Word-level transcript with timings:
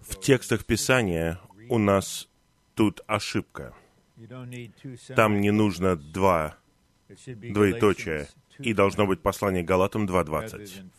В 0.00 0.20
текстах 0.20 0.64
Писания 0.64 1.40
у 1.68 1.78
нас 1.78 2.28
тут 2.74 3.00
ошибка. 3.06 3.74
Там 5.14 5.40
не 5.40 5.50
нужно 5.50 5.96
два 5.96 6.56
двоеточия, 7.26 8.28
и 8.58 8.74
должно 8.74 9.06
быть 9.06 9.20
послание 9.20 9.62
Галатам 9.62 10.06
2.20, 10.06 10.90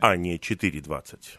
а 0.00 0.16
не 0.16 0.38
4.20. 0.38 1.38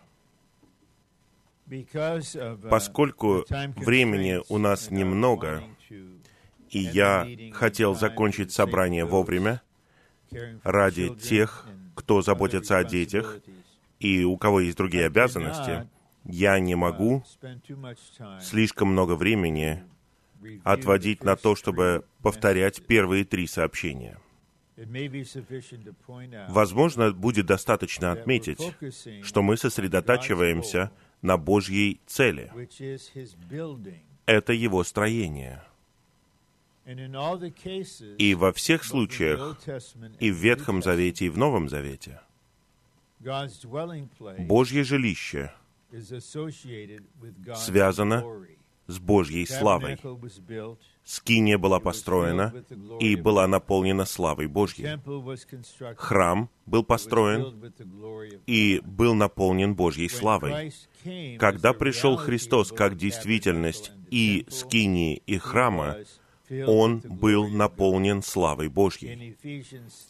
Поскольку 2.69 3.45
времени 3.75 4.41
у 4.49 4.57
нас 4.57 4.91
немного, 4.91 5.63
и 6.69 6.79
я 6.79 7.27
хотел 7.53 7.95
закончить 7.95 8.51
собрание 8.51 9.05
вовремя 9.05 9.61
ради 10.63 11.09
тех, 11.15 11.67
кто 11.95 12.21
заботится 12.21 12.77
о 12.77 12.83
детях 12.83 13.39
и 13.99 14.23
у 14.23 14.37
кого 14.37 14.59
есть 14.59 14.77
другие 14.77 15.05
обязанности, 15.05 15.87
я 16.25 16.59
не 16.59 16.75
могу 16.75 17.23
слишком 18.41 18.89
много 18.89 19.15
времени 19.15 19.83
отводить 20.63 21.23
на 21.23 21.35
то, 21.35 21.55
чтобы 21.55 22.05
повторять 22.21 22.85
первые 22.85 23.25
три 23.25 23.47
сообщения. 23.47 24.17
Возможно, 26.49 27.11
будет 27.11 27.45
достаточно 27.45 28.11
отметить, 28.11 28.59
что 29.21 29.41
мы 29.41 29.57
сосредотачиваемся 29.57 30.91
на 31.21 31.37
Божьей 31.37 32.01
цели. 32.07 32.51
Это 34.25 34.53
Его 34.53 34.83
строение. 34.83 35.63
И 38.17 38.35
во 38.35 38.51
всех 38.51 38.83
случаях, 38.83 39.57
и 40.19 40.31
в 40.31 40.35
Ветхом 40.35 40.81
Завете, 40.81 41.27
и 41.27 41.29
в 41.29 41.37
Новом 41.37 41.69
Завете, 41.69 42.19
Божье 44.39 44.83
жилище 44.83 45.53
связано 47.55 48.23
с 48.87 48.99
Божьей 48.99 49.45
славой. 49.45 49.97
Скиния 51.03 51.57
была 51.57 51.79
построена 51.79 52.53
и 52.99 53.15
была 53.15 53.47
наполнена 53.47 54.05
славой 54.05 54.47
Божьей. 54.47 54.99
Храм 55.95 56.49
был 56.65 56.83
построен 56.83 57.73
и 58.45 58.81
был 58.83 59.13
наполнен 59.13 59.75
Божьей 59.75 60.09
славой. 60.09 60.73
Когда 61.37 61.73
пришел 61.73 62.15
Христос 62.15 62.71
как 62.71 62.97
действительность 62.97 63.91
и 64.09 64.45
скинии, 64.49 65.21
и 65.25 65.37
храма, 65.37 65.97
он 66.49 66.99
был 66.99 67.47
наполнен 67.47 68.21
славой 68.21 68.67
Божьей. 68.69 69.37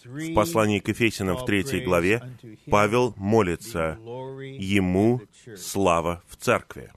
В 0.03 0.33
послании 0.33 0.79
к 0.79 0.87
Ефесянам 0.89 1.37
в 1.37 1.45
третьей 1.45 1.81
главе 1.81 2.23
Павел 2.69 3.13
молится 3.17 3.97
«Ему 3.99 5.21
слава 5.55 6.23
в 6.27 6.35
церкви». 6.37 6.91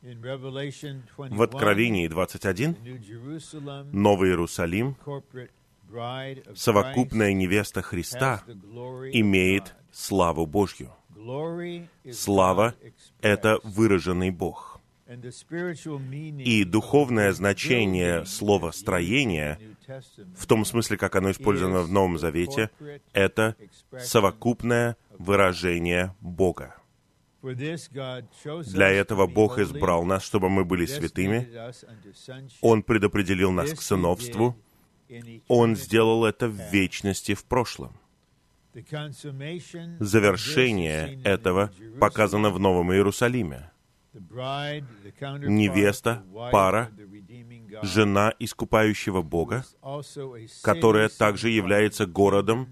В 0.00 1.42
Откровении 1.42 2.06
21 2.06 2.76
Новый 3.92 4.30
Иерусалим, 4.30 4.96
совокупная 6.54 7.32
невеста 7.32 7.82
Христа, 7.82 8.42
имеет 8.46 9.74
славу 9.90 10.46
Божью. 10.46 10.92
Слава— 12.12 12.74
это 13.20 13.58
выраженный 13.64 14.30
Бог. 14.30 14.67
И 15.08 16.64
духовное 16.64 17.32
значение 17.32 18.26
слова 18.26 18.72
«строение», 18.72 19.58
в 20.36 20.46
том 20.46 20.66
смысле, 20.66 20.98
как 20.98 21.16
оно 21.16 21.30
использовано 21.30 21.80
в 21.80 21.90
Новом 21.90 22.18
Завете, 22.18 22.70
это 23.14 23.56
совокупное 23.98 24.96
выражение 25.18 26.14
Бога. 26.20 26.76
Для 27.40 28.88
этого 28.90 29.26
Бог 29.26 29.58
избрал 29.58 30.04
нас, 30.04 30.22
чтобы 30.22 30.50
мы 30.50 30.66
были 30.66 30.84
святыми. 30.84 31.48
Он 32.60 32.82
предопределил 32.82 33.50
нас 33.50 33.72
к 33.72 33.80
сыновству. 33.80 34.56
Он 35.48 35.74
сделал 35.74 36.26
это 36.26 36.48
в 36.48 36.70
вечности 36.70 37.32
в 37.34 37.44
прошлом. 37.44 37.98
Завершение 40.00 41.22
этого 41.24 41.70
показано 41.98 42.50
в 42.50 42.60
Новом 42.60 42.92
Иерусалиме. 42.92 43.70
Невеста, 44.14 46.22
пара, 46.50 46.90
жена 47.82 48.34
искупающего 48.38 49.22
Бога, 49.22 49.64
которая 50.62 51.08
также 51.08 51.50
является 51.50 52.06
городом, 52.06 52.68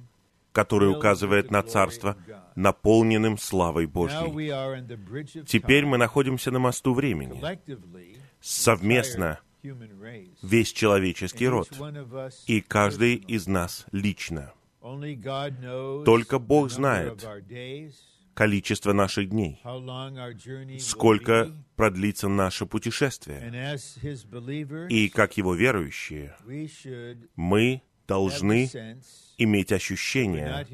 который 0.53 0.91
указывает 0.91 1.51
на 1.51 1.63
Царство, 1.63 2.17
наполненным 2.55 3.37
славой 3.37 3.87
Божьей. 3.87 5.45
Теперь 5.45 5.85
мы 5.85 5.99
находимся 5.99 6.51
на 6.51 6.59
мосту 6.59 6.95
времени. 6.95 7.43
Совместно 8.41 9.41
весь 10.43 10.73
человеческий 10.73 11.49
род, 11.49 11.69
и 12.47 12.63
каждый 12.63 13.17
из 13.17 13.47
нас 13.47 13.85
лично. 13.93 14.53
Только 16.05 16.39
Бог 16.39 16.71
знает 16.71 17.27
количество 18.37 18.93
наших 18.93 19.31
дней, 19.31 19.63
сколько 20.79 21.51
продлится 21.75 22.29
наше 22.29 22.67
путешествие. 22.67 23.41
И 24.91 25.09
как 25.09 25.39
Его 25.39 25.55
верующие, 25.55 26.37
мы 27.35 27.83
должны 28.07 28.69
иметь 29.39 29.73
ощущение, 29.73 30.67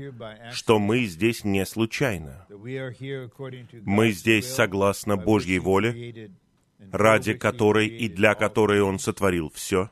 что 0.52 0.80
мы 0.80 1.04
здесь 1.04 1.44
не 1.44 1.64
случайно. 1.64 2.46
Мы 2.50 4.10
здесь 4.10 4.52
согласно 4.52 5.16
Божьей 5.16 5.60
воле, 5.60 6.32
ради 6.90 7.34
которой 7.34 7.86
и 7.86 8.08
для 8.08 8.34
которой 8.34 8.80
Он 8.80 8.98
сотворил 8.98 9.50
все. 9.54 9.88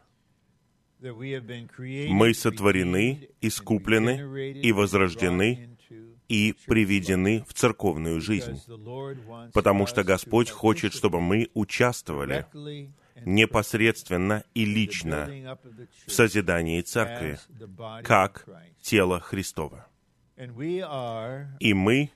Мы 1.00 2.34
сотворены, 2.34 3.28
искуплены 3.40 4.60
и 4.60 4.72
возрождены 4.72 5.78
и 6.30 6.54
приведены 6.66 7.44
в 7.48 7.54
церковную 7.54 8.20
жизнь, 8.20 8.62
потому 9.52 9.86
что 9.88 10.04
Господь 10.04 10.48
хочет, 10.48 10.94
чтобы 10.94 11.20
мы 11.20 11.50
участвовали 11.54 12.46
непосредственно 13.26 14.44
и 14.54 14.64
лично 14.64 15.58
в 16.06 16.12
созидании 16.12 16.82
церкви, 16.82 17.36
как 18.04 18.46
тело 18.80 19.18
Христова. 19.18 19.88
И 21.58 21.74
мы 21.74 22.12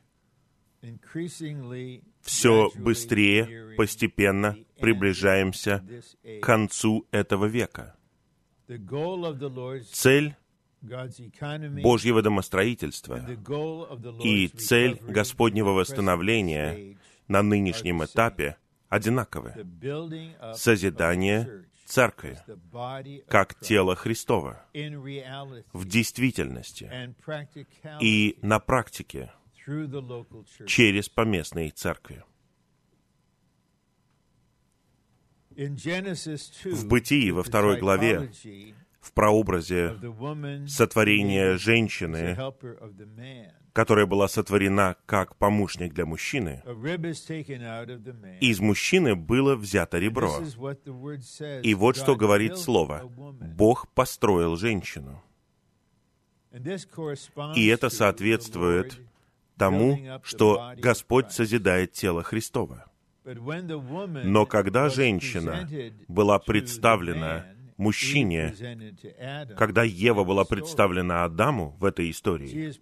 все 2.22 2.70
быстрее, 2.76 3.74
постепенно 3.76 4.56
приближаемся 4.78 5.84
к 6.22 6.40
концу 6.40 7.04
этого 7.10 7.46
века. 7.46 7.96
Цель 9.90 10.36
Божьего 11.82 12.22
домостроительства 12.22 13.26
и 14.22 14.48
цель 14.48 14.98
Господнего 15.00 15.70
восстановления 15.70 16.98
на 17.28 17.42
нынешнем 17.42 18.04
этапе 18.04 18.56
одинаковы. 18.88 19.66
Созидание 20.54 21.64
церкви 21.86 22.38
как 23.28 23.58
тело 23.60 23.94
Христова 23.94 24.64
в 25.72 25.86
действительности 25.86 27.14
и 28.00 28.38
на 28.42 28.58
практике 28.58 29.32
через 30.66 31.08
поместные 31.08 31.70
церкви. 31.70 32.22
В 35.56 36.86
Бытии, 36.88 37.30
во 37.30 37.42
второй 37.44 37.78
главе, 37.78 38.32
в 39.04 39.12
прообразе 39.12 39.96
сотворения 40.66 41.56
женщины, 41.58 42.36
которая 43.72 44.06
была 44.06 44.28
сотворена 44.28 44.96
как 45.04 45.36
помощник 45.36 45.92
для 45.92 46.06
мужчины, 46.06 46.62
из 48.40 48.60
мужчины 48.60 49.14
было 49.14 49.56
взято 49.56 49.98
ребро. 49.98 50.40
И 51.62 51.74
вот 51.74 51.96
что 51.96 52.16
говорит 52.16 52.56
Слово. 52.56 53.02
Бог 53.04 53.88
построил 53.92 54.56
женщину. 54.56 55.22
И 57.54 57.66
это 57.66 57.90
соответствует 57.90 59.00
тому, 59.58 59.98
что 60.22 60.72
Господь 60.78 61.32
созидает 61.32 61.92
тело 61.92 62.22
Христова. 62.22 62.90
Но 63.24 64.46
когда 64.46 64.88
женщина 64.88 65.68
была 66.08 66.38
представлена 66.38 67.46
мужчине, 67.76 68.54
когда 69.56 69.82
Ева 69.82 70.24
была 70.24 70.44
представлена 70.44 71.24
Адаму 71.24 71.76
в 71.78 71.84
этой 71.84 72.10
истории, 72.10 72.72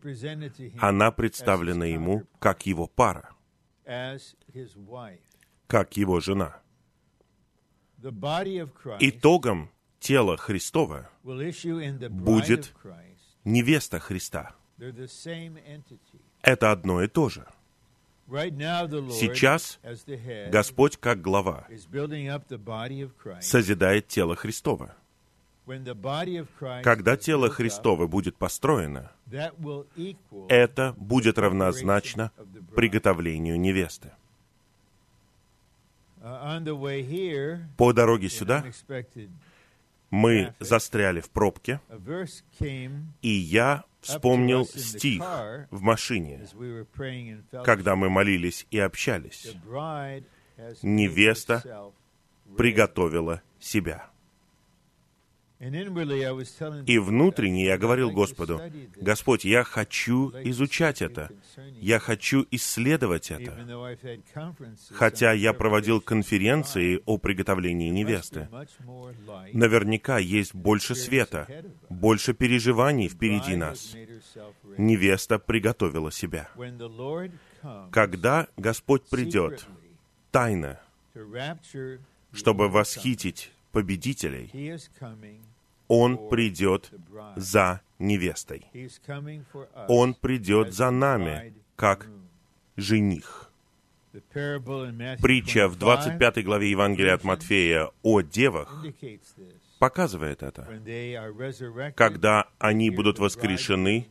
она 0.79 1.11
представлена 1.11 1.87
ему 1.87 2.27
как 2.39 2.67
его 2.67 2.87
пара, 2.87 3.31
как 5.67 5.97
его 5.97 6.21
жена. 6.21 6.61
Итогом 9.01 9.71
тела 10.01 10.37
Христова 10.37 11.11
будет 11.23 12.75
невеста 13.45 13.99
Христа. 14.01 14.55
Это 16.43 16.73
одно 16.73 17.03
и 17.03 17.09
то 17.09 17.29
же. 17.29 17.47
Сейчас 18.29 19.79
Господь, 20.51 20.97
как 20.97 21.21
глава, 21.21 21.67
созидает 23.41 24.09
тело 24.09 24.37
Христово. 24.37 24.95
Когда 26.83 27.17
тело 27.17 27.49
Христово 27.51 28.07
будет 28.07 28.37
построено, 28.37 29.13
это 30.49 30.95
будет 30.97 31.39
равнозначно 31.39 32.33
приготовлению 32.75 33.61
невесты. 33.61 34.13
По 37.77 37.93
дороге 37.93 38.29
сюда 38.29 38.65
мы 40.11 40.55
застряли 40.61 41.21
в 41.21 41.31
пробке, 41.31 41.81
и 43.23 43.29
я 43.29 43.85
вспомнил 44.03 44.67
стих 44.67 45.23
в 45.71 45.81
машине, 45.81 46.47
когда 47.65 47.97
мы 47.97 48.11
молились 48.11 48.67
и 48.71 48.79
общались. 48.79 49.55
Невеста 50.83 51.93
приготовила 52.57 53.43
себя. 53.59 54.12
И 55.63 56.99
внутренне 56.99 57.67
я 57.67 57.79
говорил 57.79 58.11
Господу, 58.11 58.61
Господь, 58.97 59.45
я 59.45 59.63
хочу 59.63 60.31
изучать 60.43 61.03
это, 61.03 61.31
я 61.81 62.01
хочу 62.01 62.45
исследовать 62.51 63.31
это. 63.31 63.97
Хотя 64.91 65.33
я 65.33 65.53
проводил 65.53 66.01
конференции 66.01 67.01
о 67.07 67.17
приготовлении 67.17 67.91
невесты. 67.91 68.49
Наверняка 69.53 70.19
есть 70.19 70.53
больше 70.53 70.97
света, 70.97 71.47
больше 71.89 72.35
переживаний 72.35 73.09
впереди 73.09 73.55
нас. 73.55 73.95
Невеста 74.77 75.39
приготовила 75.39 76.11
себя. 76.11 76.49
Когда 77.93 78.49
Господь 78.57 79.05
придет, 79.05 79.65
тайно, 80.33 80.81
чтобы 82.33 82.69
восхитить 82.69 83.53
победителей, 83.71 84.51
он 85.93 86.31
придет 86.31 86.91
за 87.37 87.83
невестой. 87.99 88.65
Он 89.89 90.15
придет 90.15 90.73
за 90.73 90.91
нами, 90.91 91.55
как 91.77 92.09
жених. 92.79 93.51
Притча 95.21 95.69
в 95.69 95.77
25 95.77 96.45
главе 96.45 96.71
Евангелия 96.71 97.15
от 97.15 97.25
Матфея 97.25 97.91
о 98.03 98.23
девах 98.23 98.83
показывает 99.79 100.43
это. 100.43 100.67
Когда 101.95 102.49
они 102.59 102.89
будут 102.89 103.19
воскрешены, 103.19 104.09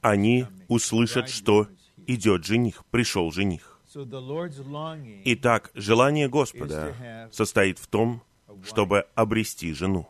они 0.00 0.46
услышат, 0.66 1.28
что 1.28 1.68
идет 2.08 2.44
жених, 2.44 2.84
пришел 2.90 3.30
жених. 3.30 3.78
Итак, 5.24 5.70
желание 5.74 6.28
Господа 6.28 7.28
состоит 7.30 7.78
в 7.78 7.86
том, 7.86 8.22
чтобы 8.64 9.06
обрести 9.14 9.72
жену. 9.72 10.08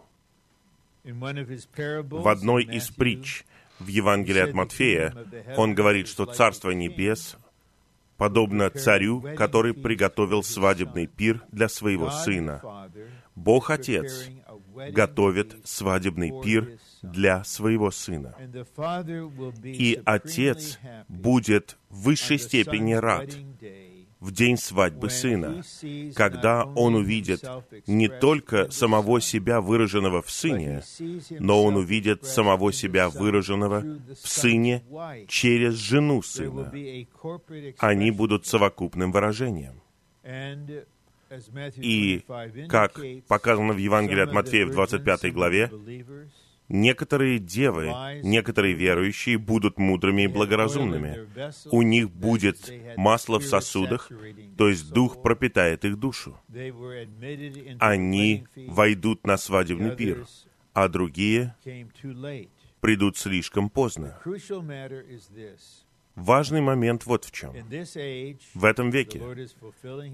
В 1.05 2.29
одной 2.29 2.65
из 2.65 2.89
притч 2.89 3.45
в 3.79 3.87
Евангелии 3.89 4.41
от 4.41 4.55
Матфея 4.55 5.15
он 5.57 5.75
говорит, 5.75 6.09
что 6.09 6.25
Царство 6.25 6.71
Небес 6.71 7.37
подобно 8.17 8.71
царю, 8.71 9.23
который 9.37 9.75
приготовил 9.75 10.43
свадебный 10.43 11.07
пир 11.07 11.43
для 11.53 11.69
своего 11.69 12.11
сына. 12.11 12.63
Бог 13.35 13.71
Отец 13.71 14.31
готовит 14.91 15.57
свадебный 15.65 16.33
пир 16.43 16.79
для 17.03 17.45
своего 17.45 17.91
сына. 17.91 18.35
И 19.65 20.01
Отец 20.05 20.79
будет 21.09 21.77
в 21.91 22.03
высшей 22.05 22.39
степени 22.39 22.95
рад, 22.95 23.29
в 24.25 24.33
день 24.33 24.57
свадьбы 24.57 25.11
сына, 25.11 25.63
когда 26.15 26.65
он 26.65 26.95
увидит 26.95 27.45
не 27.87 28.09
только 28.09 28.71
самого 28.71 29.21
себя, 29.21 29.61
выраженного 29.61 30.23
в 30.23 30.31
сыне, 30.31 30.83
но 31.31 31.63
он 31.63 31.77
увидит 31.77 32.25
самого 32.25 32.73
себя, 32.73 33.11
выраженного 33.11 33.81
в 34.23 34.29
сыне 34.29 34.83
через 35.29 35.75
жену 35.75 36.23
сына. 36.23 36.73
Они 37.79 38.11
будут 38.11 38.47
совокупным 38.47 39.13
выражением. 39.13 39.83
И, 41.77 42.25
как 42.69 43.01
показано 43.29 43.75
в 43.75 43.79
Евангелии 43.79 44.23
от 44.23 44.33
Матфея 44.33 44.67
в 44.67 44.71
25 44.71 45.33
главе, 45.35 45.71
Некоторые 46.69 47.39
девы, 47.39 47.93
некоторые 48.23 48.75
верующие 48.75 49.37
будут 49.37 49.79
мудрыми 49.79 50.23
и 50.23 50.27
благоразумными. 50.29 51.29
У 51.71 51.83
них 51.83 52.11
будет 52.11 52.73
масло 52.97 53.39
в 53.39 53.45
сосудах, 53.45 54.11
то 54.57 54.69
есть 54.69 54.91
Дух 54.91 55.21
пропитает 55.21 55.85
их 55.85 55.99
душу. 55.99 56.41
Они 57.79 58.47
войдут 58.57 59.27
на 59.27 59.37
свадебный 59.37 59.95
пир, 59.95 60.27
а 60.73 60.89
другие 60.89 61.55
придут 62.81 63.19
слишком 63.19 63.69
поздно. 63.69 64.19
Важный 66.15 66.61
момент 66.61 67.07
вот 67.07 67.25
в 67.25 67.33
чем. 67.33 67.53
В 68.55 68.65
этом 68.65 68.91
веке 68.91 69.21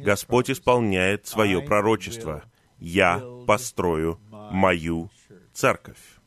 Господь 0.02 0.50
исполняет 0.50 1.26
свое 1.26 1.62
пророчество. 1.62 2.42
«Я 2.78 3.22
построю 3.46 4.18
мою 4.30 5.10
церковь». 5.52 6.19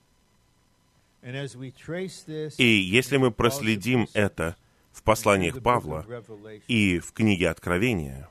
И 2.58 2.66
если 2.66 3.18
мы 3.18 3.32
проследим 3.32 4.08
это 4.14 4.56
в 4.92 5.04
посланиях 5.04 5.62
Павла 5.62 6.06
и 6.68 7.00
в 7.00 7.14
книге 7.14 7.50
Откровения, 7.50 8.30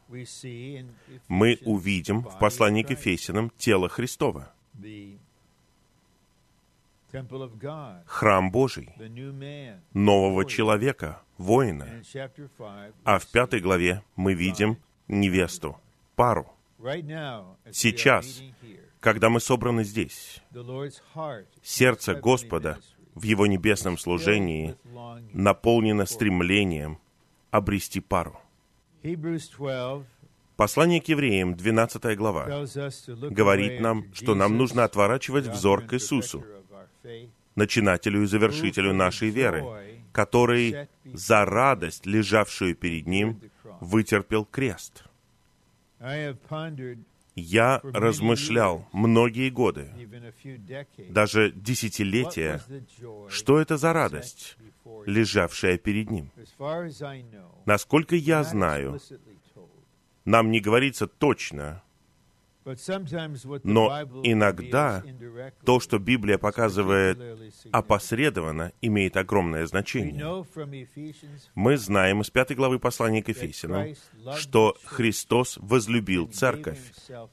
мы 1.29 1.59
увидим 1.65 2.23
в 2.23 2.39
послании 2.39 2.83
к 2.83 2.91
Ефесянам 2.91 3.51
тело 3.57 3.89
Христова, 3.89 4.53
храм 8.07 8.51
Божий, 8.51 8.89
нового 9.93 10.45
человека, 10.45 11.21
воина. 11.37 11.89
А 13.05 13.19
в 13.19 13.27
пятой 13.27 13.61
главе 13.61 14.03
мы 14.17 14.35
видим 14.35 14.79
невесту, 15.09 15.79
пару. 16.15 16.51
Сейчас 17.71 18.43
когда 19.03 19.29
мы 19.29 19.41
собраны 19.41 19.85
здесь. 19.85 20.41
Сердце 21.63 22.15
Господа 22.15 22.79
в 23.15 23.25
Его 23.25 23.47
небесном 23.47 23.99
служении 23.99 24.77
наполнено 25.33 26.07
стремлением 26.07 26.99
обрести 27.51 28.01
пару. 28.01 28.41
Послание 30.57 31.01
к 31.01 31.09
евреям, 31.09 31.55
12 31.57 32.17
глава, 32.17 32.65
говорит 33.31 33.81
нам, 33.81 34.15
что 34.15 34.37
нам 34.37 34.57
нужно 34.57 34.85
отворачивать 34.85 35.49
взор 35.49 35.85
к 35.85 35.95
Иисусу, 35.95 36.45
начинателю 37.57 38.23
и 38.23 38.27
завершителю 38.27 38.95
нашей 38.95 39.31
веры, 39.31 39.65
который 40.13 40.89
за 41.05 41.45
радость, 41.45 42.07
лежавшую 42.07 42.77
перед 42.77 43.09
Ним, 43.09 43.41
вытерпел 43.81 44.45
крест 44.45 45.05
я 47.35 47.81
размышлял 47.83 48.87
многие 48.93 49.51
годы, 49.51 49.91
даже 51.09 51.53
десятилетия, 51.53 52.63
что 53.29 53.59
это 53.59 53.77
за 53.77 53.93
радость, 53.93 54.57
лежавшая 55.07 55.79
перед 55.79 56.11
ним. 56.11 56.31
Насколько 57.65 58.17
я 58.17 58.45
знаю, 58.45 59.01
нам 60.25 60.51
не 60.51 60.61
говорится 60.61 61.07
точно, 61.07 61.83
но 62.65 64.03
иногда 64.23 65.03
то, 65.65 65.81
что 65.81 65.99
Библия 65.99 66.39
показывает 66.39 67.19
опосредованно, 67.71 68.73
имеет 68.81 69.17
огромное 69.17 69.67
значение. 69.67 70.45
Мы 71.55 71.77
знаем 71.77 72.21
из 72.21 72.31
пятой 72.31 72.57
главы 72.57 72.79
послания 72.79 73.23
к 73.23 73.29
Ефесянам, 73.29 73.95
что 74.37 74.77
Христос 74.85 75.59
возлюбил 75.61 76.29
церковь 76.29 76.81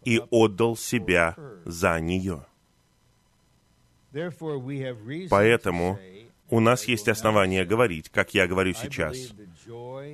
и 0.03 0.21
отдал 0.29 0.75
себя 0.75 1.35
за 1.65 1.99
нее. 1.99 2.45
Поэтому 5.29 5.99
у 6.49 6.59
нас 6.59 6.85
есть 6.85 7.07
основания 7.07 7.63
говорить, 7.63 8.09
как 8.09 8.33
я 8.33 8.47
говорю 8.47 8.73
сейчас. 8.73 9.15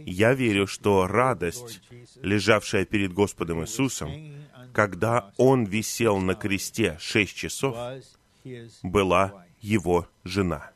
Я 0.06 0.34
верю, 0.34 0.68
что 0.68 1.08
радость, 1.08 1.82
лежавшая 2.22 2.86
перед 2.86 3.14
Господом 3.14 3.62
Иисусом, 3.64 4.12
когда 4.76 5.32
Он 5.38 5.64
висел 5.64 6.18
на 6.18 6.36
кресте 6.36 6.98
шесть 7.00 7.34
часов, 7.34 7.78
была 8.84 9.46
Его 9.62 10.08
жена. 10.26 10.72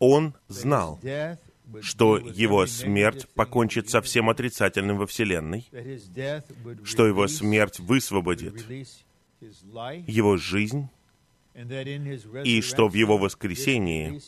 Он 0.00 0.34
знал, 0.48 1.00
что 1.80 2.18
его 2.18 2.66
смерть 2.66 3.28
покончит 3.34 3.88
со 3.88 4.02
всем 4.02 4.28
отрицательным 4.28 4.98
во 4.98 5.06
Вселенной, 5.06 5.64
что 6.82 7.06
его 7.06 7.28
смерть 7.28 7.78
высвободит 7.78 8.66
его 10.06 10.36
жизнь 10.36 10.88
и 11.54 12.62
что 12.62 12.88
в 12.88 12.94
Его 12.94 13.18
воскресении 13.18 14.20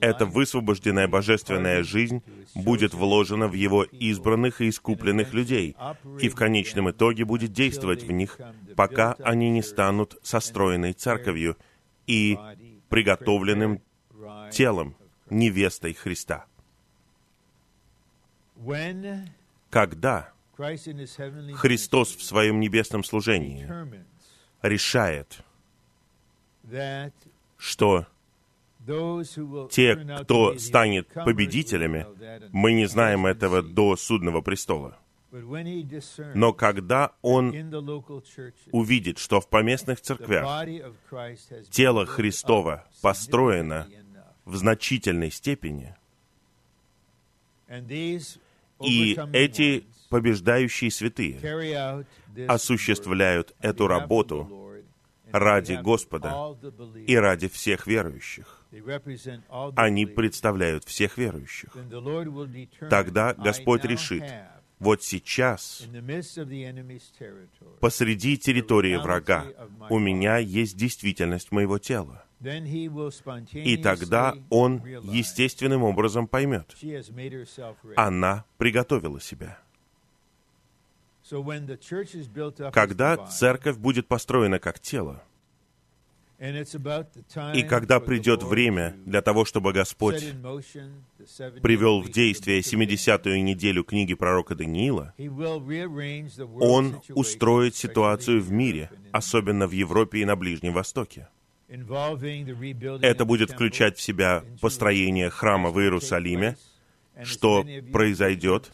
эта 0.00 0.26
высвобожденная 0.26 1.08
божественная 1.08 1.82
жизнь 1.82 2.22
будет 2.54 2.92
вложена 2.92 3.48
в 3.48 3.54
Его 3.54 3.84
избранных 3.84 4.60
и 4.60 4.68
искупленных 4.68 5.32
людей, 5.32 5.74
и 6.20 6.28
в 6.28 6.34
конечном 6.34 6.90
итоге 6.90 7.24
будет 7.24 7.52
действовать 7.52 8.02
в 8.02 8.10
них, 8.10 8.38
пока 8.76 9.14
они 9.20 9.50
не 9.50 9.62
станут 9.62 10.18
состроенной 10.22 10.92
церковью 10.92 11.56
и 12.06 12.38
приготовленным 12.88 13.80
телом, 14.52 14.96
невестой 15.30 15.94
Христа. 15.94 16.44
Когда 19.70 20.30
Христос 20.56 22.14
в 22.14 22.22
своем 22.22 22.60
небесном 22.60 23.02
служении 23.02 23.66
решает, 24.60 25.42
что 27.56 28.06
те, 29.70 29.96
кто 30.22 30.58
станет 30.58 31.08
победителями, 31.08 32.06
мы 32.52 32.72
не 32.72 32.86
знаем 32.86 33.26
этого 33.26 33.62
до 33.62 33.96
судного 33.96 34.40
престола. 34.40 34.98
Но 36.34 36.52
когда 36.52 37.12
он 37.22 37.54
увидит, 38.72 39.18
что 39.18 39.40
в 39.40 39.48
поместных 39.48 40.00
церквях 40.00 40.66
тело 41.70 42.06
Христова 42.06 42.84
построено 43.00 43.86
в 44.44 44.56
значительной 44.56 45.30
степени, 45.30 45.94
и 48.80 49.16
эти 49.32 49.84
побеждающие 50.08 50.90
святые 50.90 52.04
осуществляют 52.48 53.54
эту 53.60 53.86
работу 53.86 54.69
ради 55.32 55.74
Господа 55.74 56.56
и 57.06 57.16
ради 57.16 57.48
всех 57.48 57.86
верующих. 57.86 58.64
Они 59.76 60.06
представляют 60.06 60.84
всех 60.84 61.18
верующих. 61.18 61.76
Тогда 62.88 63.34
Господь 63.34 63.84
решит, 63.84 64.24
вот 64.78 65.02
сейчас, 65.02 65.86
посреди 67.80 68.38
территории 68.38 68.96
врага, 68.96 69.46
у 69.90 69.98
меня 69.98 70.38
есть 70.38 70.76
действительность 70.76 71.52
моего 71.52 71.78
тела. 71.78 72.24
И 73.52 73.76
тогда 73.76 74.34
он 74.48 74.82
естественным 75.02 75.82
образом 75.82 76.26
поймет, 76.26 76.74
она 77.96 78.44
приготовила 78.56 79.20
себя. 79.20 79.58
Когда 82.72 83.16
церковь 83.26 83.76
будет 83.76 84.08
построена 84.08 84.58
как 84.58 84.80
тело, 84.80 85.22
и 86.40 87.62
когда 87.62 88.00
придет 88.00 88.42
время 88.42 88.96
для 89.04 89.20
того, 89.20 89.44
чтобы 89.44 89.74
Господь 89.74 90.24
привел 91.62 92.00
в 92.00 92.10
действие 92.10 92.60
70-ю 92.60 93.42
неделю 93.42 93.84
книги 93.84 94.14
пророка 94.14 94.54
Даниила, 94.54 95.12
Он 96.60 97.02
устроит 97.10 97.76
ситуацию 97.76 98.40
в 98.40 98.50
мире, 98.50 98.90
особенно 99.12 99.66
в 99.66 99.72
Европе 99.72 100.20
и 100.20 100.24
на 100.24 100.34
Ближнем 100.34 100.72
Востоке. 100.72 101.28
Это 101.68 103.24
будет 103.26 103.50
включать 103.50 103.98
в 103.98 104.00
себя 104.00 104.42
построение 104.62 105.28
храма 105.28 105.70
в 105.70 105.78
Иерусалиме, 105.78 106.56
что 107.24 107.64
произойдет, 107.92 108.72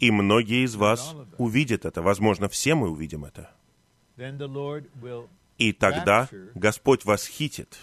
и 0.00 0.10
многие 0.10 0.64
из 0.64 0.76
вас 0.76 1.14
увидят 1.38 1.84
это. 1.84 2.02
Возможно, 2.02 2.48
все 2.48 2.74
мы 2.74 2.90
увидим 2.90 3.24
это. 3.24 3.50
И 5.58 5.72
тогда 5.72 6.28
Господь 6.54 7.04
восхитит 7.04 7.78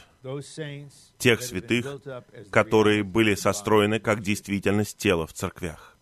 тех 1.17 1.41
святых, 1.41 2.01
которые 2.49 3.03
были 3.03 3.35
состроены 3.35 3.99
как 3.99 4.21
действительность 4.21 4.97
тела 4.97 5.25
в 5.25 5.33
церквях. 5.33 5.97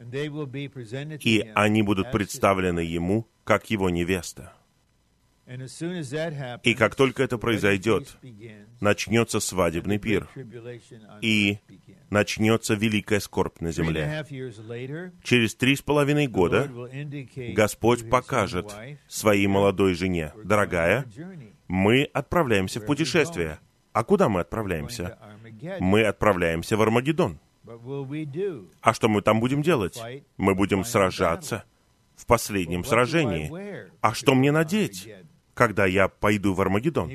И 0.00 1.52
они 1.54 1.82
будут 1.82 2.10
представлены 2.10 2.80
Ему 2.80 3.26
как 3.44 3.70
Его 3.70 3.90
невеста. 3.90 4.54
И 6.62 6.74
как 6.74 6.94
только 6.94 7.22
это 7.22 7.36
произойдет, 7.38 8.16
начнется 8.80 9.40
свадебный 9.40 9.98
пир, 9.98 10.28
и 11.20 11.58
начнется 12.08 12.74
великая 12.74 13.20
скорбь 13.20 13.60
на 13.60 13.72
земле. 13.72 14.24
Через 15.24 15.54
три 15.56 15.74
с 15.74 15.82
половиной 15.82 16.28
года 16.28 16.70
Господь 17.54 18.08
покажет 18.08 18.72
своей 19.08 19.48
молодой 19.48 19.94
жене, 19.94 20.32
«Дорогая, 20.44 21.06
мы 21.66 22.04
отправляемся 22.04 22.80
в 22.80 22.86
путешествие». 22.86 23.58
А 23.92 24.04
куда 24.04 24.28
мы 24.28 24.40
отправляемся? 24.40 25.18
Мы 25.80 26.04
отправляемся 26.04 26.76
в 26.76 26.82
Армагеддон. 26.82 27.40
А 28.80 28.94
что 28.94 29.08
мы 29.08 29.20
там 29.20 29.40
будем 29.40 29.62
делать? 29.62 30.00
Мы 30.36 30.54
будем 30.54 30.84
сражаться 30.84 31.64
в 32.14 32.26
последнем 32.26 32.84
сражении. 32.84 33.50
А 34.00 34.14
что 34.14 34.34
мне 34.34 34.52
надеть? 34.52 35.08
Когда 35.60 35.84
я 35.84 36.08
пойду 36.08 36.54
в 36.54 36.60
Армагеддон. 36.62 37.10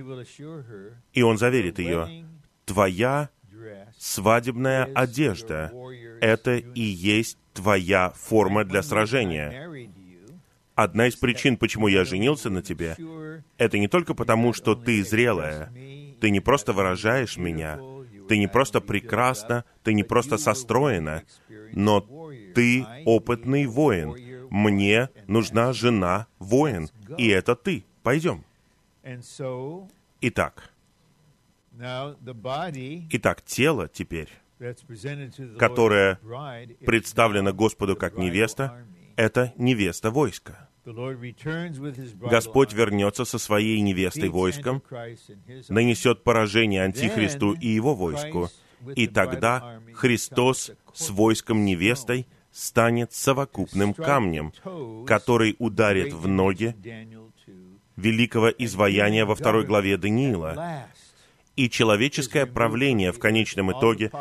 И 1.13 1.21
он 1.23 1.39
заверит 1.39 1.79
ее, 1.79 2.27
твоя 2.63 3.29
свадебная 3.97 4.83
одежда— 4.93 5.71
это 6.21 6.57
и 6.57 6.81
есть 6.81 7.39
твоя 7.55 8.11
форма 8.11 8.63
для 8.63 8.83
сражения. 8.83 9.89
Одна 10.75 11.07
из 11.07 11.15
причин, 11.15 11.57
почему 11.57 11.87
я 11.87 12.05
женился 12.05 12.51
на 12.51 12.61
тебе, 12.61 12.95
это 13.57 13.79
не 13.79 13.87
только 13.87 14.13
потому, 14.13 14.53
что 14.53 14.75
ты 14.75 15.03
зрелая, 15.03 15.71
ты 16.21 16.29
не 16.29 16.39
просто 16.39 16.71
выражаешь 16.71 17.37
меня, 17.37 17.79
ты 18.29 18.37
не 18.37 18.45
просто 18.45 18.79
прекрасна, 18.79 19.65
ты 19.81 19.95
не 19.95 20.03
просто 20.03 20.37
состроена, 20.37 21.23
но 21.73 21.99
ты 22.53 22.85
опытный 23.05 23.65
воин. 23.65 24.15
Мне 24.51 25.09
нужна 25.25 25.73
жена 25.73 26.27
воин, 26.37 26.89
и 27.17 27.27
это 27.29 27.55
ты. 27.55 27.85
Пойдем. 28.05 28.43
Итак, 30.21 30.69
Итак, 33.09 33.41
тело 33.41 33.89
теперь, 33.89 34.29
которое 35.57 36.19
представлено 36.85 37.51
Господу 37.51 37.95
как 37.95 38.15
невеста, 38.15 38.85
это 39.15 39.53
невеста 39.57 40.11
войска. 40.11 40.69
Господь 40.85 42.73
вернется 42.73 43.25
со 43.25 43.39
своей 43.39 43.81
невестой 43.81 44.29
войском, 44.29 44.83
нанесет 45.67 46.23
поражение 46.23 46.83
Антихристу 46.83 47.53
и 47.53 47.69
его 47.69 47.95
войску, 47.95 48.49
и 48.95 49.07
тогда 49.07 49.81
Христос 49.95 50.73
с 50.93 51.09
войском 51.09 51.65
невестой 51.65 52.27
станет 52.51 53.13
совокупным 53.13 53.95
камнем, 53.95 54.53
который 55.07 55.55
ударит 55.57 56.13
в 56.13 56.27
ноги 56.27 56.75
великого 57.97 58.49
изваяния 58.49 59.25
во 59.25 59.35
второй 59.35 59.65
главе 59.65 59.97
Даниила. 59.97 60.85
И 61.55 61.69
человеческое 61.69 62.45
правление 62.45 63.11
в 63.11 63.19
конечном 63.19 63.71
итоге 63.71 64.11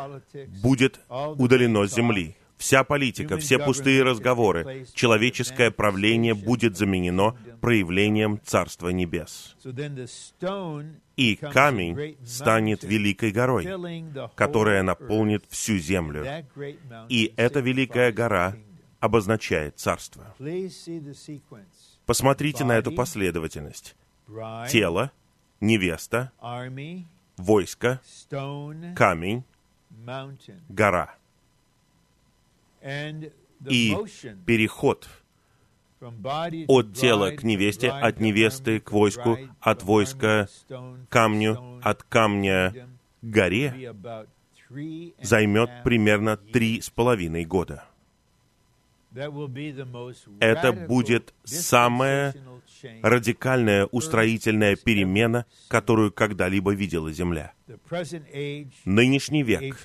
будет 0.61 0.99
удалено 1.09 1.85
с 1.85 1.93
земли. 1.93 2.35
Вся 2.57 2.85
политика, 2.85 3.37
все 3.37 3.59
пустые 3.59 4.03
разговоры, 4.03 4.85
человеческое 4.93 5.71
правление 5.71 6.33
будет 6.33 6.77
заменено 6.77 7.35
проявлением 7.59 8.39
Царства 8.45 8.89
Небес. 8.89 9.57
И 11.17 11.35
камень 11.35 12.17
станет 12.25 12.83
великой 12.83 13.31
горой, 13.31 13.67
которая 14.35 14.83
наполнит 14.83 15.43
всю 15.49 15.77
землю. 15.77 16.25
И 17.09 17.33
эта 17.35 17.59
великая 17.59 18.13
гора 18.13 18.55
обозначает 18.99 19.77
Царство. 19.77 20.33
Посмотрите 22.05 22.63
на 22.63 22.73
эту 22.73 22.91
последовательность. 22.91 23.95
Тело, 24.69 25.11
невеста, 25.59 26.31
войско, 27.37 28.01
камень, 28.95 29.43
гора. 30.69 31.15
И 33.67 33.95
переход 34.45 35.09
от 36.67 36.93
тела 36.93 37.31
к 37.31 37.43
невесте, 37.43 37.89
от 37.89 38.19
невесты 38.19 38.79
к 38.79 38.91
войску, 38.91 39.37
от 39.59 39.83
войска 39.83 40.47
к 40.67 41.09
камню, 41.09 41.81
от 41.83 42.03
камня 42.03 42.71
к 42.71 43.25
горе 43.25 43.95
займет 45.21 45.69
примерно 45.83 46.37
три 46.37 46.81
с 46.81 46.89
половиной 46.89 47.45
года. 47.45 47.85
Это 50.39 50.73
будет 50.73 51.33
самая 51.43 52.35
радикальная 53.01 53.85
устроительная 53.85 54.75
перемена, 54.75 55.45
которую 55.69 56.11
когда-либо 56.11 56.73
видела 56.73 57.11
Земля. 57.11 57.53
Нынешний 58.85 59.43
век, 59.43 59.81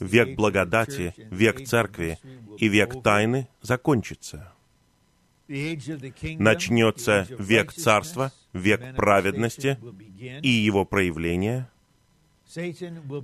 век 0.00 0.36
благодати, 0.36 1.14
век 1.30 1.66
церкви 1.66 2.18
и 2.58 2.68
век 2.68 3.02
тайны 3.02 3.48
закончится. 3.60 4.52
начнется 5.48 7.26
век 7.38 7.72
царства, 7.72 8.32
век 8.52 8.94
праведности 8.94 9.78
и 10.42 10.48
его 10.48 10.84
проявления. 10.84 11.68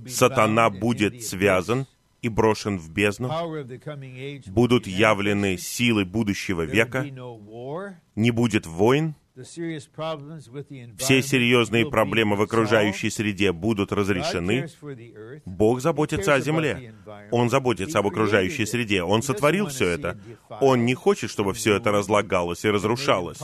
Сатана 0.07 0.69
будет 0.69 1.23
связан 1.23 1.87
и 2.21 2.29
брошен 2.29 2.77
в 2.77 2.89
бездну. 2.89 3.29
Будут 4.47 4.87
явлены 4.87 5.57
силы 5.57 6.05
будущего 6.05 6.63
века. 6.63 7.05
Не 8.15 8.31
будет 8.31 8.65
войн. 8.65 9.15
Все 9.37 11.21
серьезные 11.21 11.87
проблемы 11.87 12.35
в 12.35 12.41
окружающей 12.41 13.11
среде 13.11 13.51
будут 13.51 13.91
разрешены. 13.91 14.67
Бог 15.45 15.79
заботится 15.81 16.33
о 16.33 16.39
земле. 16.39 16.95
Он 17.29 17.51
заботится 17.51 17.99
об 17.99 18.07
окружающей 18.07 18.65
среде. 18.65 19.03
Он 19.03 19.21
сотворил 19.21 19.67
все 19.67 19.89
это. 19.89 20.19
Он 20.59 20.85
не 20.85 20.95
хочет, 20.95 21.29
чтобы 21.29 21.53
все 21.53 21.75
это 21.75 21.91
разлагалось 21.91 22.65
и 22.65 22.69
разрушалось, 22.69 23.39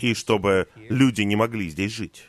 и 0.00 0.14
чтобы 0.14 0.66
люди 0.76 1.22
не 1.22 1.36
могли 1.36 1.68
здесь 1.68 1.92
жить. 1.92 2.28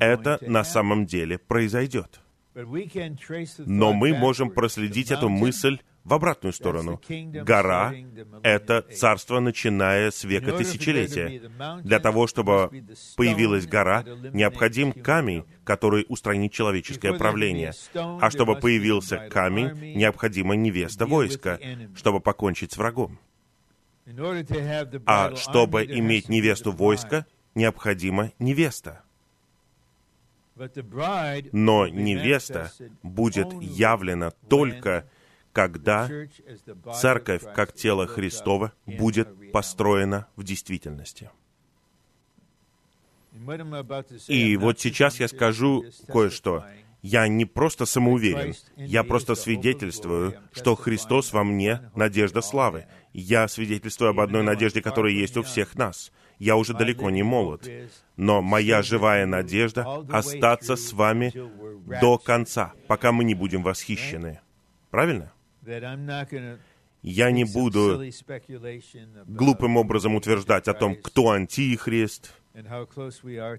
Это 0.00 0.38
на 0.40 0.64
самом 0.64 1.04
деле 1.04 1.36
произойдет. 1.36 2.20
Но 2.54 3.92
мы 3.92 4.14
можем 4.14 4.50
проследить 4.50 5.10
эту 5.10 5.28
мысль 5.28 5.78
в 6.04 6.14
обратную 6.14 6.52
сторону. 6.52 7.00
Гора— 7.08 7.94
это 8.42 8.82
царство, 8.82 9.40
начиная 9.40 10.10
с 10.10 10.24
века 10.24 10.52
тысячелетия. 10.52 11.50
Для 11.82 12.00
того, 12.00 12.26
чтобы 12.26 12.84
появилась 13.16 13.66
гора, 13.66 14.04
необходим 14.32 14.92
камень, 14.92 15.44
который 15.64 16.04
устранит 16.08 16.52
человеческое 16.52 17.14
правление. 17.14 17.72
А 17.94 18.30
чтобы 18.30 18.56
появился 18.56 19.28
камень, 19.30 19.96
необходима 19.96 20.56
невеста 20.56 21.06
войска, 21.06 21.58
чтобы 21.94 22.20
покончить 22.20 22.72
с 22.72 22.76
врагом. 22.76 23.18
А 25.06 25.36
чтобы 25.36 25.84
иметь 25.84 26.28
невесту 26.28 26.72
войска, 26.72 27.26
необходима 27.54 28.32
невеста. 28.38 29.02
Но 31.52 31.88
невеста 31.88 32.72
будет 33.02 33.52
явлена 33.60 34.30
только 34.48 35.08
когда 35.52 36.08
церковь, 37.00 37.42
как 37.54 37.74
тело 37.74 38.06
Христова, 38.06 38.72
будет 38.86 39.52
построена 39.52 40.26
в 40.36 40.44
действительности. 40.44 41.30
И 44.28 44.56
вот 44.56 44.80
сейчас 44.80 45.20
я 45.20 45.28
скажу 45.28 45.84
кое-что. 46.08 46.64
Я 47.02 47.26
не 47.26 47.44
просто 47.44 47.84
самоуверен, 47.84 48.54
я 48.76 49.02
просто 49.02 49.34
свидетельствую, 49.34 50.38
что 50.52 50.76
Христос 50.76 51.32
во 51.32 51.42
мне— 51.42 51.90
надежда 51.96 52.42
славы. 52.42 52.86
Я 53.12 53.48
свидетельствую 53.48 54.10
об 54.10 54.20
одной 54.20 54.44
надежде, 54.44 54.80
которая 54.80 55.12
есть 55.12 55.36
у 55.36 55.42
всех 55.42 55.74
нас. 55.74 56.12
Я 56.38 56.56
уже 56.56 56.74
далеко 56.74 57.10
не 57.10 57.22
молод, 57.22 57.68
но 58.16 58.42
моя 58.42 58.82
живая 58.82 59.26
надежда— 59.26 59.86
остаться 60.10 60.76
с 60.76 60.92
вами 60.92 61.32
до 62.00 62.18
конца, 62.18 62.72
пока 62.88 63.12
мы 63.12 63.24
не 63.24 63.34
будем 63.34 63.62
восхищены. 63.62 64.40
Правильно? 64.90 65.32
Я 67.02 67.30
не 67.32 67.44
буду 67.44 68.00
глупым 69.26 69.76
образом 69.76 70.14
утверждать 70.14 70.68
о 70.68 70.74
том, 70.74 70.94
кто 70.94 71.30
антихрист 71.30 72.32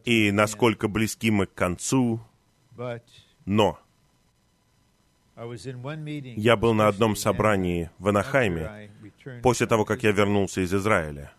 и 0.05 0.31
насколько 0.31 0.87
близки 0.87 1.31
мы 1.31 1.47
к 1.47 1.53
концу, 1.53 2.21
но 3.45 3.79
я 5.35 6.55
был 6.55 6.73
на 6.73 6.87
одном 6.87 7.15
собрании 7.15 7.89
в 7.97 8.07
Анахайме 8.09 8.91
после 9.41 9.67
того, 9.67 9.83
как 9.83 10.03
я 10.03 10.11
вернулся 10.11 10.61
из 10.61 10.73
Израиля. 10.73 11.33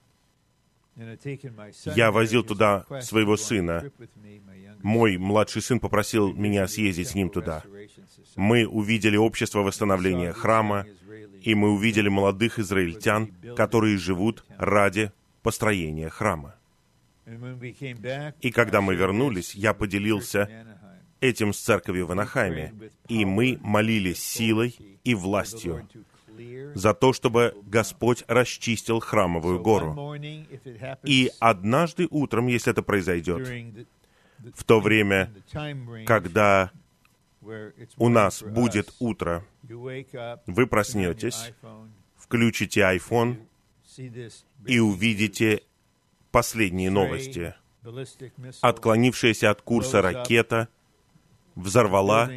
Я 1.96 2.10
возил 2.12 2.44
туда 2.44 2.84
своего 3.00 3.36
сына. 3.36 3.90
Мой 4.82 5.16
младший 5.16 5.62
сын 5.62 5.80
попросил 5.80 6.32
меня 6.32 6.68
съездить 6.68 7.08
с 7.08 7.14
ним 7.14 7.30
туда. 7.30 7.64
Мы 8.36 8.66
увидели 8.66 9.16
общество 9.16 9.60
восстановления 9.60 10.32
храма, 10.32 10.86
и 11.42 11.54
мы 11.54 11.72
увидели 11.72 12.08
молодых 12.08 12.58
израильтян, 12.58 13.32
которые 13.56 13.98
живут 13.98 14.44
ради 14.56 15.12
построения 15.42 16.08
храма. 16.08 16.54
И 18.40 18.50
когда 18.50 18.80
мы 18.80 18.94
вернулись, 18.94 19.54
я 19.54 19.74
поделился 19.74 20.48
этим 21.20 21.52
с 21.52 21.58
церковью 21.58 22.06
в 22.06 22.12
Анахайме, 22.12 22.74
и 23.08 23.24
мы 23.24 23.58
молились 23.62 24.22
силой 24.22 24.76
и 25.04 25.14
властью 25.14 25.88
за 26.74 26.94
то, 26.94 27.12
чтобы 27.12 27.54
Господь 27.66 28.24
расчистил 28.26 29.00
храмовую 29.00 29.60
гору. 29.60 30.14
И 31.04 31.30
однажды 31.40 32.06
утром, 32.10 32.46
если 32.48 32.72
это 32.72 32.82
произойдет, 32.82 33.48
в 34.54 34.64
то 34.64 34.80
время, 34.80 35.32
когда 36.06 36.70
у 37.96 38.08
нас 38.08 38.42
будет 38.42 38.94
утро, 38.98 39.44
вы 39.62 40.66
проснетесь, 40.66 41.52
включите 42.16 42.80
iPhone 42.80 43.46
и 44.66 44.78
увидите 44.78 45.62
последние 46.30 46.90
новости. 46.90 47.54
Отклонившаяся 48.62 49.50
от 49.50 49.62
курса 49.62 50.00
ракета 50.02 50.68
взорвала 51.54 52.30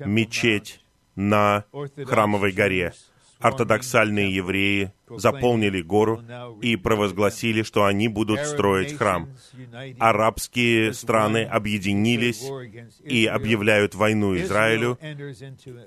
мечеть 0.00 0.80
на 1.16 1.64
Храмовой 2.04 2.52
горе 2.52 2.92
ортодоксальные 3.38 4.34
евреи 4.34 4.92
заполнили 5.08 5.82
гору 5.82 6.22
и 6.62 6.76
провозгласили, 6.76 7.62
что 7.62 7.84
они 7.84 8.08
будут 8.08 8.40
строить 8.40 8.96
храм. 8.96 9.30
Арабские 9.98 10.92
страны 10.92 11.44
объединились 11.44 12.44
и 13.04 13.26
объявляют 13.26 13.94
войну 13.94 14.36
Израилю. 14.36 14.98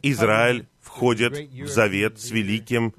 Израиль 0.01 0.67
входит 0.79 1.37
в 1.37 1.67
завет 1.67 2.19
с 2.19 2.31
великим 2.31 2.93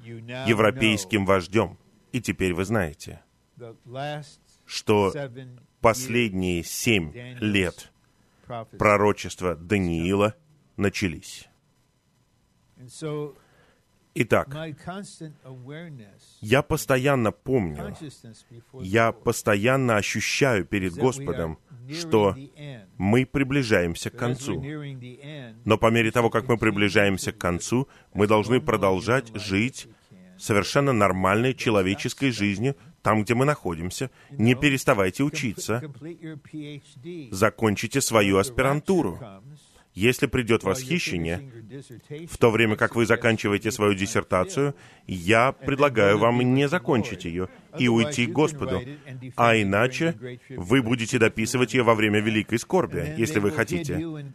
европейским 0.47 1.25
вождем. 1.25 1.77
И 2.11 2.21
теперь 2.21 2.53
вы 2.53 2.65
знаете, 2.65 3.21
что 4.65 5.13
последние 5.79 6.63
семь 6.63 7.13
лет 7.39 7.91
пророчества 8.77 9.55
Даниила 9.55 10.35
начались. 10.77 11.47
Итак, 14.13 14.55
я 16.41 16.61
постоянно 16.61 17.31
помню, 17.31 17.95
я 18.81 19.11
постоянно 19.11 19.95
ощущаю 19.97 20.65
перед 20.65 20.93
Господом, 20.95 21.57
что 21.89 22.35
мы 22.97 23.25
приближаемся 23.25 24.09
к 24.09 24.17
концу. 24.17 24.61
Но 25.65 25.77
по 25.77 25.91
мере 25.91 26.11
того, 26.11 26.29
как 26.29 26.47
мы 26.47 26.57
приближаемся 26.57 27.31
к 27.31 27.37
концу, 27.37 27.87
мы 28.13 28.27
должны 28.27 28.59
продолжать 28.59 29.31
жить 29.35 29.87
совершенно 30.37 30.91
нормальной 30.91 31.53
человеческой 31.53 32.31
жизнью 32.31 32.75
там, 33.01 33.23
где 33.23 33.33
мы 33.33 33.45
находимся. 33.45 34.09
Не 34.31 34.55
переставайте 34.55 35.23
учиться. 35.23 35.81
Закончите 37.31 38.01
свою 38.01 38.37
аспирантуру. 38.37 39.19
Если 39.93 40.25
придет 40.27 40.63
восхищение, 40.63 41.51
в 42.27 42.37
то 42.37 42.49
время 42.49 42.75
как 42.77 42.95
вы 42.95 43.05
заканчиваете 43.05 43.71
свою 43.71 43.93
диссертацию, 43.93 44.73
я 45.05 45.51
предлагаю 45.51 46.17
вам 46.17 46.39
не 46.53 46.69
закончить 46.69 47.25
ее 47.25 47.49
и 47.77 47.89
уйти 47.89 48.25
к 48.25 48.31
Господу. 48.31 48.81
А 49.35 49.55
иначе 49.55 50.39
вы 50.49 50.81
будете 50.81 51.19
дописывать 51.19 51.73
ее 51.73 51.83
во 51.83 51.95
время 51.95 52.21
великой 52.21 52.59
скорби, 52.59 53.13
если 53.17 53.39
вы 53.39 53.51
хотите. 53.51 54.33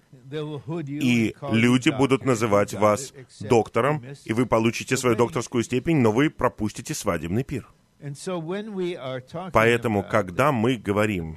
И 0.86 1.34
люди 1.52 1.90
будут 1.90 2.24
называть 2.24 2.74
вас 2.74 3.14
доктором, 3.40 4.04
и 4.24 4.32
вы 4.32 4.44
получите 4.44 4.96
свою 4.96 5.16
докторскую 5.16 5.64
степень, 5.64 5.98
но 5.98 6.12
вы 6.12 6.28
пропустите 6.28 6.94
свадебный 6.94 7.44
пир. 7.44 7.66
Поэтому, 9.52 10.02
когда 10.02 10.52
мы 10.52 10.76
говорим 10.76 11.34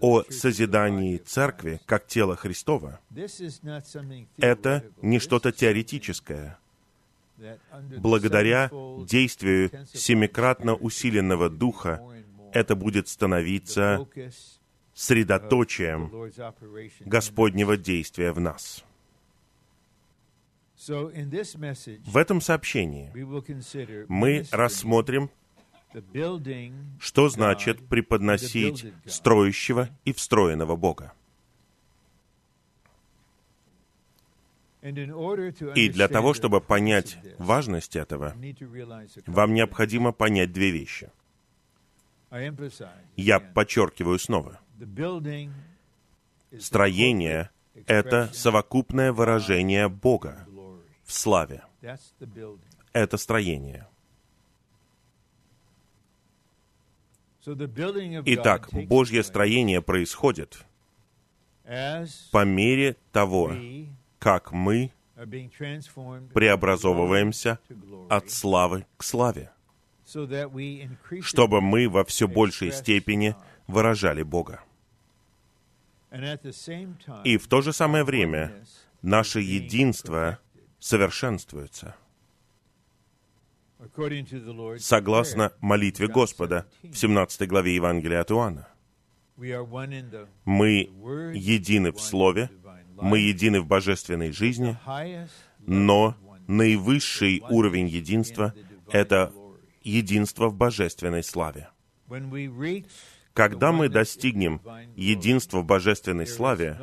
о 0.00 0.22
созидании 0.30 1.16
церкви 1.16 1.80
как 1.86 2.06
тела 2.06 2.36
Христова, 2.36 3.00
это 4.36 4.84
не 5.02 5.18
что-то 5.18 5.50
теоретическое. 5.52 6.58
Благодаря 7.98 8.70
действию 9.06 9.70
семикратно 9.92 10.74
усиленного 10.74 11.50
Духа 11.50 12.00
это 12.52 12.74
будет 12.74 13.08
становиться 13.08 14.06
средоточием 14.94 16.10
Господнего 17.00 17.76
действия 17.76 18.32
в 18.32 18.40
нас. 18.40 18.84
В 20.86 22.16
этом 22.16 22.40
сообщении 22.40 23.12
мы 24.08 24.44
рассмотрим 24.52 25.30
что 27.00 27.28
значит 27.28 27.88
преподносить 27.88 28.92
строящего 29.06 29.88
и 30.04 30.12
встроенного 30.12 30.76
Бога? 30.76 31.12
И 34.82 35.88
для 35.88 36.08
того, 36.08 36.34
чтобы 36.34 36.60
понять 36.60 37.18
важность 37.38 37.96
этого, 37.96 38.34
вам 39.26 39.54
необходимо 39.54 40.12
понять 40.12 40.52
две 40.52 40.70
вещи. 40.70 41.10
Я 43.16 43.40
подчеркиваю 43.40 44.18
снова. 44.18 44.60
Строение— 46.58 47.50
это 47.86 48.30
совокупное 48.32 49.12
выражение 49.12 49.88
Бога 49.88 50.46
в 51.04 51.12
славе. 51.12 51.64
Это 52.92 53.16
строение. 53.16 53.87
Итак, 58.26 58.68
Божье 58.72 59.22
строение 59.22 59.80
происходит 59.82 60.64
по 62.32 62.44
мере 62.44 62.96
того, 63.12 63.52
как 64.18 64.52
мы 64.52 64.92
преобразовываемся 66.34 67.58
от 68.08 68.30
славы 68.30 68.86
к 68.96 69.02
славе, 69.02 69.50
чтобы 71.20 71.60
мы 71.60 71.88
во 71.88 72.04
все 72.04 72.28
большей 72.28 72.72
степени 72.72 73.34
выражали 73.66 74.22
Бога. 74.22 74.62
И 77.24 77.36
в 77.36 77.48
то 77.48 77.60
же 77.60 77.72
самое 77.72 78.04
время 78.04 78.64
наше 79.02 79.40
единство 79.40 80.38
совершенствуется. 80.78 81.96
Согласно 84.78 85.52
молитве 85.60 86.08
Господа 86.08 86.66
в 86.82 86.96
17 86.96 87.48
главе 87.48 87.74
Евангелия 87.74 88.20
от 88.20 88.30
Иоанна. 88.30 88.68
Мы 90.44 90.90
едины 91.34 91.92
в 91.92 92.00
Слове, 92.00 92.50
мы 93.00 93.20
едины 93.20 93.60
в 93.60 93.66
божественной 93.66 94.32
жизни, 94.32 94.76
но 95.60 96.16
наивысший 96.48 97.42
уровень 97.48 97.86
единства— 97.86 98.52
это 98.90 99.32
единство 99.82 100.48
в 100.48 100.54
божественной 100.54 101.22
славе. 101.22 101.68
Когда 103.32 103.70
мы 103.70 103.88
достигнем 103.88 104.60
единства 104.96 105.60
в 105.60 105.64
божественной 105.64 106.26
славе, 106.26 106.76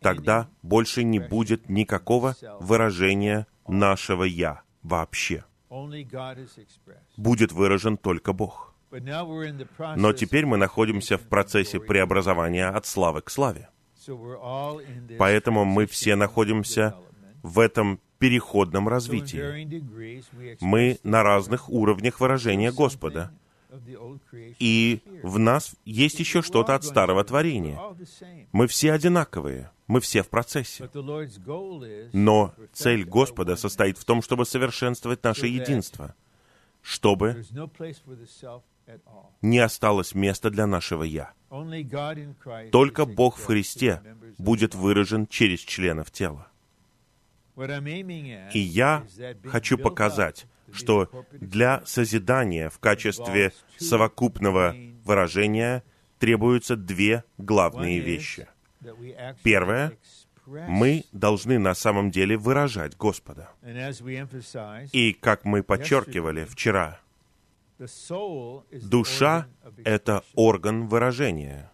тогда 0.00 0.48
больше 0.62 1.02
не 1.02 1.18
будет 1.18 1.68
никакого 1.68 2.36
выражения 2.60 3.48
нашего 3.66 4.22
«я» 4.22 4.62
вообще. 4.82 5.44
Будет 7.16 7.52
выражен 7.52 7.96
только 7.96 8.32
Бог. 8.32 8.74
Но 9.96 10.12
теперь 10.12 10.46
мы 10.46 10.56
находимся 10.56 11.18
в 11.18 11.22
процессе 11.28 11.78
преобразования 11.78 12.68
от 12.68 12.86
славы 12.86 13.20
к 13.20 13.30
славе. 13.30 13.68
Поэтому 15.18 15.64
мы 15.64 15.86
все 15.86 16.16
находимся 16.16 16.94
в 17.42 17.58
этом 17.58 18.00
переходном 18.18 18.88
развитии. 18.88 19.68
Мы 20.60 20.98
на 21.02 21.22
разных 21.22 21.68
уровнях 21.68 22.20
выражения 22.20 22.72
Господа. 22.72 23.30
И 24.58 25.00
в 25.22 25.38
нас 25.38 25.76
есть 25.84 26.18
еще 26.18 26.42
что-то 26.42 26.74
от 26.74 26.84
старого 26.84 27.22
творения. 27.24 27.78
Мы 28.52 28.66
все 28.66 28.92
одинаковые, 28.92 29.70
мы 29.88 30.00
все 30.00 30.22
в 30.22 30.28
процессе. 30.28 30.88
Но 32.12 32.54
цель 32.72 33.04
Господа 33.04 33.56
состоит 33.56 33.98
в 33.98 34.04
том, 34.04 34.22
чтобы 34.22 34.44
совершенствовать 34.44 35.24
наше 35.24 35.46
единство, 35.46 36.14
чтобы 36.82 37.44
не 39.42 39.58
осталось 39.58 40.14
места 40.14 40.50
для 40.50 40.66
нашего 40.66 41.02
«я». 41.02 41.32
Только 42.70 43.04
Бог 43.06 43.36
в 43.38 43.44
Христе 43.44 44.02
будет 44.38 44.74
выражен 44.74 45.26
через 45.26 45.60
членов 45.60 46.10
тела. 46.10 46.48
И 47.56 48.58
я 48.58 49.06
хочу 49.44 49.78
показать, 49.78 50.46
что 50.70 51.10
для 51.32 51.82
созидания 51.86 52.68
в 52.68 52.78
качестве 52.78 53.52
совокупного 53.78 54.76
выражения 55.04 55.82
требуются 56.18 56.76
две 56.76 57.24
главные 57.38 58.00
вещи. 58.00 58.46
Первое 59.42 59.92
мы 60.46 61.04
должны 61.12 61.58
на 61.58 61.74
самом 61.74 62.10
деле 62.10 62.36
выражать 62.36 62.96
Господа. 62.96 63.50
И, 64.92 65.12
как 65.12 65.44
мы 65.44 65.62
подчеркивали 65.62 66.44
вчера, 66.44 67.00
Душа— 68.72 69.46
это 69.84 70.24
орган 70.34 70.88
выражения. 70.88 71.70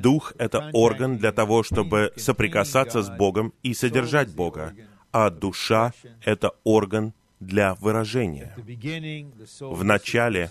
Дух— 0.00 0.34
это 0.38 0.70
орган 0.72 1.18
для 1.18 1.32
того, 1.32 1.62
чтобы 1.62 2.12
соприкасаться 2.16 3.02
с 3.02 3.10
Богом 3.10 3.52
и 3.62 3.74
содержать 3.74 4.34
Бога, 4.34 4.74
а 5.10 5.30
душа— 5.30 5.92
это 6.24 6.52
орган 6.64 7.12
для 7.40 7.74
выражения. 7.74 8.54
В 9.60 9.84
начале 9.84 10.50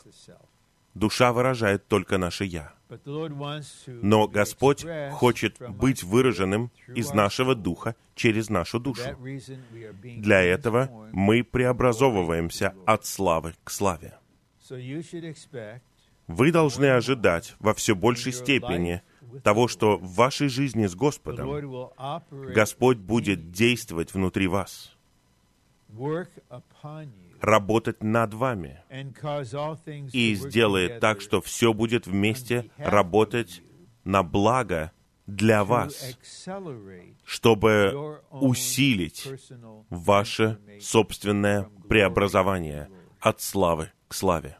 душа 0.97 1.31
выражает 1.33 1.87
только 1.87 2.17
наше 2.17 2.45
«я». 2.45 2.73
Но 3.87 4.27
Господь 4.27 4.85
хочет 5.11 5.57
быть 5.59 6.03
выраженным 6.03 6.71
из 6.87 7.11
нашего 7.13 7.53
духа 7.53 7.95
через 8.15 8.49
нашу 8.49 8.79
душу. 8.79 9.03
Для 10.01 10.41
этого 10.41 10.89
мы 11.11 11.43
преобразовываемся 11.43 12.73
от 12.85 13.05
славы 13.05 13.55
к 13.63 13.71
славе. 13.71 14.17
Вы 16.27 16.51
должны 16.51 16.85
ожидать 16.85 17.55
во 17.59 17.73
все 17.73 17.95
большей 17.95 18.33
степени 18.33 19.01
того, 19.43 19.67
что 19.67 19.97
в 19.97 20.15
вашей 20.15 20.47
жизни 20.49 20.87
с 20.87 20.95
Господом 20.95 21.91
Господь 22.31 22.97
будет 22.97 23.51
действовать 23.51 24.13
внутри 24.13 24.47
вас, 24.47 24.95
работать 27.47 28.03
над 28.03 28.33
вами 28.33 28.81
и 30.11 30.35
сделает 30.35 30.99
так, 30.99 31.21
что 31.21 31.41
все 31.41 31.73
будет 31.73 32.05
вместе 32.05 32.69
работать 32.77 33.61
на 34.03 34.21
благо 34.21 34.91
для 35.25 35.63
вас, 35.63 36.17
чтобы 37.23 38.21
усилить 38.31 39.27
ваше 39.89 40.59
собственное 40.81 41.69
преобразование 41.87 42.89
от 43.21 43.41
славы 43.41 43.91
к 44.09 44.13
славе. 44.13 44.57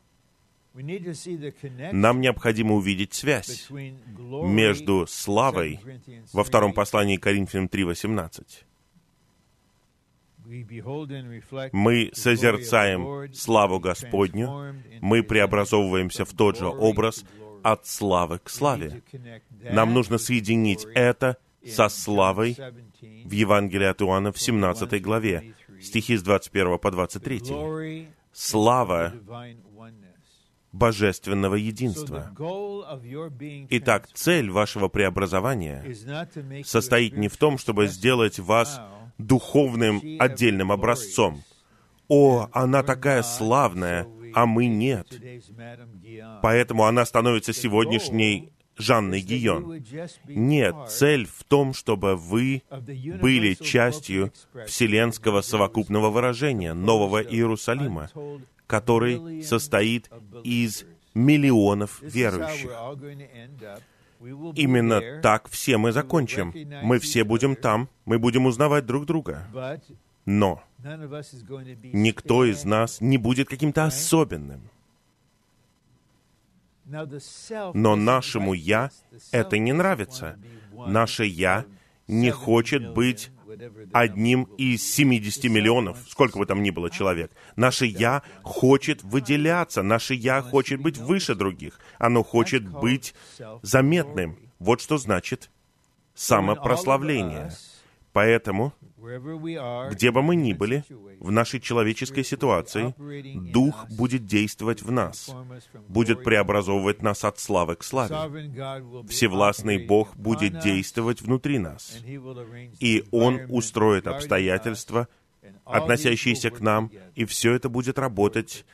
Нам 0.74 2.22
необходимо 2.22 2.76
увидеть 2.76 3.14
связь 3.14 3.68
между 3.70 5.08
славой 5.08 5.80
во 6.32 6.44
втором 6.44 6.74
послании 6.74 7.18
Коринфянам 7.18 7.66
3.18 7.66 8.64
мы 11.72 12.10
созерцаем 12.14 13.34
славу 13.34 13.80
Господню, 13.80 14.76
мы 15.02 15.24
преобразовываемся 15.24 16.26
в 16.26 16.34
тот 16.34 16.58
же 16.58 16.68
образ 16.68 17.26
от 17.64 17.86
славы 17.86 18.40
к 18.40 18.50
славе. 18.50 19.04
Нам 19.62 19.94
нужно 19.94 20.18
соединить 20.18 20.86
это 20.96 21.38
со 21.66 21.90
славой 21.90 22.56
в 23.02 23.32
Евангелии 23.32 23.88
от 23.88 24.02
Иоанна 24.02 24.32
в 24.32 24.40
17 24.40 25.02
главе, 25.02 25.54
стихи 25.82 26.16
с 26.16 26.24
21 26.24 26.78
по 26.80 26.92
23. 26.92 28.08
Слава 28.32 29.14
божественного 30.72 31.56
единства. 31.56 32.32
Итак, 33.70 34.08
цель 34.14 34.52
вашего 34.52 34.88
преобразования 34.88 35.84
состоит 36.64 37.18
не 37.18 37.28
в 37.28 37.38
том, 37.38 37.58
чтобы 37.58 37.88
сделать 37.88 38.40
вас 38.40 38.80
духовным 39.18 40.02
отдельным 40.20 40.72
образцом. 40.72 41.44
О, 42.08 42.48
она 42.52 42.84
такая 42.84 43.24
славная, 43.24 44.08
а 44.34 44.46
мы 44.46 44.68
нет. 44.68 45.08
Поэтому 46.42 46.86
она 46.86 47.06
становится 47.06 47.54
сегодняшней 47.54 48.52
Жанной 48.78 49.22
Гион. 49.22 49.84
Нет, 50.28 50.76
цель 50.90 51.26
в 51.26 51.44
том, 51.44 51.74
чтобы 51.74 52.16
вы 52.16 52.62
были 52.70 53.56
частью 53.56 54.32
вселенского 54.68 55.42
совокупного 55.42 56.10
выражения 56.10 56.74
Нового 56.74 57.22
Иерусалима, 57.22 58.10
который 58.68 59.42
состоит 59.42 60.10
из 60.44 60.86
миллионов 61.16 62.00
верующих. 62.02 62.72
Именно 64.20 65.22
так 65.22 65.50
все 65.50 65.78
мы 65.78 65.92
закончим. 65.92 66.54
Мы 66.84 67.00
все 67.00 67.24
будем 67.24 67.56
там, 67.56 67.90
мы 68.06 68.20
будем 68.20 68.46
узнавать 68.46 68.86
друг 68.86 69.06
друга. 69.06 69.48
Но 70.26 70.62
никто 70.80 72.46
из 72.46 72.66
нас 72.66 73.00
не 73.00 73.18
будет 73.18 73.48
каким-то 73.48 73.86
особенным. 73.86 74.70
Но 76.86 77.96
нашему 77.96 78.54
«я» 78.54 78.92
это 79.32 79.58
не 79.58 79.74
нравится. 79.74 80.38
Наше 80.72 81.26
«я» 81.26 81.66
не 82.08 82.32
хочет 82.32 82.94
быть 82.94 83.32
одним 83.94 84.44
из 84.58 84.84
70 84.84 85.46
миллионов, 85.46 85.98
сколько 86.08 86.38
бы 86.38 86.46
там 86.46 86.64
ни 86.64 86.70
было 86.70 86.90
человек. 86.90 87.32
Наше 87.56 87.86
«я» 87.86 88.24
хочет 88.44 89.04
выделяться, 89.04 89.84
наше 89.84 90.14
«я» 90.14 90.42
хочет 90.42 90.80
быть 90.82 90.98
выше 90.98 91.36
других, 91.36 91.80
оно 91.98 92.24
хочет 92.24 92.68
быть 92.68 93.14
заметным. 93.62 94.38
Вот 94.60 94.82
что 94.82 94.98
значит 94.98 95.50
самопрославление. 96.16 97.52
Поэтому, 98.12 98.74
где 99.92 100.12
бы 100.12 100.22
мы 100.22 100.36
ни 100.36 100.54
были, 100.54 100.84
в 101.20 101.32
нашей 101.32 101.60
человеческой 101.60 102.24
ситуации, 102.24 102.94
Дух 103.52 103.88
будет 103.90 104.26
действовать 104.26 104.82
в 104.82 104.92
нас, 104.92 105.30
будет 105.88 106.24
преобразовывать 106.24 107.02
нас 107.02 107.24
от 107.24 107.40
славы 107.40 107.76
к 107.76 107.84
славе. 107.84 108.16
Всевластный 109.08 109.86
Бог 109.86 110.16
будет 110.16 110.60
действовать 110.60 111.22
внутри 111.22 111.60
нас, 111.60 112.00
и 112.80 113.04
Он 113.12 113.42
устроит 113.50 114.08
обстоятельства, 114.08 115.08
относящиеся 115.66 116.50
к 116.50 116.60
нам, 116.60 116.92
и 117.16 117.26
все 117.26 117.54
это 117.54 117.70
будет 117.70 118.00
работать 118.00 118.66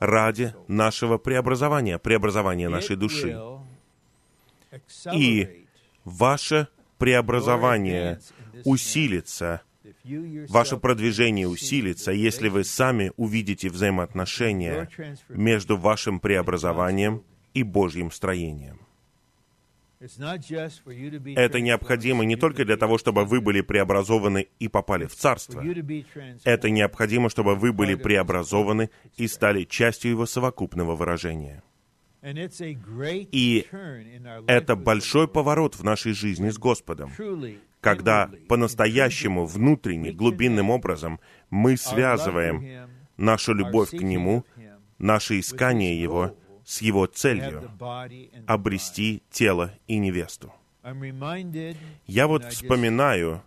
ради 0.00 0.54
нашего 0.68 1.18
преобразования, 1.18 1.98
преобразования 1.98 2.68
нашей 2.68 2.96
души. 2.96 3.40
И 5.12 5.66
ваше 6.04 6.68
преобразование 7.02 8.20
усилится, 8.64 9.62
ваше 10.48 10.76
продвижение 10.76 11.48
усилится, 11.48 12.12
если 12.12 12.48
вы 12.48 12.62
сами 12.62 13.10
увидите 13.16 13.68
взаимоотношения 13.70 14.88
между 15.28 15.76
вашим 15.76 16.20
преобразованием 16.20 17.24
и 17.54 17.64
Божьим 17.64 18.12
строением. 18.12 18.78
Это 19.98 21.60
необходимо 21.60 22.24
не 22.24 22.36
только 22.36 22.64
для 22.64 22.76
того, 22.76 22.98
чтобы 22.98 23.24
вы 23.24 23.40
были 23.40 23.62
преобразованы 23.62 24.46
и 24.60 24.68
попали 24.68 25.06
в 25.06 25.16
Царство. 25.16 25.60
Это 26.44 26.70
необходимо, 26.70 27.30
чтобы 27.30 27.56
вы 27.56 27.72
были 27.72 27.96
преобразованы 27.96 28.90
и 29.16 29.26
стали 29.26 29.64
частью 29.64 30.12
Его 30.12 30.26
совокупного 30.26 30.94
выражения. 30.94 31.64
И 32.22 33.66
это 34.46 34.76
большой 34.76 35.26
поворот 35.28 35.74
в 35.76 35.82
нашей 35.82 36.12
жизни 36.12 36.50
с 36.50 36.58
Господом, 36.58 37.12
когда 37.80 38.30
по-настоящему, 38.48 39.44
внутренне, 39.44 40.12
глубинным 40.12 40.70
образом 40.70 41.18
мы 41.50 41.76
связываем 41.76 42.88
нашу 43.16 43.54
любовь 43.54 43.90
к 43.90 44.00
Нему, 44.00 44.44
наше 44.98 45.40
искание 45.40 46.00
Его 46.00 46.36
с 46.64 46.80
Его 46.80 47.06
целью— 47.06 47.70
обрести 48.46 49.22
тело 49.30 49.72
и 49.88 49.98
невесту. 49.98 50.52
Я 52.06 52.26
вот 52.26 52.44
вспоминаю, 52.46 53.42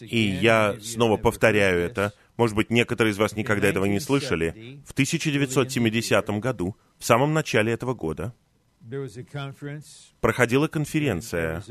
и 0.00 0.18
я 0.18 0.76
снова 0.82 1.16
повторяю 1.16 1.80
это, 1.80 2.12
может 2.38 2.56
быть, 2.56 2.70
некоторые 2.70 3.12
из 3.12 3.18
вас 3.18 3.36
никогда 3.36 3.68
этого 3.68 3.84
не 3.84 4.00
слышали, 4.00 4.80
в 4.86 4.92
1970 4.92 6.30
году, 6.40 6.76
в 6.98 7.04
самом 7.04 7.34
начале 7.34 7.72
этого 7.72 7.94
года, 7.94 8.32
проходила 10.20 10.68
конференция 10.68 11.62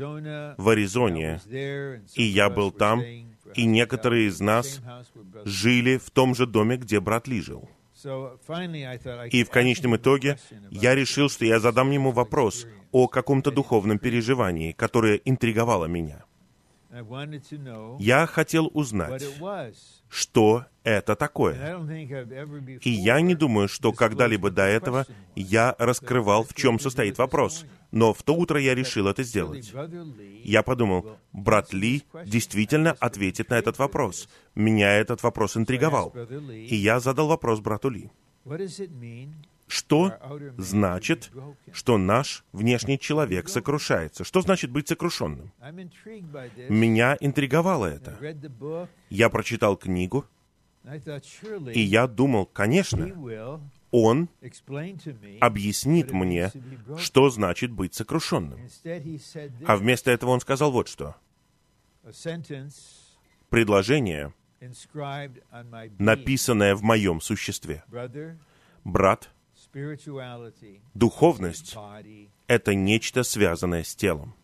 в 0.58 0.68
Аризоне, 0.68 1.40
и 2.14 2.22
я 2.22 2.50
был 2.50 2.70
там, 2.70 3.02
и 3.02 3.64
некоторые 3.64 4.28
из 4.28 4.40
нас 4.40 4.80
жили 5.44 5.96
в 5.96 6.10
том 6.10 6.34
же 6.34 6.46
доме, 6.46 6.76
где 6.76 7.00
брат 7.00 7.26
Ли 7.26 7.40
жил. 7.40 7.68
И 9.32 9.44
в 9.44 9.50
конечном 9.50 9.96
итоге 9.96 10.38
я 10.70 10.94
решил, 10.94 11.28
что 11.28 11.44
я 11.44 11.58
задам 11.58 11.90
ему 11.90 12.12
вопрос 12.12 12.66
о 12.92 13.08
каком-то 13.08 13.50
духовном 13.50 13.98
переживании, 13.98 14.72
которое 14.72 15.16
интриговало 15.24 15.86
меня. 15.86 16.24
Я 17.98 18.26
хотел 18.26 18.70
узнать, 18.72 19.22
что 20.08 20.64
это 20.84 21.16
такое. 21.16 21.78
И 22.82 22.90
я 22.90 23.20
не 23.20 23.34
думаю, 23.34 23.68
что 23.68 23.92
когда-либо 23.92 24.50
до 24.50 24.62
этого 24.62 25.06
я 25.36 25.74
раскрывал, 25.78 26.44
в 26.44 26.54
чем 26.54 26.80
состоит 26.80 27.18
вопрос. 27.18 27.66
Но 27.90 28.12
в 28.14 28.22
то 28.22 28.34
утро 28.34 28.58
я 28.60 28.74
решил 28.74 29.06
это 29.06 29.22
сделать. 29.22 29.72
Я 30.44 30.62
подумал, 30.62 31.18
брат 31.32 31.74
Ли 31.74 32.04
действительно 32.24 32.92
ответит 32.92 33.50
на 33.50 33.54
этот 33.54 33.78
вопрос. 33.78 34.28
Меня 34.54 34.94
этот 34.94 35.22
вопрос 35.22 35.56
интриговал. 35.56 36.14
И 36.50 36.74
я 36.74 37.00
задал 37.00 37.28
вопрос 37.28 37.60
брату 37.60 37.90
Ли. 37.90 38.10
Что 39.68 40.14
значит, 40.56 41.30
что 41.72 41.98
наш 41.98 42.44
внешний 42.52 42.98
человек 42.98 43.48
сокрушается? 43.48 44.24
Что 44.24 44.40
значит 44.40 44.70
быть 44.70 44.88
сокрушенным? 44.88 45.52
Меня 46.68 47.16
интриговало 47.20 47.86
это. 47.86 48.18
Я 49.10 49.28
прочитал 49.28 49.76
книгу, 49.76 50.24
и 51.72 51.80
я 51.80 52.06
думал, 52.06 52.46
конечно, 52.46 53.60
он 53.90 54.28
объяснит 55.40 56.12
мне, 56.12 56.50
что 56.98 57.30
значит 57.30 57.70
быть 57.70 57.94
сокрушенным. 57.94 58.58
А 59.66 59.76
вместо 59.76 60.10
этого 60.10 60.30
он 60.30 60.40
сказал 60.40 60.72
вот 60.72 60.88
что. 60.88 61.14
Предложение, 63.50 64.32
написанное 65.98 66.74
в 66.74 66.82
моем 66.82 67.20
существе. 67.20 67.84
Брат, 68.84 69.30
Духовность— 70.94 71.76
это 72.46 72.74
нечто, 72.74 73.22
связанное 73.22 73.84
с 73.84 73.94
телом. 73.94 74.34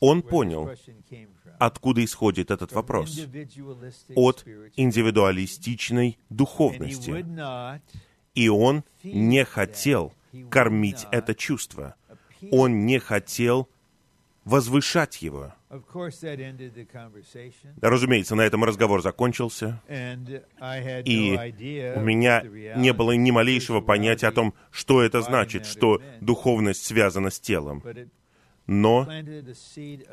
Он 0.00 0.22
понял, 0.22 0.70
откуда 1.58 2.04
исходит 2.04 2.50
этот 2.50 2.72
вопрос. 2.72 3.18
От 4.14 4.46
индивидуалистичной 4.76 6.18
духовности. 6.30 7.24
И 8.34 8.48
он 8.48 8.84
не 9.02 9.44
хотел 9.44 10.12
кормить 10.50 11.06
это 11.10 11.34
чувство. 11.34 11.96
Он 12.50 12.86
не 12.86 12.98
хотел 12.98 13.68
возвышать 14.48 15.20
его. 15.20 15.52
Разумеется, 17.82 18.34
на 18.34 18.40
этом 18.42 18.64
разговор 18.64 19.02
закончился, 19.02 19.82
и 19.88 21.36
у 21.96 22.00
меня 22.00 22.42
не 22.76 22.92
было 22.94 23.12
ни 23.12 23.30
малейшего 23.30 23.80
понятия 23.82 24.28
о 24.28 24.32
том, 24.32 24.54
что 24.70 25.02
это 25.02 25.20
значит, 25.20 25.66
что 25.66 26.00
духовность 26.20 26.84
связана 26.84 27.30
с 27.30 27.38
телом. 27.38 27.84
Но 28.66 29.06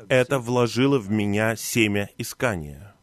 это 0.08 0.38
вложило 0.38 0.98
в 0.98 1.10
меня 1.10 1.56
семя 1.56 2.10
искания. 2.18 2.94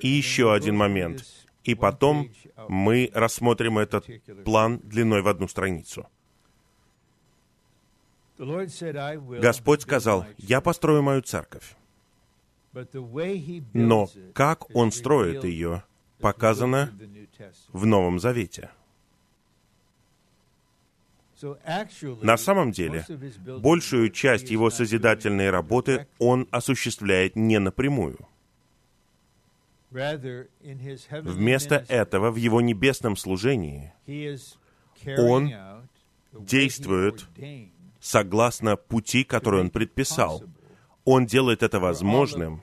И 0.00 0.08
еще 0.08 0.52
один 0.52 0.76
момент. 0.76 1.24
И 1.62 1.74
потом 1.74 2.30
мы 2.68 3.10
рассмотрим 3.14 3.78
этот 3.78 4.06
план 4.44 4.80
длиной 4.82 5.22
в 5.22 5.28
одну 5.28 5.48
страницу. 5.48 6.08
Господь 8.38 9.82
сказал, 9.82 10.26
«Я 10.36 10.60
построю 10.60 11.02
мою 11.02 11.22
церковь». 11.22 11.76
Но 13.72 14.08
как 14.34 14.74
Он 14.74 14.92
строит 14.92 15.44
ее, 15.44 15.82
показано 16.20 16.92
в 17.72 17.86
Новом 17.86 18.18
Завете. 18.18 18.70
На 22.22 22.36
самом 22.36 22.72
деле, 22.72 23.04
большую 23.60 24.10
часть 24.10 24.50
его 24.50 24.70
созидательной 24.70 25.50
работы 25.50 26.06
он 26.18 26.48
осуществляет 26.50 27.36
не 27.36 27.58
напрямую. 27.58 28.18
Вместо 29.90 31.84
этого 31.88 32.30
в 32.30 32.36
его 32.36 32.60
небесном 32.60 33.16
служении 33.16 33.92
он 35.18 35.52
действует 36.32 37.26
согласно 38.06 38.76
пути, 38.76 39.24
который 39.24 39.60
Он 39.60 39.70
предписал. 39.70 40.44
Он 41.04 41.26
делает 41.26 41.62
это 41.62 41.80
возможным, 41.80 42.62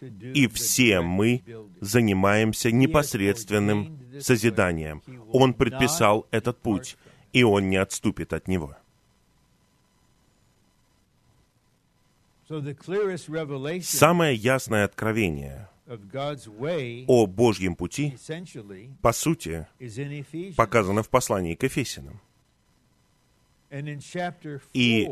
и 0.00 0.46
все 0.48 1.02
мы 1.02 1.42
занимаемся 1.80 2.70
непосредственным 2.70 3.98
созиданием. 4.18 5.02
Он 5.32 5.52
предписал 5.52 6.26
этот 6.30 6.58
путь, 6.58 6.96
и 7.34 7.42
Он 7.42 7.68
не 7.68 7.76
отступит 7.76 8.32
от 8.32 8.48
него. 8.48 8.76
Самое 13.82 14.34
ясное 14.34 14.84
откровение 14.84 15.68
о 17.06 17.26
Божьем 17.26 17.76
пути, 17.76 18.16
по 19.02 19.12
сути, 19.12 19.66
показано 20.56 21.02
в 21.02 21.10
послании 21.10 21.54
к 21.54 21.62
Ефесянам. 21.64 22.20
И 24.72 25.06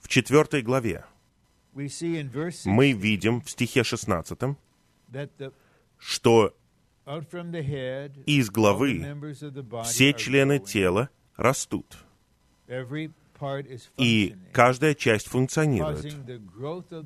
в 0.00 0.08
четвертой 0.08 0.62
главе 0.62 1.04
мы 1.72 2.92
видим 2.92 3.40
в 3.40 3.50
стихе 3.50 3.84
16, 3.84 4.38
что 5.98 6.56
из 8.26 8.50
главы 8.50 9.06
все 9.84 10.12
члены 10.12 10.58
тела 10.58 11.08
растут, 11.36 11.98
и 13.96 14.36
каждая 14.52 14.94
часть 14.94 15.28
функционирует. 15.28 16.14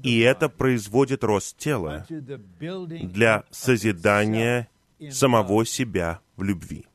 И 0.02 0.18
это 0.20 0.48
производит 0.48 1.22
рост 1.22 1.56
тела 1.58 2.06
для 2.08 3.44
созидания 3.50 4.68
самого 5.10 5.64
себя 5.66 6.20
в 6.36 6.42
любви. 6.42 6.86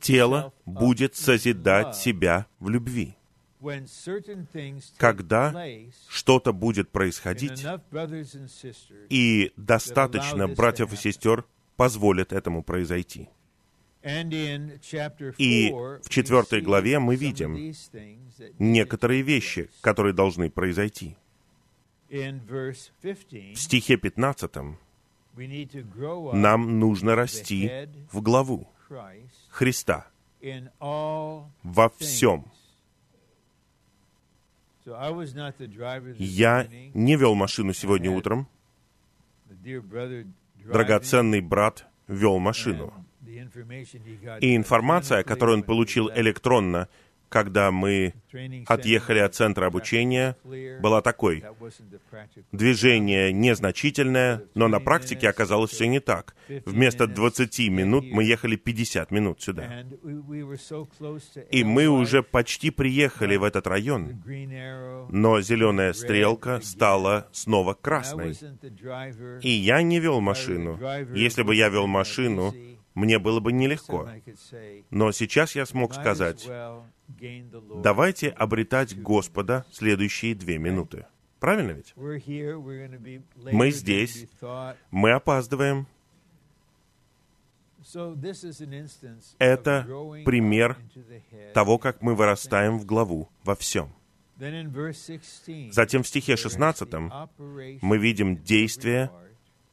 Тело 0.00 0.52
будет 0.64 1.14
созидать 1.14 1.96
себя 1.96 2.46
в 2.58 2.68
любви. 2.68 3.16
когда 4.98 5.66
что-то 6.08 6.52
будет 6.52 6.90
происходить, 6.90 7.64
и 9.08 9.52
достаточно 9.56 10.48
братьев 10.48 10.92
и 10.92 10.96
сестер 10.96 11.44
позволят 11.76 12.32
этому 12.32 12.62
произойти. 12.62 13.28
И 15.38 15.70
в 15.72 16.08
четвертой 16.10 16.60
главе 16.60 16.98
мы 16.98 17.16
видим 17.16 17.72
некоторые 18.58 19.22
вещи, 19.22 19.70
которые 19.80 20.12
должны 20.12 20.50
произойти. 20.50 21.16
В 22.10 22.74
стихе 23.54 23.96
15 23.96 24.50
нам 25.36 26.78
нужно 26.78 27.14
расти 27.14 27.88
в 28.12 28.20
главу 28.22 28.68
Христа 29.48 30.06
во 31.62 31.88
всем. 31.98 32.44
Я 36.18 36.68
не 36.94 37.16
вел 37.16 37.34
машину 37.34 37.72
сегодня 37.72 38.10
утром. 38.10 38.48
Драгоценный 40.64 41.40
брат 41.40 41.86
вел 42.06 42.38
машину. 42.38 42.92
И 44.40 44.56
информация, 44.56 45.22
которую 45.22 45.58
он 45.58 45.62
получил 45.62 46.10
электронно, 46.10 46.88
когда 47.28 47.70
мы 47.70 48.14
отъехали 48.66 49.18
от 49.18 49.34
центра 49.34 49.66
обучения, 49.66 50.36
была 50.80 51.02
такой. 51.02 51.44
Движение 52.52 53.32
незначительное, 53.32 54.42
но 54.54 54.68
на 54.68 54.80
практике 54.80 55.28
оказалось 55.28 55.70
все 55.70 55.86
не 55.86 56.00
так. 56.00 56.34
Вместо 56.64 57.06
20 57.06 57.68
минут 57.70 58.04
мы 58.10 58.24
ехали 58.24 58.56
50 58.56 59.10
минут 59.10 59.42
сюда. 59.42 59.84
И 61.50 61.64
мы 61.64 61.88
уже 61.88 62.22
почти 62.22 62.70
приехали 62.70 63.36
в 63.36 63.44
этот 63.44 63.66
район, 63.66 64.22
но 65.10 65.40
зеленая 65.40 65.92
стрелка 65.92 66.60
стала 66.60 67.28
снова 67.32 67.74
красной. 67.74 68.36
И 69.42 69.50
я 69.50 69.82
не 69.82 70.00
вел 70.00 70.20
машину. 70.20 70.78
Если 71.14 71.42
бы 71.42 71.54
я 71.54 71.68
вел 71.68 71.86
машину, 71.86 72.54
мне 72.94 73.18
было 73.18 73.40
бы 73.40 73.52
нелегко. 73.52 74.08
Но 74.90 75.12
сейчас 75.12 75.54
я 75.54 75.66
смог 75.66 75.94
сказать, 75.94 76.48
давайте 77.82 78.28
обретать 78.28 79.00
Господа 79.00 79.66
следующие 79.72 80.34
две 80.34 80.58
минуты. 80.58 81.06
Правильно 81.40 81.72
ведь? 81.72 81.94
Мы 83.52 83.70
здесь, 83.70 84.26
мы 84.90 85.12
опаздываем. 85.12 85.86
Это 89.38 89.86
пример 90.24 90.78
того, 91.52 91.78
как 91.78 92.00
мы 92.00 92.14
вырастаем 92.14 92.78
в 92.78 92.86
главу 92.86 93.28
во 93.42 93.54
всем. 93.54 93.92
Затем 95.70 96.02
в 96.02 96.08
стихе 96.08 96.36
16 96.36 96.88
мы 97.82 97.98
видим 97.98 98.42
действие 98.42 99.10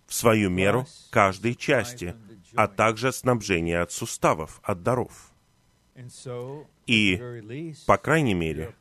в 0.08 0.14
свою 0.14 0.50
меру 0.50 0.86
каждой 1.10 1.56
части, 1.56 2.16
а 2.56 2.68
также 2.68 3.12
снабжение 3.12 3.80
от 3.80 3.92
суставов, 3.92 4.60
от 4.64 4.84
даров. 4.84 5.32
И, 6.88 7.22
по 7.86 7.98
крайней 7.98 8.34
мере, 8.34 8.74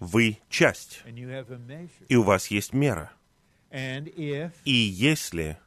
вы 0.00 0.38
часть, 0.48 1.02
и 2.08 2.16
у 2.16 2.22
вас 2.22 2.48
есть 2.48 2.72
мера. 2.72 3.12
И 3.70 4.72
если 4.72 5.58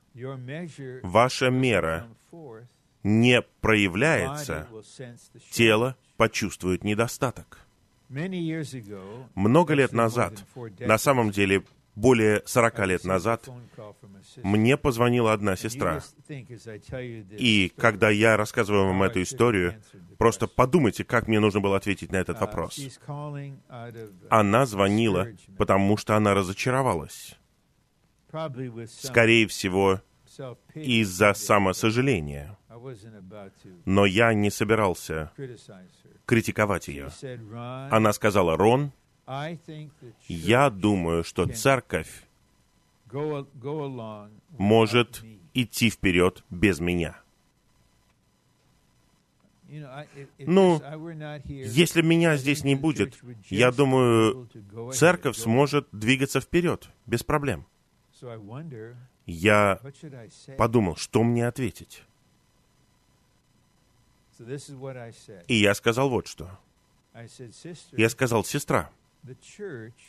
ваша 1.03 1.49
мера 1.49 2.07
не 3.03 3.41
проявляется, 3.61 4.67
тело 5.51 5.95
почувствует 6.17 6.83
недостаток. 6.83 7.59
Много 9.35 9.73
лет 9.73 9.91
назад, 9.93 10.43
на 10.79 10.97
самом 10.97 11.31
деле 11.31 11.63
более 11.97 12.43
40 12.45 12.85
лет 12.85 13.03
назад 13.03 13.49
мне 14.43 14.77
позвонила 14.77 15.33
одна 15.33 15.55
сестра. 15.55 16.01
И 16.29 17.73
когда 17.75 18.11
я 18.11 18.37
рассказываю 18.37 18.85
вам 18.85 19.01
эту 19.03 19.23
историю, 19.23 19.81
просто 20.19 20.47
подумайте, 20.47 21.03
как 21.03 21.27
мне 21.27 21.39
нужно 21.39 21.59
было 21.59 21.75
ответить 21.75 22.11
на 22.11 22.17
этот 22.17 22.39
вопрос. 22.39 22.79
Она 24.29 24.65
звонила, 24.67 25.27
потому 25.57 25.97
что 25.97 26.15
она 26.15 26.35
разочаровалась. 26.35 27.35
Скорее 28.87 29.47
всего, 29.47 30.01
из-за 30.75 31.33
самосожаления. 31.33 32.57
Но 33.85 34.05
я 34.05 34.33
не 34.35 34.51
собирался 34.51 35.31
критиковать 36.27 36.89
ее. 36.89 37.09
Она 37.89 38.13
сказала, 38.13 38.55
Рон, 38.55 38.91
я 40.27 40.69
думаю, 40.69 41.23
что 41.23 41.47
церковь 41.47 42.23
может 44.57 45.23
идти 45.53 45.89
вперед 45.89 46.43
без 46.49 46.79
меня. 46.79 47.21
Ну, 50.39 50.81
если 51.45 52.01
меня 52.01 52.37
здесь 52.37 52.63
не 52.63 52.75
будет, 52.75 53.19
я 53.49 53.71
думаю, 53.71 54.49
церковь 54.93 55.35
сможет 55.35 55.87
двигаться 55.91 56.39
вперед 56.39 56.89
без 57.05 57.23
проблем. 57.23 57.65
Я 59.25 59.81
подумал, 60.57 60.95
что 60.95 61.23
мне 61.23 61.47
ответить. 61.47 62.03
И 65.47 65.55
я 65.55 65.73
сказал 65.73 66.09
вот 66.09 66.27
что. 66.27 66.59
Я 67.91 68.09
сказал, 68.09 68.45
сестра, 68.45 68.91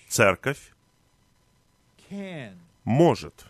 церковь 0.09 0.73
может 2.85 3.47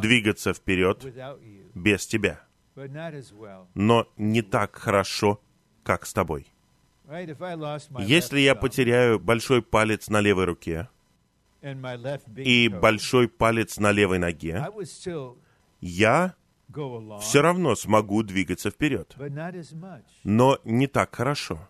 двигаться 0.00 0.52
вперед 0.52 1.06
без 1.74 2.06
тебя, 2.06 2.40
но 3.74 4.08
не 4.16 4.42
так 4.42 4.76
хорошо, 4.76 5.40
как 5.82 6.06
с 6.06 6.12
тобой. 6.12 6.46
Если 7.98 8.40
я 8.40 8.54
потеряю 8.54 9.18
большой 9.18 9.62
палец 9.62 10.08
на 10.08 10.20
левой 10.20 10.44
руке 10.44 10.88
и 12.36 12.68
большой 12.68 13.28
палец 13.28 13.78
на 13.78 13.90
левой 13.92 14.18
ноге, 14.18 14.64
я 15.80 16.34
все 17.20 17.42
равно 17.42 17.74
смогу 17.74 18.22
двигаться 18.22 18.70
вперед, 18.70 19.16
но 20.24 20.58
не 20.64 20.86
так 20.86 21.14
хорошо. 21.14 21.68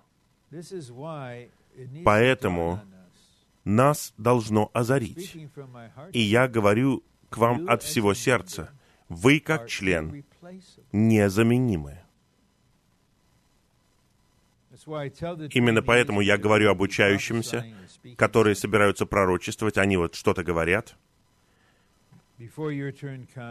Поэтому 2.05 2.81
нас 3.65 4.13
должно 4.19 4.71
озарить. 4.73 5.37
И 6.13 6.21
я 6.21 6.49
говорю 6.49 7.03
к 7.29 7.37
вам 7.39 7.69
от 7.69 7.83
всего 7.83 8.15
сердца, 8.15 8.71
вы 9.09 9.41
как 9.41 9.69
член 9.69 10.25
незаменимы. 10.93 11.99
Именно 15.53 15.83
поэтому 15.83 16.21
я 16.21 16.39
говорю 16.39 16.71
обучающимся, 16.71 17.67
которые 18.17 18.55
собираются 18.55 19.05
пророчествовать, 19.07 19.79
они 19.79 19.97
вот 19.97 20.15
что-то 20.15 20.43
говорят. 20.43 20.97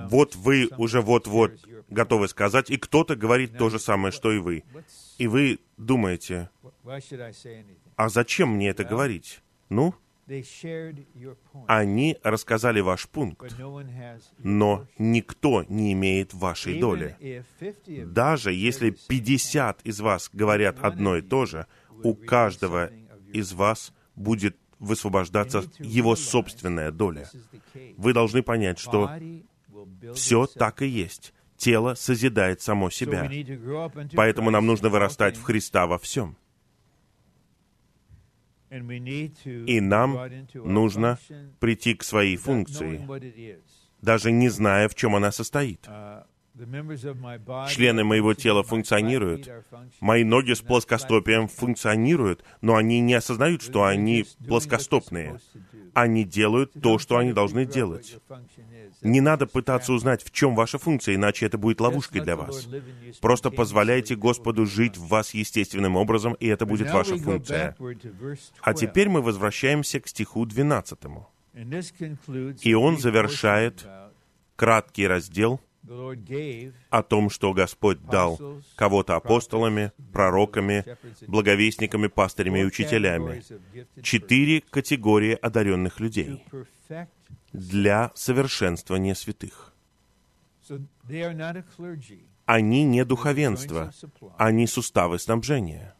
Вот 0.10 0.36
вы 0.36 0.70
уже 0.78 1.02
вот-вот 1.02 1.52
готовы 1.90 2.28
сказать, 2.28 2.70
и 2.70 2.78
кто-то 2.78 3.16
говорит 3.16 3.58
то 3.58 3.70
же 3.70 3.80
самое, 3.80 4.12
что 4.12 4.32
и 4.32 4.40
вы. 4.40 4.64
И 5.18 5.28
вы 5.28 5.60
думаете, 5.78 6.50
а 7.96 8.10
зачем 8.10 8.50
мне 8.56 8.70
это 8.70 8.84
говорить? 8.84 9.42
Ну, 9.70 9.94
они 11.68 12.18
рассказали 12.24 12.82
ваш 12.82 13.08
пункт, 13.08 13.56
но 14.38 14.88
никто 15.00 15.66
не 15.68 15.94
имеет 15.94 16.34
вашей 16.34 16.80
доли. 16.80 17.44
Даже 17.88 18.54
если 18.54 18.92
50 18.92 19.82
из 19.84 20.00
вас 20.00 20.30
говорят 20.32 20.80
одно 20.82 21.18
и 21.18 21.22
то 21.22 21.46
же, 21.46 21.66
у 22.04 22.14
каждого 22.14 22.92
из 23.34 23.54
вас 23.54 23.92
будет 24.16 24.56
высвобождаться 24.80 25.64
его 25.78 26.16
собственная 26.16 26.92
доля. 26.92 27.30
Вы 27.98 28.14
должны 28.14 28.42
понять, 28.42 28.80
что 28.80 29.12
все 30.14 30.48
так 30.48 30.82
и 30.82 30.88
есть. 30.88 31.34
Тело 31.58 31.94
созидает 31.96 32.62
само 32.62 32.90
себя. 32.90 33.30
Поэтому 34.16 34.50
нам 34.50 34.66
нужно 34.66 34.90
вырастать 34.90 35.36
в 35.36 35.44
Христа 35.44 35.88
во 35.88 36.00
всем. 36.00 36.38
И 38.72 39.82
нам 39.82 40.18
нужно 40.54 41.18
прийти 41.60 41.96
к 41.96 42.04
своей 42.04 42.38
функции, 42.38 43.60
даже 44.02 44.32
не 44.32 44.48
зная, 44.48 44.88
в 44.88 44.96
чем 44.96 45.16
она 45.16 45.32
состоит. 45.32 45.88
Члены 47.70 48.04
моего 48.04 48.34
тела 48.34 48.64
функционируют. 48.64 49.50
Мои 50.02 50.24
ноги 50.24 50.54
с 50.54 50.62
плоскостопием 50.62 51.48
функционируют, 51.48 52.44
но 52.62 52.76
они 52.76 53.00
не 53.00 53.14
осознают, 53.14 53.62
что 53.62 53.86
они 53.86 54.26
плоскостопные. 54.46 55.40
Они 55.94 56.24
делают 56.24 56.74
то, 56.82 57.00
что 57.00 57.18
они 57.18 57.34
должны 57.34 57.66
делать. 57.66 58.18
Не 59.02 59.22
надо 59.22 59.48
пытаться 59.48 59.94
узнать, 59.94 60.24
в 60.24 60.32
чем 60.32 60.56
ваша 60.56 60.78
функция, 60.78 61.16
иначе 61.16 61.46
это 61.46 61.58
будет 61.58 61.80
ловушкой 61.80 62.22
для 62.22 62.36
вас. 62.36 62.68
Просто 63.22 63.50
позволяйте 63.50 64.16
Господу 64.16 64.66
жить 64.66 64.98
в 64.98 65.08
вас 65.08 65.34
естественным 65.34 65.96
образом, 65.96 66.34
и 66.34 66.48
это 66.48 66.66
будет 66.66 66.92
ваша 66.92 67.18
функция. 67.18 67.76
А 68.62 68.74
теперь 68.74 69.08
мы 69.10 69.22
возвращаемся 69.22 70.00
к 70.02 70.08
стиху 70.08 70.46
12. 70.46 71.00
И 72.62 72.74
он 72.74 72.98
завершает 72.98 73.88
краткий 74.56 75.08
раздел 75.08 75.62
о 76.90 77.04
том, 77.04 77.30
что 77.30 77.54
Господь 77.54 78.02
дал 78.06 78.40
кого-то 78.76 79.16
апостолами, 79.16 79.92
пророками, 80.14 80.86
благовестниками, 81.28 82.08
пастырями 82.08 82.60
и 82.60 82.66
учителями. 82.66 83.44
Четыре 84.02 84.62
категории 84.62 85.34
одаренных 85.34 86.00
людей 86.00 86.44
для 87.52 88.12
совершенствования 88.14 89.16
святых. 89.16 89.74
Они 92.46 92.84
не 92.84 93.06
духовенство, 93.06 93.92
они 94.38 94.68
суставы 94.68 95.18
снабжения. 95.18 95.96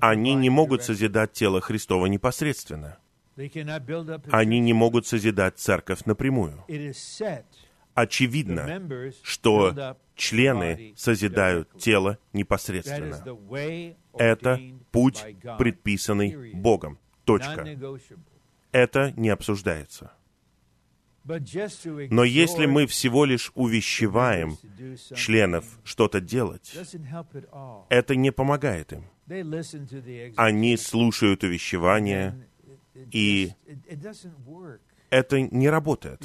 Они 0.00 0.34
не 0.34 0.50
могут 0.50 0.82
созидать 0.82 1.32
тело 1.32 1.60
Христова 1.60 2.06
непосредственно. 2.06 2.98
Они 4.30 4.58
не 4.58 4.72
могут 4.72 5.06
созидать 5.06 5.58
церковь 5.58 6.04
напрямую 6.04 6.64
очевидно, 8.00 9.12
что 9.22 9.96
члены 10.14 10.94
созидают 10.96 11.78
тело 11.78 12.18
непосредственно. 12.32 13.22
Это 14.14 14.60
путь, 14.90 15.24
предписанный 15.58 16.52
Богом. 16.52 16.98
Точка. 17.24 17.66
Это 18.72 19.12
не 19.16 19.28
обсуждается. 19.28 20.12
Но 21.24 22.24
если 22.24 22.66
мы 22.66 22.86
всего 22.86 23.24
лишь 23.24 23.52
увещеваем 23.54 24.56
членов 25.14 25.64
что-то 25.84 26.20
делать, 26.20 26.76
это 27.88 28.16
не 28.16 28.32
помогает 28.32 28.92
им. 28.92 29.04
Они 30.36 30.76
слушают 30.76 31.44
увещевания, 31.44 32.48
и 33.12 33.52
это 35.10 35.40
не 35.40 35.68
работает, 35.68 36.20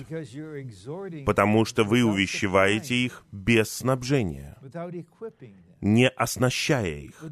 потому 1.26 1.66
что 1.66 1.84
вы 1.84 2.04
увещеваете 2.04 2.96
их 2.96 3.26
без 3.32 3.70
снабжения, 3.72 4.58
не 5.82 6.08
оснащая 6.08 7.00
их, 7.00 7.24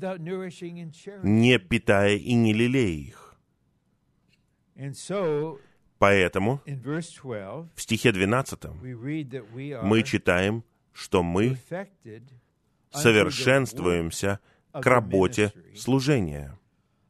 не 1.24 1.60
питая 1.60 2.16
и 2.16 2.34
не 2.34 2.54
лелея 2.54 3.08
их. 3.08 3.36
Поэтому 6.00 6.60
в 6.66 7.82
стихе 7.82 8.12
12 8.12 8.64
мы 9.84 10.04
читаем, 10.04 10.64
что 10.92 11.24
мы 11.24 11.58
совершенствуемся 12.92 14.40
к 14.72 14.86
работе 14.86 15.54
служения, 15.76 16.60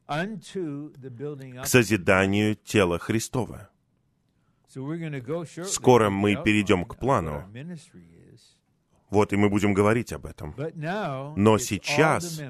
к 0.06 1.66
созиданию 1.66 2.56
тела 2.56 2.98
Христова. 2.98 3.70
Скоро 5.64 6.10
мы 6.10 6.36
перейдем 6.36 6.84
к 6.84 6.96
плану. 6.96 7.44
Вот, 9.10 9.32
и 9.32 9.36
мы 9.36 9.48
будем 9.48 9.74
говорить 9.74 10.12
об 10.12 10.26
этом. 10.26 10.54
Но 11.36 11.58
сейчас 11.58 12.42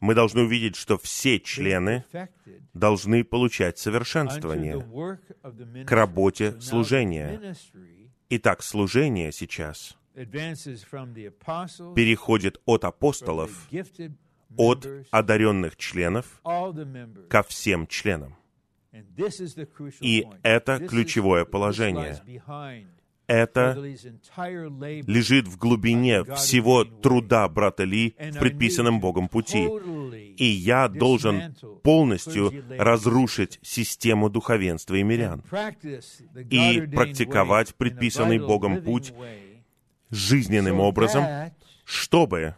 мы 0.00 0.14
должны 0.14 0.42
увидеть, 0.42 0.76
что 0.76 0.96
все 0.98 1.40
члены 1.40 2.04
должны 2.72 3.24
получать 3.24 3.78
совершенствование 3.78 4.78
к 5.84 5.92
работе 5.92 6.60
служения. 6.60 7.54
Итак, 8.30 8.62
служение 8.62 9.32
сейчас 9.32 9.96
переходит 11.94 12.60
от 12.64 12.84
апостолов, 12.84 13.50
от 14.56 14.88
одаренных 15.10 15.76
членов 15.76 16.40
ко 17.28 17.42
всем 17.42 17.86
членам. 17.86 18.37
И 20.00 20.26
это 20.42 20.78
ключевое 20.86 21.44
положение. 21.44 22.20
Это 23.26 23.74
лежит 25.06 25.46
в 25.46 25.58
глубине 25.58 26.24
всего 26.34 26.84
труда 26.84 27.46
брата 27.48 27.84
Ли 27.84 28.16
в 28.18 28.38
предписанном 28.38 29.00
Богом 29.00 29.28
пути. 29.28 29.68
И 30.38 30.46
я 30.46 30.88
должен 30.88 31.54
полностью 31.82 32.52
разрушить 32.78 33.58
систему 33.60 34.30
духовенства 34.30 34.94
и 34.94 35.02
мирян. 35.02 35.44
И 36.50 36.88
практиковать 36.94 37.74
предписанный 37.74 38.38
Богом 38.38 38.82
путь 38.82 39.12
жизненным 40.10 40.80
образом, 40.80 41.24
чтобы 41.84 42.56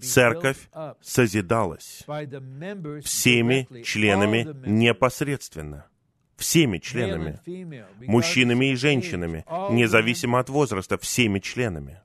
церковь 0.00 0.68
созидалась 1.00 2.04
всеми 3.02 3.82
членами 3.82 4.48
непосредственно. 4.66 5.86
Всеми 6.36 6.78
членами. 6.78 7.40
Мужчинами 8.06 8.72
и 8.72 8.76
женщинами, 8.76 9.44
независимо 9.70 10.38
от 10.38 10.50
возраста, 10.50 10.98
всеми 10.98 11.38
членами. 11.38 12.00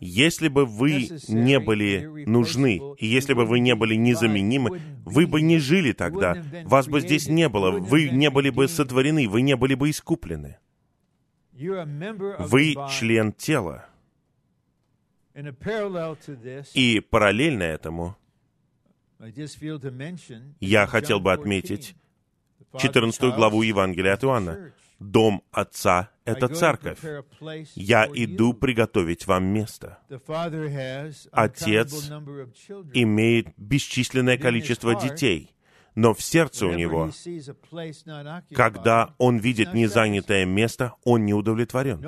Если 0.00 0.48
бы 0.48 0.66
вы 0.66 1.08
не 1.28 1.60
были 1.60 2.24
нужны, 2.26 2.80
и 2.98 3.06
если 3.06 3.32
бы 3.34 3.44
вы 3.44 3.60
не 3.60 3.76
были 3.76 3.94
незаменимы, 3.94 4.80
вы 5.04 5.26
бы 5.26 5.40
не 5.40 5.58
жили 5.58 5.92
тогда, 5.92 6.42
вас 6.64 6.88
бы 6.88 7.00
здесь 7.00 7.28
не 7.28 7.48
было, 7.48 7.70
вы 7.70 8.08
не 8.08 8.28
были 8.30 8.50
бы 8.50 8.66
сотворены, 8.66 9.28
вы 9.28 9.42
не 9.42 9.54
были 9.54 9.74
бы 9.74 9.90
искуплены. 9.90 10.58
Вы 11.52 12.74
член 12.90 13.32
тела. 13.32 13.86
И 16.74 17.00
параллельно 17.00 17.62
этому 17.62 18.16
я 20.60 20.86
хотел 20.86 21.20
бы 21.20 21.32
отметить 21.32 21.94
14 22.76 23.34
главу 23.34 23.62
Евангелия 23.62 24.14
от 24.14 24.24
Иоанна. 24.24 24.72
«Дом 24.98 25.44
Отца— 25.52 26.10
это 26.24 26.48
церковь. 26.48 26.98
Я 27.76 28.08
иду 28.12 28.52
приготовить 28.52 29.28
вам 29.28 29.44
место». 29.44 29.98
Отец 31.30 32.10
имеет 32.94 33.48
бесчисленное 33.56 34.38
количество 34.38 35.00
детей, 35.00 35.54
но 35.94 36.14
в 36.14 36.22
сердце 36.22 36.66
у 36.66 36.74
него, 36.74 37.10
когда 38.52 39.14
он 39.18 39.38
видит 39.38 39.72
незанятое 39.72 40.44
место, 40.46 40.94
он 41.04 41.24
не 41.24 41.34
удовлетворен. 41.34 42.04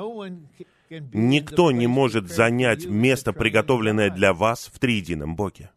Никто 0.90 1.70
не 1.70 1.86
может 1.86 2.28
занять 2.28 2.86
место, 2.86 3.32
приготовленное 3.32 4.10
для 4.10 4.32
вас 4.32 4.70
в 4.72 4.78
триедином 4.78 5.36
Боге. 5.36 5.70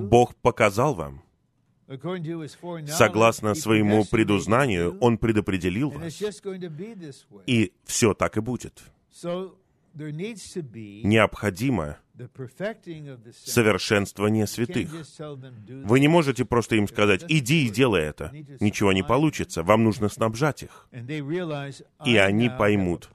Бог 0.00 0.34
показал 0.36 0.94
вам. 0.94 1.22
Согласно 2.86 3.54
своему 3.54 4.04
предузнанию, 4.04 4.98
Он 5.00 5.18
предопределил 5.18 5.90
вас. 5.90 6.22
И 7.46 7.72
все 7.84 8.14
так 8.14 8.36
и 8.36 8.40
будет. 8.40 8.82
Необходимо 11.04 11.98
совершенствование 13.44 14.46
святых. 14.46 14.90
Вы 15.68 16.00
не 16.00 16.08
можете 16.08 16.44
просто 16.44 16.76
им 16.76 16.88
сказать, 16.88 17.24
иди 17.28 17.66
и 17.66 17.70
делай 17.70 18.02
это. 18.02 18.32
Ничего 18.60 18.92
не 18.92 19.02
получится, 19.02 19.62
вам 19.62 19.84
нужно 19.84 20.08
снабжать 20.08 20.64
их. 20.64 20.88
И 22.04 22.16
они 22.16 22.50
поймут, 22.50 23.10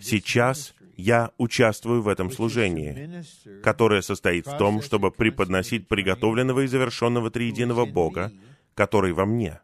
сейчас 0.00 0.74
я 0.96 1.30
участвую 1.38 2.02
в 2.02 2.08
этом 2.08 2.30
служении, 2.30 3.22
которое 3.62 4.02
состоит 4.02 4.46
в 4.46 4.56
том, 4.56 4.82
чтобы 4.82 5.10
преподносить 5.10 5.86
приготовленного 5.86 6.62
и 6.62 6.66
завершенного 6.66 7.30
триединого 7.30 7.86
Бога, 7.86 8.32
который 8.74 9.12
во 9.12 9.24
мне, 9.24 9.60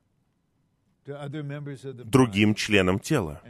другим 1.07 2.55
членам 2.55 2.99
тела 2.99 3.43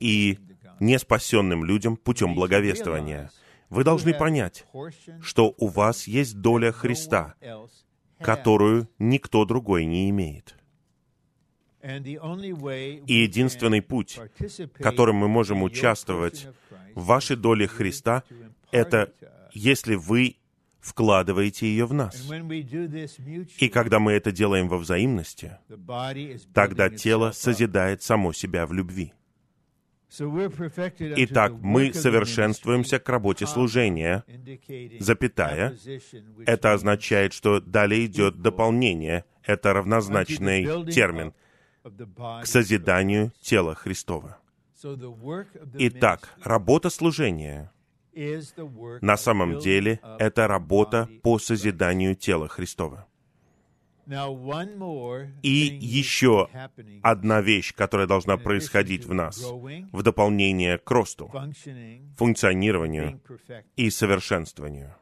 и 0.00 0.38
неспасенным 0.80 1.64
людям 1.64 1.96
путем 1.96 2.34
благовествования— 2.34 3.30
вы 3.72 3.84
должны 3.84 4.12
понять, 4.12 4.66
что 5.22 5.54
у 5.56 5.68
вас 5.68 6.06
есть 6.06 6.38
доля 6.42 6.72
Христа, 6.72 7.34
которую 8.18 8.86
никто 8.98 9.46
другой 9.46 9.86
не 9.86 10.10
имеет. 10.10 10.54
И 11.82 13.14
единственный 13.14 13.80
путь, 13.80 14.20
которым 14.74 15.16
мы 15.16 15.28
можем 15.28 15.62
участвовать 15.62 16.48
в 16.94 17.06
вашей 17.06 17.36
доле 17.36 17.66
Христа, 17.66 18.24
это 18.72 19.10
если 19.54 19.94
вы 19.94 20.36
вкладываете 20.82 21.66
ее 21.66 21.86
в 21.86 21.94
нас. 21.94 22.28
И 23.58 23.68
когда 23.68 24.00
мы 24.00 24.12
это 24.12 24.32
делаем 24.32 24.68
во 24.68 24.78
взаимности, 24.78 25.58
тогда 26.52 26.90
тело 26.90 27.30
созидает 27.30 28.02
само 28.02 28.32
себя 28.32 28.66
в 28.66 28.72
любви. 28.74 29.14
Итак, 30.18 31.52
мы 31.62 31.94
совершенствуемся 31.94 32.98
к 32.98 33.08
работе 33.08 33.46
служения, 33.46 34.24
запятая. 35.00 35.74
Это 36.44 36.74
означает, 36.74 37.32
что 37.32 37.60
далее 37.60 38.04
идет 38.04 38.42
дополнение. 38.42 39.24
Это 39.42 39.72
равнозначный 39.72 40.64
термин 40.92 41.32
к 41.82 42.44
созиданию 42.44 43.32
тела 43.40 43.74
Христова. 43.74 44.38
Итак, 45.78 46.34
работа 46.42 46.90
служения 46.90 47.72
на 49.00 49.16
самом 49.16 49.58
деле 49.58 50.00
это 50.18 50.46
работа 50.46 51.08
по 51.22 51.38
созиданию 51.38 52.14
тела 52.14 52.48
Христова. 52.48 53.06
И 55.42 55.78
еще 55.80 56.48
одна 57.02 57.40
вещь, 57.40 57.72
которая 57.74 58.06
должна 58.06 58.36
происходить 58.36 59.04
в 59.04 59.14
нас, 59.14 59.38
в 59.40 60.02
дополнение 60.02 60.78
к 60.78 60.90
росту, 60.90 61.30
функционированию 62.16 63.20
и 63.76 63.90
совершенствованию. 63.90 64.96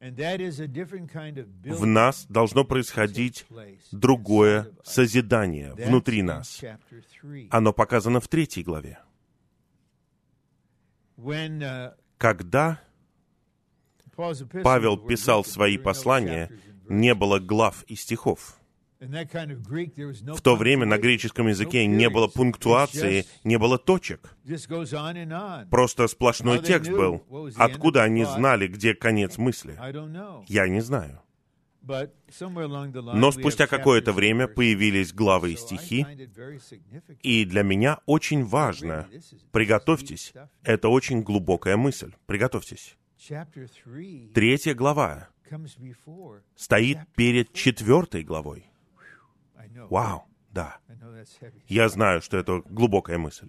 В 0.00 1.86
нас 1.86 2.26
должно 2.28 2.64
происходить 2.64 3.46
другое 3.90 4.70
созидание 4.82 5.72
внутри 5.74 6.22
нас. 6.22 6.62
Оно 7.50 7.72
показано 7.72 8.20
в 8.20 8.28
третьей 8.28 8.64
главе. 8.64 8.98
Когда 12.18 12.80
Павел 14.62 14.96
писал 14.96 15.44
свои 15.44 15.78
послания, 15.78 16.50
не 16.88 17.14
было 17.14 17.38
глав 17.38 17.84
и 17.84 17.96
стихов. 17.96 18.56
В 19.00 20.40
то 20.40 20.56
время 20.56 20.86
на 20.86 20.98
греческом 20.98 21.48
языке 21.48 21.86
не 21.86 22.08
было 22.08 22.26
пунктуации, 22.26 23.26
не 23.42 23.58
было 23.58 23.78
точек. 23.78 24.34
Просто 25.70 26.06
сплошной 26.08 26.60
текст 26.60 26.90
был. 26.90 27.22
Откуда 27.56 28.02
они 28.02 28.24
знали, 28.24 28.66
где 28.66 28.94
конец 28.94 29.36
мысли? 29.36 29.78
Я 30.48 30.68
не 30.68 30.80
знаю. 30.80 31.20
Но 31.86 33.30
спустя 33.32 33.66
какое-то 33.66 34.12
время 34.12 34.48
появились 34.48 35.12
главы 35.12 35.52
и 35.52 35.56
стихи, 35.56 36.06
и 37.22 37.44
для 37.44 37.62
меня 37.62 38.00
очень 38.06 38.44
важно, 38.44 39.08
приготовьтесь, 39.52 40.32
это 40.62 40.88
очень 40.88 41.22
глубокая 41.22 41.76
мысль, 41.76 42.12
приготовьтесь. 42.26 42.96
Третья 44.34 44.74
глава 44.74 45.28
стоит 46.56 46.98
перед 47.16 47.52
четвертой 47.52 48.22
главой. 48.22 48.66
Вау, 49.90 50.24
да. 50.54 50.78
Я 51.68 51.88
знаю, 51.88 52.22
что 52.22 52.38
это 52.38 52.62
глубокая 52.66 53.18
мысль. 53.18 53.48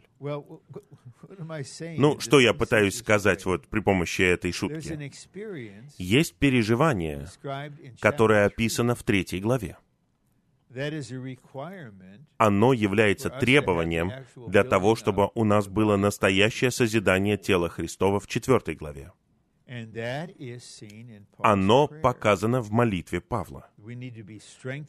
Ну, 1.98 2.20
что 2.20 2.40
я 2.40 2.54
пытаюсь 2.54 2.98
сказать 2.98 3.46
вот 3.46 3.68
при 3.68 3.80
помощи 3.80 4.24
этой 4.24 4.52
шутки? 4.52 5.12
Есть 5.98 6.36
переживание, 6.36 7.28
которое 8.00 8.46
описано 8.46 8.96
в 8.96 9.04
третьей 9.04 9.40
главе. 9.40 9.78
Оно 12.38 12.74
является 12.74 13.30
требованием 13.30 14.12
для 14.36 14.64
того, 14.64 14.96
чтобы 14.96 15.30
у 15.36 15.44
нас 15.46 15.68
было 15.68 15.96
настоящее 15.96 16.72
созидание 16.72 17.38
тела 17.38 17.70
Христова 17.70 18.20
в 18.20 18.28
четвертой 18.28 18.76
главе. 18.76 19.12
Оно 21.40 21.88
показано 21.88 22.62
в 22.62 22.72
молитве 22.72 23.20
Павла. 23.20 23.70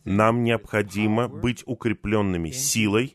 Нам 0.05 0.45
необходимо 0.45 1.29
быть 1.29 1.63
укрепленными 1.67 2.51
силой 2.51 3.15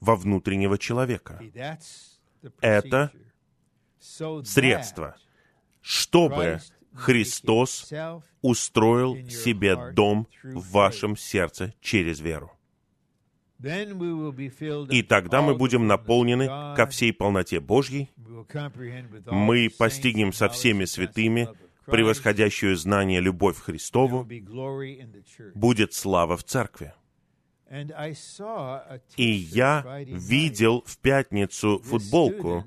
во 0.00 0.16
внутреннего 0.16 0.78
человека. 0.78 1.40
Это 2.60 3.12
средство, 4.44 5.16
чтобы 5.80 6.60
Христос 6.94 7.92
устроил 8.42 9.16
себе 9.28 9.92
дом 9.92 10.26
в 10.42 10.70
вашем 10.70 11.16
сердце 11.16 11.74
через 11.80 12.20
веру. 12.20 12.52
И 13.62 15.02
тогда 15.02 15.42
мы 15.42 15.54
будем 15.54 15.86
наполнены 15.86 16.46
ко 16.76 16.86
всей 16.86 17.12
полноте 17.12 17.60
Божьей. 17.60 18.10
Мы 19.26 19.70
постигнем 19.76 20.32
со 20.32 20.48
всеми 20.48 20.84
святыми 20.86 21.48
превосходящую 21.90 22.76
знание 22.76 23.20
любовь 23.20 23.58
Христову. 23.58 24.26
Будет 25.54 25.92
слава 25.92 26.36
в 26.36 26.44
церкви. 26.44 26.94
И 29.16 29.30
я 29.30 30.02
видел 30.06 30.82
в 30.86 30.98
пятницу 30.98 31.80
футболку. 31.84 32.64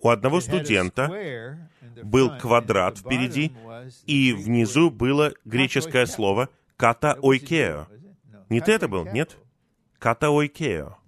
У 0.00 0.08
одного 0.08 0.40
студента 0.40 1.58
был 2.02 2.36
квадрат 2.38 2.98
впереди, 2.98 3.52
и 4.06 4.32
внизу 4.32 4.90
было 4.90 5.32
греческое 5.44 6.06
слово 6.06 6.48
«ката 6.76 7.18
ойкео». 7.22 7.86
Не 8.50 8.60
ты 8.60 8.72
это 8.72 8.88
был? 8.88 9.06
Нет? 9.06 9.38
Ката 10.04 10.28
ойкео. 10.28 10.98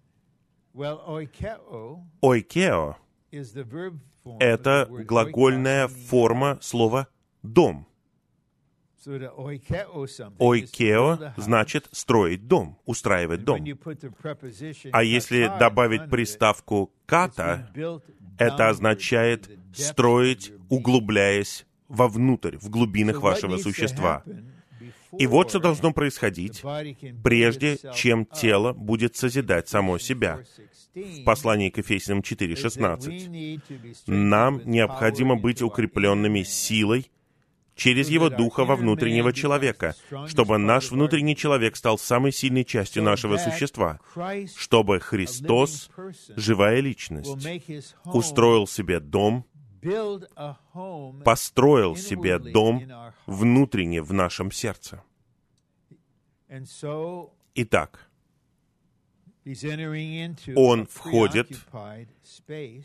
Ойкео— 2.23 2.97
это 4.41 4.89
глагольная 4.89 5.89
форма 5.89 6.59
слова 6.63 7.07
«дом». 7.43 7.87
Ойкео 10.39 11.35
значит 11.37 11.89
строить 11.93 12.49
дом, 12.49 12.79
устраивать 12.87 13.45
дом. 13.45 13.63
А 14.93 15.03
если 15.03 15.53
добавить 15.59 16.09
приставку 16.09 16.91
«ката», 17.05 17.71
это 18.39 18.71
означает 18.71 19.51
строить, 19.75 20.55
углубляясь 20.71 21.67
вовнутрь, 21.89 22.57
в 22.57 22.71
глубинах 22.71 23.21
вашего 23.21 23.59
существа. 23.59 24.25
И 25.19 25.27
вот 25.27 25.51
что 25.51 25.59
должно 25.59 25.93
происходить, 25.93 26.63
прежде 27.23 27.79
чем 27.95 28.27
тело 28.27 28.73
будет 28.73 29.17
созидать 29.17 29.69
само 29.69 29.99
себя. 29.99 30.41
В 30.95 31.25
послании 31.25 31.71
к 31.71 31.79
Ефесянам 31.79 32.21
4.16 32.21 33.61
нам 34.07 34.63
необходимо 34.65 35.37
быть 35.37 35.63
укрепленными 35.63 36.43
силой 36.43 37.11
через 37.77 38.09
Его 38.09 38.31
Духа 38.31 38.65
во 38.65 38.75
внутреннего 38.75 39.33
человека, 39.33 39.95
чтобы 40.27 40.59
наш 40.59 40.91
внутренний 40.91 41.37
человек 41.37 41.77
стал 41.77 41.99
самой 41.99 42.33
сильной 42.33 42.65
частью 42.65 43.03
нашего 43.03 43.37
существа, 43.37 44.01
чтобы 44.57 44.99
Христос, 45.01 45.91
живая 46.35 46.81
личность, 46.81 47.47
устроил 48.07 48.67
себе 48.67 48.99
дом 48.99 49.45
построил 51.25 51.97
себе 51.97 52.39
дом 52.39 52.83
внутренне 53.27 54.03
в 54.03 54.13
нашем 54.13 54.51
сердце. 54.51 55.03
Итак, 57.55 58.11
он 60.57 60.87
входит 60.87 61.49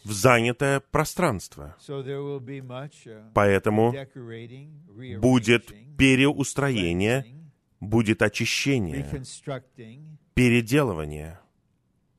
в 0.03 0.11
занятое 0.11 0.79
пространство. 0.79 1.75
Поэтому 3.33 3.93
будет 5.19 5.73
переустроение, 5.97 7.25
будет 7.79 8.21
очищение, 8.21 9.23
переделывание. 10.35 11.39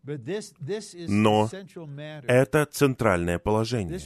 Но 0.04 1.48
это 2.26 2.66
центральное 2.66 3.38
положение. 3.38 4.00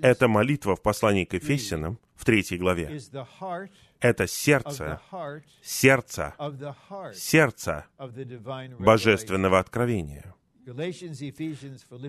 Эта 0.00 0.28
молитва 0.28 0.76
в 0.76 0.82
послании 0.82 1.24
к 1.24 1.34
Ефесянам 1.34 1.98
в 2.14 2.24
третьей 2.24 2.58
главе. 2.58 3.00
Это 4.00 4.26
сердце, 4.28 5.00
сердце, 5.62 6.34
сердце 7.14 7.86
божественного 8.78 9.58
откровения. 9.58 10.34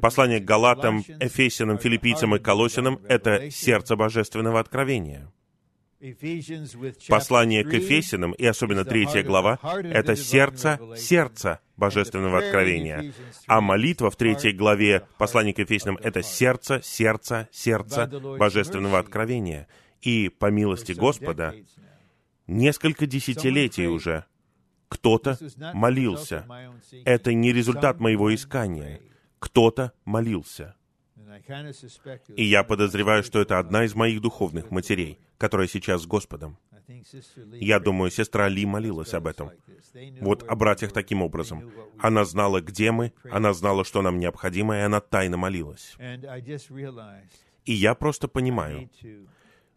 Послание 0.02 0.40
к 0.40 0.46
Галатам, 0.46 1.04
Эфесянам, 1.20 1.78
Филиппийцам 1.78 2.36
и 2.36 2.40
Колосинам— 2.40 3.00
это 3.08 3.52
сердце 3.52 3.96
божественного 3.96 4.60
откровения. 4.60 5.32
Послание 7.08 7.64
к 7.64 7.74
Ефесянам, 7.74 8.34
и 8.34 8.46
особенно 8.46 8.86
третья 8.86 9.24
глава, 9.24 9.60
это 9.84 10.16
сердце, 10.16 10.80
сердце 10.96 11.60
божественного 11.76 12.38
откровения. 12.38 13.14
А 13.48 13.62
молитва 13.62 14.12
в 14.12 14.16
третьей 14.16 14.52
главе 14.52 15.08
послания 15.18 15.54
к 15.54 15.60
Ефесянам— 15.60 15.98
это 16.04 16.22
сердце, 16.22 16.82
сердце, 16.84 17.50
сердце 17.52 18.06
божественного 18.06 19.00
откровения. 19.00 19.68
И, 20.02 20.30
по 20.30 20.52
милости 20.52 20.92
Господа, 20.92 21.56
несколько 22.46 23.08
десятилетий 23.08 23.88
уже 23.88 24.26
кто-то 24.90 25.38
молился. 25.74 26.46
Это 27.06 27.34
не 27.34 27.52
результат 27.52 28.00
моего 28.00 28.34
искания. 28.34 29.02
Кто-то 29.40 29.94
молился. 30.06 30.77
И 32.36 32.44
я 32.44 32.64
подозреваю, 32.64 33.24
что 33.24 33.40
это 33.40 33.60
одна 33.60 33.84
из 33.84 33.96
моих 33.96 34.22
духовных 34.22 34.72
матерей, 34.72 35.20
которая 35.38 35.68
сейчас 35.68 36.04
с 36.04 36.06
Господом. 36.06 36.58
Я 37.54 37.80
думаю, 37.80 38.12
сестра 38.12 38.48
Ли 38.48 38.66
молилась 38.66 39.14
об 39.14 39.28
этом. 39.28 39.52
Вот 40.22 40.44
о 40.48 40.56
братьях 40.56 40.94
таким 40.94 41.22
образом. 41.22 41.72
Она 42.00 42.24
знала, 42.24 42.62
где 42.62 42.92
мы, 42.92 43.14
она 43.30 43.54
знала, 43.54 43.84
что 43.84 44.02
нам 44.02 44.20
необходимо, 44.20 44.78
и 44.78 44.82
она 44.82 45.02
тайно 45.02 45.38
молилась. 45.38 45.96
И 47.66 47.74
я 47.74 47.96
просто 47.96 48.28
понимаю, 48.28 48.90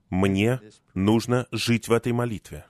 мне 0.09 0.61
нужно 0.95 1.47
жить 1.51 1.89
в 1.89 1.93
этой 1.93 2.13
молитве. 2.13 2.65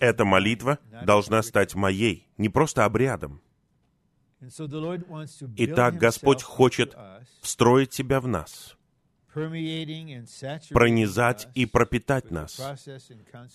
Эта 0.00 0.24
молитва 0.24 0.78
должна 1.04 1.42
стать 1.42 1.76
моей, 1.76 2.26
не 2.36 2.48
просто 2.48 2.84
обрядом. 2.84 3.40
Итак, 5.56 5.96
Господь 5.96 6.42
хочет 6.42 6.96
встроить 7.40 7.92
себя 7.92 8.20
в 8.20 8.28
нас, 8.28 8.76
пронизать 10.70 11.48
и 11.54 11.66
пропитать 11.66 12.30
нас 12.30 12.60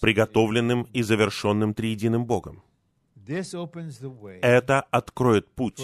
приготовленным 0.01 0.83
и 0.93 1.01
завершенным 1.01 1.73
триединым 1.73 2.25
Богом. 2.25 2.63
Это 4.41 4.81
откроет 4.81 5.47
путь 5.55 5.81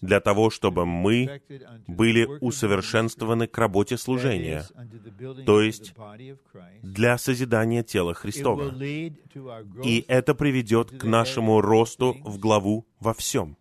для 0.00 0.20
того, 0.20 0.50
чтобы 0.50 0.86
мы 0.86 1.42
были 1.88 2.24
усовершенствованы 2.40 3.48
к 3.48 3.58
работе 3.58 3.98
служения, 3.98 4.64
то 5.44 5.60
есть 5.60 5.92
для 6.82 7.18
созидания 7.18 7.82
тела 7.82 8.14
Христова. 8.14 8.72
И 9.84 10.04
это 10.06 10.34
приведет 10.36 10.90
к 10.90 11.02
нашему 11.02 11.60
росту 11.60 12.16
в 12.22 12.38
главу 12.38 12.86
во 13.00 13.12
всем. 13.12 13.56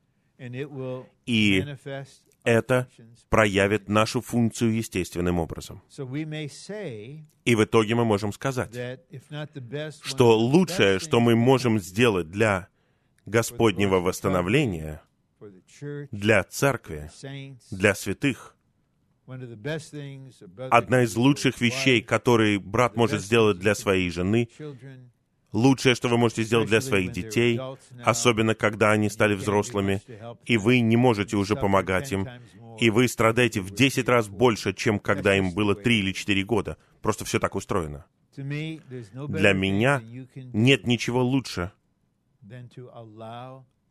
И 1.25 1.65
это 2.43 2.87
проявит 3.29 3.89
нашу 3.89 4.21
функцию 4.21 4.75
естественным 4.75 5.39
образом. 5.39 5.81
И 5.89 7.55
в 7.55 7.63
итоге 7.63 7.95
мы 7.95 8.05
можем 8.05 8.33
сказать, 8.33 8.71
что 10.03 10.37
лучшее, 10.37 10.99
что 10.99 11.19
мы 11.19 11.35
можем 11.35 11.79
сделать 11.79 12.31
для 12.31 12.67
Господнего 13.25 13.97
восстановления, 13.97 15.01
для 16.11 16.43
церкви, 16.43 17.11
для 17.69 17.93
святых, 17.93 18.55
одна 20.71 21.03
из 21.03 21.15
лучших 21.15 21.61
вещей, 21.61 22.01
которые 22.01 22.59
брат 22.59 22.95
может 22.95 23.21
сделать 23.21 23.59
для 23.59 23.75
своей 23.75 24.09
жены, 24.09 24.49
лучшее, 25.51 25.95
что 25.95 26.07
вы 26.07 26.17
можете 26.17 26.43
сделать 26.43 26.67
для 26.67 26.81
своих 26.81 27.11
детей, 27.11 27.59
особенно 28.03 28.55
когда 28.55 28.91
они 28.91 29.09
стали 29.09 29.35
взрослыми, 29.35 30.01
и 30.45 30.57
вы 30.57 30.79
не 30.79 30.97
можете 30.97 31.37
уже 31.37 31.55
помогать 31.55 32.11
им, 32.11 32.27
и 32.79 32.89
вы 32.89 33.07
страдаете 33.07 33.61
в 33.61 33.71
10 33.71 34.07
раз 34.09 34.27
больше, 34.27 34.73
чем 34.73 34.99
когда 34.99 35.35
им 35.35 35.53
было 35.53 35.75
3 35.75 35.99
или 35.99 36.11
4 36.13 36.43
года. 36.43 36.77
Просто 37.01 37.25
все 37.25 37.39
так 37.39 37.55
устроено. 37.55 38.05
Для 38.35 39.53
меня 39.53 40.01
нет 40.35 40.87
ничего 40.87 41.21
лучше, 41.21 41.71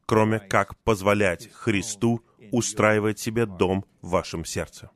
кроме 0.07 0.39
как 0.41 0.77
позволять 0.79 1.51
Христу 1.53 2.25
устраивать 2.51 3.19
себе 3.19 3.47
дом 3.47 3.85
в 4.01 4.11
вашем 4.11 4.45
сердце. 4.45 4.91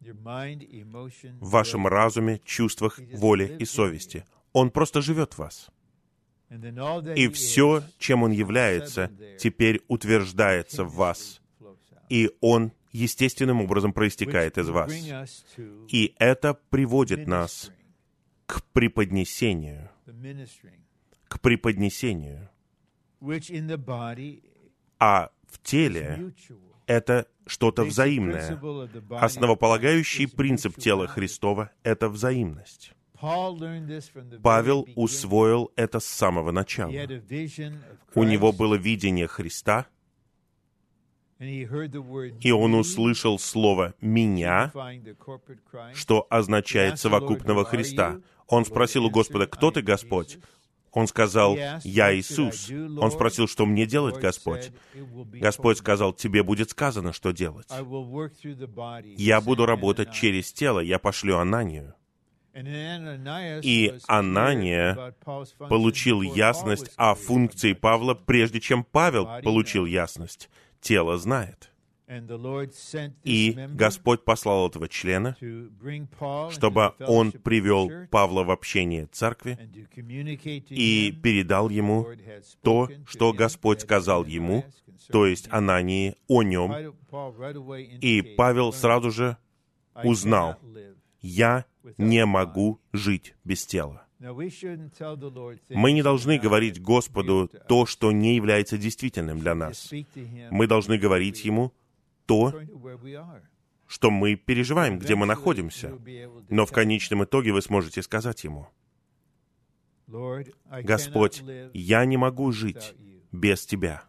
В 0.00 1.50
вашем 1.50 1.86
разуме, 1.86 2.40
чувствах, 2.44 3.00
воле 3.12 3.56
и 3.58 3.64
совести. 3.64 4.24
Он 4.54 4.70
просто 4.70 5.02
живет 5.02 5.34
в 5.34 5.38
вас. 5.38 5.68
И 7.16 7.28
все, 7.28 7.82
чем 7.98 8.22
Он 8.22 8.30
является, 8.30 9.10
теперь 9.38 9.82
утверждается 9.88 10.84
в 10.84 10.94
вас. 10.94 11.42
И 12.08 12.30
Он 12.40 12.72
естественным 12.92 13.60
образом 13.60 13.92
проистекает 13.92 14.56
из 14.56 14.68
вас. 14.68 14.92
И 15.88 16.14
это 16.18 16.54
приводит 16.70 17.26
нас 17.26 17.72
к 18.46 18.62
преподнесению. 18.72 19.90
К 21.28 21.40
преподнесению. 21.40 22.48
А 25.00 25.30
в 25.48 25.58
теле 25.62 26.32
это 26.86 27.26
что-то 27.46 27.84
взаимное. 27.84 28.60
Основополагающий 29.10 30.26
принцип 30.26 30.76
тела 30.76 31.08
Христова— 31.08 31.72
это 31.82 32.08
взаимность. 32.08 32.92
Павел 33.20 34.88
усвоил 34.96 35.72
это 35.76 36.00
с 36.00 36.06
самого 36.06 36.50
начала. 36.50 36.92
У 38.14 38.24
него 38.24 38.52
было 38.52 38.74
видение 38.74 39.26
Христа, 39.26 39.86
и 41.38 42.50
он 42.52 42.74
услышал 42.74 43.38
слово 43.38 43.94
«меня», 44.00 44.72
что 45.94 46.26
означает 46.30 46.98
совокупного 46.98 47.64
Христа. 47.64 48.20
Он 48.46 48.64
спросил 48.64 49.06
у 49.06 49.10
Господа, 49.10 49.46
«Кто 49.46 49.70
ты, 49.70 49.82
Господь?» 49.82 50.38
Он 50.92 51.08
сказал, 51.08 51.56
«Я 51.82 52.16
Иисус». 52.16 52.70
Он 52.70 53.10
спросил, 53.10 53.48
что 53.48 53.66
мне 53.66 53.84
делать, 53.84 54.16
Господь? 54.20 54.70
Господь 55.32 55.78
сказал, 55.78 56.12
«Тебе 56.12 56.44
будет 56.44 56.70
сказано, 56.70 57.12
что 57.12 57.32
делать». 57.32 57.68
Я 59.16 59.40
буду 59.40 59.66
работать 59.66 60.12
через 60.12 60.52
тело, 60.52 60.78
я 60.80 60.98
пошлю 61.00 61.38
Ананию. 61.38 61.94
И 62.54 63.92
Анания 64.06 65.14
получил 65.58 66.22
ясность 66.22 66.92
о 66.96 67.14
функции 67.14 67.72
Павла, 67.72 68.14
прежде 68.14 68.60
чем 68.60 68.84
Павел 68.84 69.28
получил 69.42 69.86
ясность. 69.86 70.48
Тело 70.80 71.18
знает. 71.18 71.70
И 73.24 73.56
Господь 73.70 74.24
послал 74.24 74.68
этого 74.68 74.88
члена, 74.88 75.36
чтобы 76.50 76.92
он 77.00 77.32
привел 77.32 77.90
Павла 78.10 78.44
в 78.44 78.50
общение 78.50 79.06
церкви 79.06 79.58
и 80.68 81.12
передал 81.22 81.70
ему 81.70 82.06
то, 82.62 82.88
что 83.06 83.32
Господь 83.32 83.80
сказал 83.80 84.26
ему, 84.26 84.64
то 85.10 85.26
есть 85.26 85.48
Анании 85.50 86.14
о 86.28 86.42
нем. 86.42 86.94
И 88.00 88.34
Павел 88.36 88.72
сразу 88.72 89.10
же 89.10 89.38
узнал, 90.02 90.58
«Я 91.22 91.64
не 91.98 92.24
могу 92.26 92.80
жить 92.92 93.34
без 93.44 93.66
тела». 93.66 94.06
Мы 94.20 95.92
не 95.92 96.02
должны 96.02 96.38
говорить 96.38 96.80
Господу 96.80 97.50
то, 97.68 97.84
что 97.84 98.12
не 98.12 98.36
является 98.36 98.78
действительным 98.78 99.40
для 99.40 99.54
нас. 99.54 99.92
Мы 100.50 100.66
должны 100.66 100.98
говорить 100.98 101.44
Ему 101.44 101.72
то, 102.26 102.54
что 103.86 104.10
мы 104.10 104.36
переживаем, 104.36 104.98
где 104.98 105.14
мы 105.14 105.26
находимся. 105.26 105.98
Но 106.48 106.64
в 106.64 106.72
конечном 106.72 107.24
итоге 107.24 107.52
вы 107.52 107.60
сможете 107.60 108.02
сказать 108.02 108.44
Ему, 108.44 108.68
«Господь, 110.06 111.42
я 111.74 112.04
не 112.04 112.16
могу 112.16 112.52
жить 112.52 112.94
без 113.30 113.66
Тебя». 113.66 114.04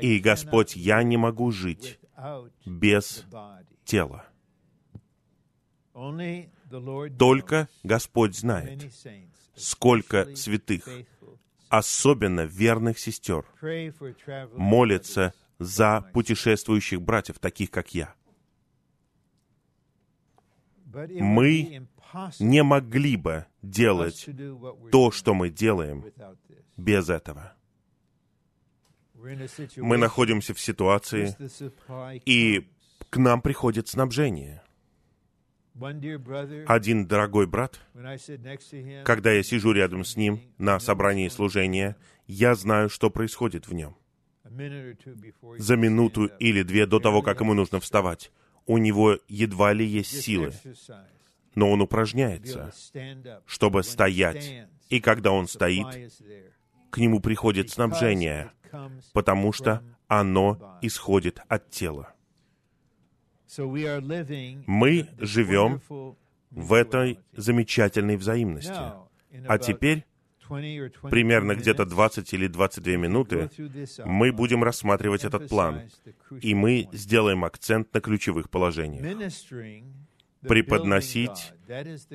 И, 0.00 0.18
Господь, 0.20 0.74
я 0.74 1.02
не 1.02 1.18
могу 1.18 1.50
жить 1.50 1.98
без 2.64 3.26
тела. 3.84 4.24
Только 7.18 7.68
Господь 7.82 8.36
знает, 8.36 8.92
сколько 9.54 10.34
святых, 10.36 10.88
особенно 11.68 12.42
верных 12.42 12.98
сестер, 12.98 13.44
молятся 14.54 15.34
за 15.58 16.00
путешествующих 16.12 17.00
братьев, 17.02 17.38
таких 17.38 17.70
как 17.70 17.94
я. 17.94 18.14
Мы 20.84 21.86
не 22.38 22.62
могли 22.62 23.16
бы 23.16 23.46
делать 23.62 24.28
то, 24.90 25.10
что 25.10 25.34
мы 25.34 25.50
делаем, 25.50 26.04
без 26.76 27.08
этого. 27.08 27.54
Мы 29.14 29.96
находимся 29.96 30.52
в 30.52 30.60
ситуации, 30.60 31.36
и 32.26 32.68
к 33.08 33.16
нам 33.16 33.40
приходит 33.40 33.88
снабжение. 33.88 34.61
Один 35.74 37.06
дорогой 37.06 37.46
брат, 37.46 37.80
когда 39.04 39.32
я 39.32 39.42
сижу 39.42 39.72
рядом 39.72 40.04
с 40.04 40.16
ним 40.16 40.40
на 40.58 40.78
собрании 40.78 41.28
служения, 41.28 41.96
я 42.26 42.54
знаю, 42.54 42.90
что 42.90 43.10
происходит 43.10 43.68
в 43.68 43.74
нем. 43.74 43.96
За 45.58 45.76
минуту 45.76 46.26
или 46.26 46.62
две 46.62 46.86
до 46.86 47.00
того, 47.00 47.22
как 47.22 47.40
ему 47.40 47.54
нужно 47.54 47.80
вставать, 47.80 48.32
у 48.66 48.78
него 48.78 49.18
едва 49.28 49.72
ли 49.72 49.86
есть 49.86 50.20
силы, 50.20 50.52
но 51.54 51.70
он 51.70 51.80
упражняется, 51.80 52.72
чтобы 53.46 53.82
стоять. 53.82 54.68
И 54.88 55.00
когда 55.00 55.32
он 55.32 55.48
стоит, 55.48 56.12
к 56.90 56.98
нему 56.98 57.20
приходит 57.20 57.70
снабжение, 57.70 58.52
потому 59.12 59.52
что 59.52 59.82
оно 60.06 60.78
исходит 60.82 61.40
от 61.48 61.70
тела. 61.70 62.14
Мы 64.66 65.08
живем 65.18 65.80
в 66.50 66.72
этой 66.72 67.18
замечательной 67.32 68.16
взаимности. 68.16 68.72
А 69.46 69.58
теперь, 69.58 70.04
примерно 70.48 71.54
где-то 71.54 71.84
20 71.84 72.32
или 72.34 72.46
22 72.46 72.96
минуты, 72.96 73.50
мы 74.04 74.32
будем 74.32 74.64
рассматривать 74.64 75.24
этот 75.24 75.48
план, 75.48 75.82
и 76.40 76.54
мы 76.54 76.88
сделаем 76.92 77.44
акцент 77.44 77.92
на 77.94 78.00
ключевых 78.00 78.50
положениях. 78.50 79.32
Преподносить 80.40 81.52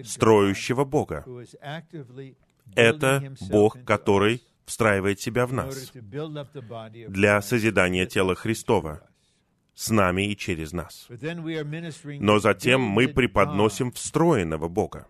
строящего 0.04 0.86
Бога. 0.86 1.26
Это 2.76 3.34
Бог, 3.50 3.84
который 3.86 4.42
встраивает 4.66 5.22
себя 5.22 5.46
в 5.46 5.54
нас 5.54 5.94
для 7.08 7.42
созидания 7.42 8.06
тела 8.06 8.36
Христова 8.36 9.08
с 9.78 9.92
нами 9.92 10.32
и 10.32 10.36
через 10.36 10.74
нас. 10.74 11.08
Но 12.20 12.40
затем 12.40 12.82
мы 12.82 13.08
преподносим 13.08 13.92
встроенного 13.92 14.68
Бога. 14.68 15.08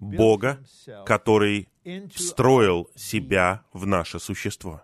Бога, 0.00 0.58
который 1.06 1.68
встроил 2.12 2.90
себя 2.96 3.62
в 3.72 3.86
наше 3.86 4.18
существо. 4.18 4.82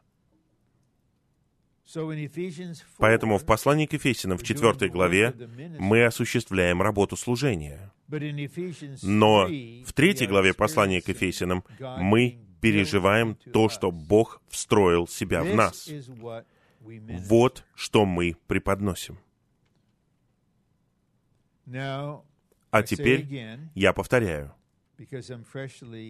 Поэтому 2.99 3.39
в 3.39 3.45
послании 3.45 3.87
к 3.87 3.95
Ефесянам 3.95 4.39
в 4.39 4.45
4 4.45 4.89
главе 4.89 5.35
мы 5.81 6.05
осуществляем 6.05 6.81
работу 6.81 7.17
служения. 7.17 7.93
Но 9.03 9.49
в 9.49 9.93
3 9.93 10.27
главе 10.29 10.55
послания 10.55 11.03
к 11.03 11.09
Ефесянам 11.09 11.65
мы 11.99 12.46
переживаем 12.61 13.37
то, 13.53 13.69
что 13.69 13.91
Бог 13.91 14.41
встроил 14.49 15.07
себя 15.07 15.43
в 15.43 15.55
нас. 15.55 15.89
Вот 16.81 17.65
что 17.75 18.07
мы 18.07 18.37
преподносим. 18.47 19.19
А 22.71 22.83
теперь 22.83 23.27
я 23.75 23.93
повторяю, 23.93 24.55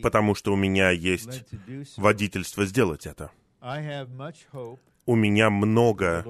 потому 0.02 0.34
что 0.34 0.52
у 0.52 0.56
меня 0.56 0.90
есть 0.90 1.44
водительство 1.96 2.66
сделать 2.66 3.06
это. 3.06 3.30
У 5.08 5.14
меня 5.14 5.50
много 5.50 6.24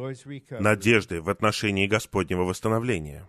надежды 0.51 1.23
в 1.23 1.31
отношении 1.31 1.87
Господнего 1.87 2.43
восстановления 2.43 3.27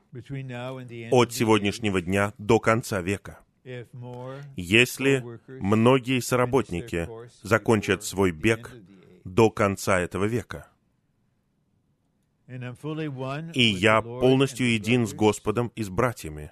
от 1.12 1.34
сегодняшнего 1.34 2.02
дня 2.02 2.34
до 2.38 2.60
конца 2.60 3.02
века. 3.02 3.40
Если 4.56 5.24
многие 5.48 6.20
соработники 6.22 7.08
закончат 7.44 8.04
свой 8.04 8.32
бег 8.32 8.74
до 9.26 9.50
конца 9.50 10.00
этого 10.00 10.26
века, 10.26 10.70
и 12.48 13.62
я 13.62 14.02
полностью 14.02 14.72
един 14.72 15.06
с 15.06 15.14
Господом 15.14 15.72
и 15.76 15.84
с 15.84 15.90
братьями. 15.90 16.50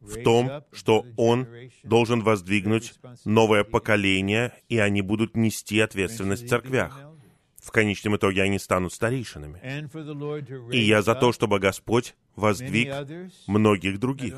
в 0.00 0.22
том, 0.22 0.62
что 0.72 1.04
Он 1.16 1.48
должен 1.82 2.20
воздвигнуть 2.20 2.94
новое 3.24 3.64
поколение, 3.64 4.52
и 4.68 4.78
они 4.78 5.02
будут 5.02 5.36
нести 5.36 5.80
ответственность 5.80 6.44
в 6.44 6.48
церквях. 6.48 7.05
В 7.66 7.72
конечном 7.72 8.14
итоге 8.16 8.42
они 8.42 8.60
станут 8.60 8.92
старейшинами. 8.92 9.60
И 10.72 10.78
я 10.78 11.02
за 11.02 11.16
то, 11.16 11.32
чтобы 11.32 11.58
Господь 11.58 12.14
воздвиг 12.36 12.94
многих 13.48 13.98
других, 13.98 14.36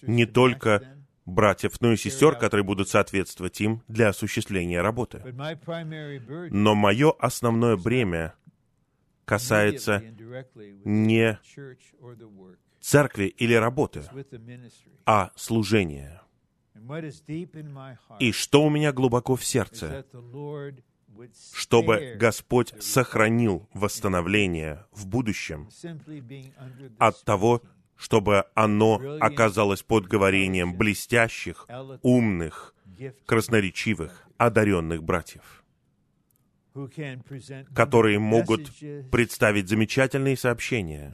не 0.00 0.24
только 0.24 0.96
братьев, 1.26 1.78
но 1.82 1.92
и 1.92 1.98
сестер, 1.98 2.36
которые 2.36 2.64
будут 2.64 2.88
соответствовать 2.88 3.60
им 3.60 3.82
для 3.86 4.08
осуществления 4.08 4.80
работы. 4.80 5.22
Но 6.50 6.74
мое 6.74 7.12
основное 7.18 7.76
бремя 7.76 8.32
касается 9.26 10.02
не 10.86 11.38
церкви 12.80 13.26
или 13.26 13.52
работы, 13.52 14.04
а 15.04 15.32
служения. 15.36 16.22
И 18.20 18.32
что 18.32 18.62
у 18.62 18.70
меня 18.70 18.90
глубоко 18.90 19.36
в 19.36 19.44
сердце, 19.44 20.06
чтобы 21.54 22.16
Господь 22.18 22.72
сохранил 22.82 23.68
восстановление 23.74 24.84
в 24.92 25.06
будущем 25.06 25.68
от 26.98 27.22
того, 27.24 27.62
чтобы 27.96 28.44
оно 28.54 29.18
оказалось 29.20 29.82
под 29.82 30.06
говорением 30.06 30.76
блестящих, 30.76 31.66
умных, 32.02 32.74
красноречивых, 33.26 34.26
одаренных 34.38 35.02
братьев 35.02 35.60
которые 37.74 38.18
могут 38.18 38.70
представить 39.10 39.68
замечательные 39.68 40.36
сообщения. 40.36 41.12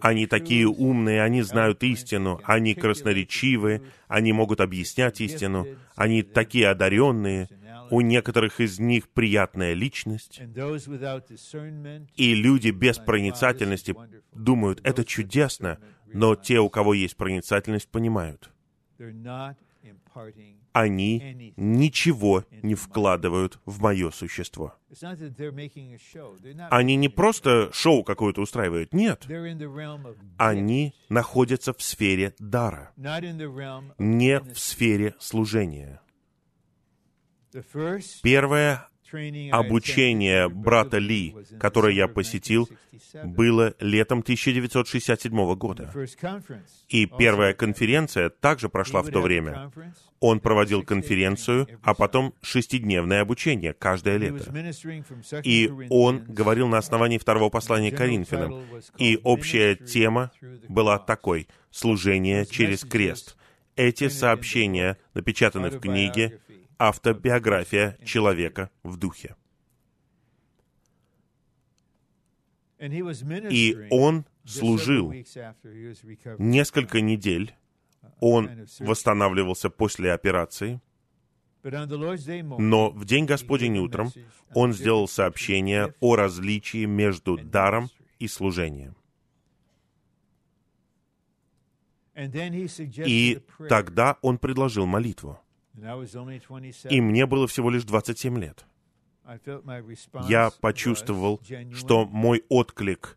Они 0.00 0.26
такие 0.26 0.66
умные, 0.68 1.22
они 1.22 1.42
знают 1.42 1.82
истину, 1.82 2.40
они 2.44 2.74
красноречивы, 2.74 3.82
они 4.08 4.32
могут 4.32 4.60
объяснять 4.60 5.20
истину, 5.20 5.66
они 5.96 6.22
такие 6.22 6.68
одаренные, 6.68 7.48
у 7.90 8.00
некоторых 8.00 8.60
из 8.60 8.78
них 8.78 9.08
приятная 9.08 9.74
личность, 9.74 10.40
и 12.16 12.34
люди 12.34 12.70
без 12.70 12.98
проницательности 12.98 13.94
думают, 14.32 14.80
это 14.84 15.04
чудесно, 15.04 15.78
но 16.12 16.34
те, 16.34 16.58
у 16.60 16.68
кого 16.68 16.94
есть 16.94 17.16
проницательность, 17.16 17.88
понимают, 17.88 18.50
они 20.72 21.52
ничего 21.56 22.44
не 22.62 22.74
вкладывают 22.74 23.58
в 23.64 23.80
мое 23.80 24.10
существо. 24.10 24.74
Они 26.70 26.96
не 26.96 27.08
просто 27.08 27.70
шоу 27.72 28.04
какое-то 28.04 28.40
устраивают, 28.40 28.92
нет. 28.92 29.26
Они 30.36 30.94
находятся 31.08 31.72
в 31.72 31.82
сфере 31.82 32.34
дара, 32.38 32.92
не 33.98 34.40
в 34.40 34.58
сфере 34.58 35.14
служения. 35.18 36.00
Первое 38.22 38.86
обучение 39.50 40.48
брата 40.48 40.98
Ли, 40.98 41.34
которое 41.58 41.94
я 41.94 42.08
посетил, 42.08 42.68
было 43.24 43.74
летом 43.80 44.20
1967 44.20 45.54
года. 45.56 45.92
И 46.88 47.06
первая 47.06 47.54
конференция 47.54 48.30
также 48.30 48.68
прошла 48.68 49.02
в 49.02 49.10
то 49.10 49.20
время. 49.20 49.72
Он 50.20 50.38
проводил 50.38 50.84
конференцию, 50.84 51.66
а 51.82 51.94
потом 51.94 52.34
шестидневное 52.42 53.22
обучение 53.22 53.72
каждое 53.72 54.16
лето. 54.18 54.52
И 55.42 55.72
он 55.88 56.24
говорил 56.26 56.68
на 56.68 56.78
основании 56.78 57.18
второго 57.18 57.48
послания 57.48 57.90
Коринфянам. 57.90 58.62
И 58.98 59.18
общая 59.22 59.74
тема 59.74 60.30
была 60.68 60.98
такой— 60.98 61.48
«Служение 61.70 62.46
через 62.46 62.84
крест». 62.84 63.36
Эти 63.76 64.08
сообщения 64.08 64.98
напечатаны 65.14 65.70
в 65.70 65.80
книге 65.80 66.40
автобиография 66.80 67.98
человека 68.04 68.70
в 68.82 68.96
духе. 68.96 69.36
И 72.80 73.76
он 73.90 74.24
служил 74.44 75.12
несколько 76.38 77.02
недель, 77.02 77.54
он 78.20 78.66
восстанавливался 78.78 79.68
после 79.68 80.12
операции, 80.12 80.80
но 81.62 82.90
в 82.90 83.04
день 83.04 83.26
Господень 83.26 83.76
утром 83.78 84.10
он 84.54 84.72
сделал 84.72 85.06
сообщение 85.06 85.94
о 86.00 86.16
различии 86.16 86.86
между 86.86 87.36
даром 87.36 87.90
и 88.18 88.26
служением. 88.28 88.96
И 92.16 93.42
тогда 93.68 94.16
он 94.22 94.38
предложил 94.38 94.86
молитву. 94.86 95.38
И 95.74 97.00
мне 97.00 97.26
было 97.26 97.46
всего 97.46 97.70
лишь 97.70 97.84
27 97.84 98.38
лет. 98.38 98.66
Я 100.28 100.50
почувствовал, 100.60 101.40
что 101.72 102.04
мой 102.06 102.44
отклик 102.48 103.16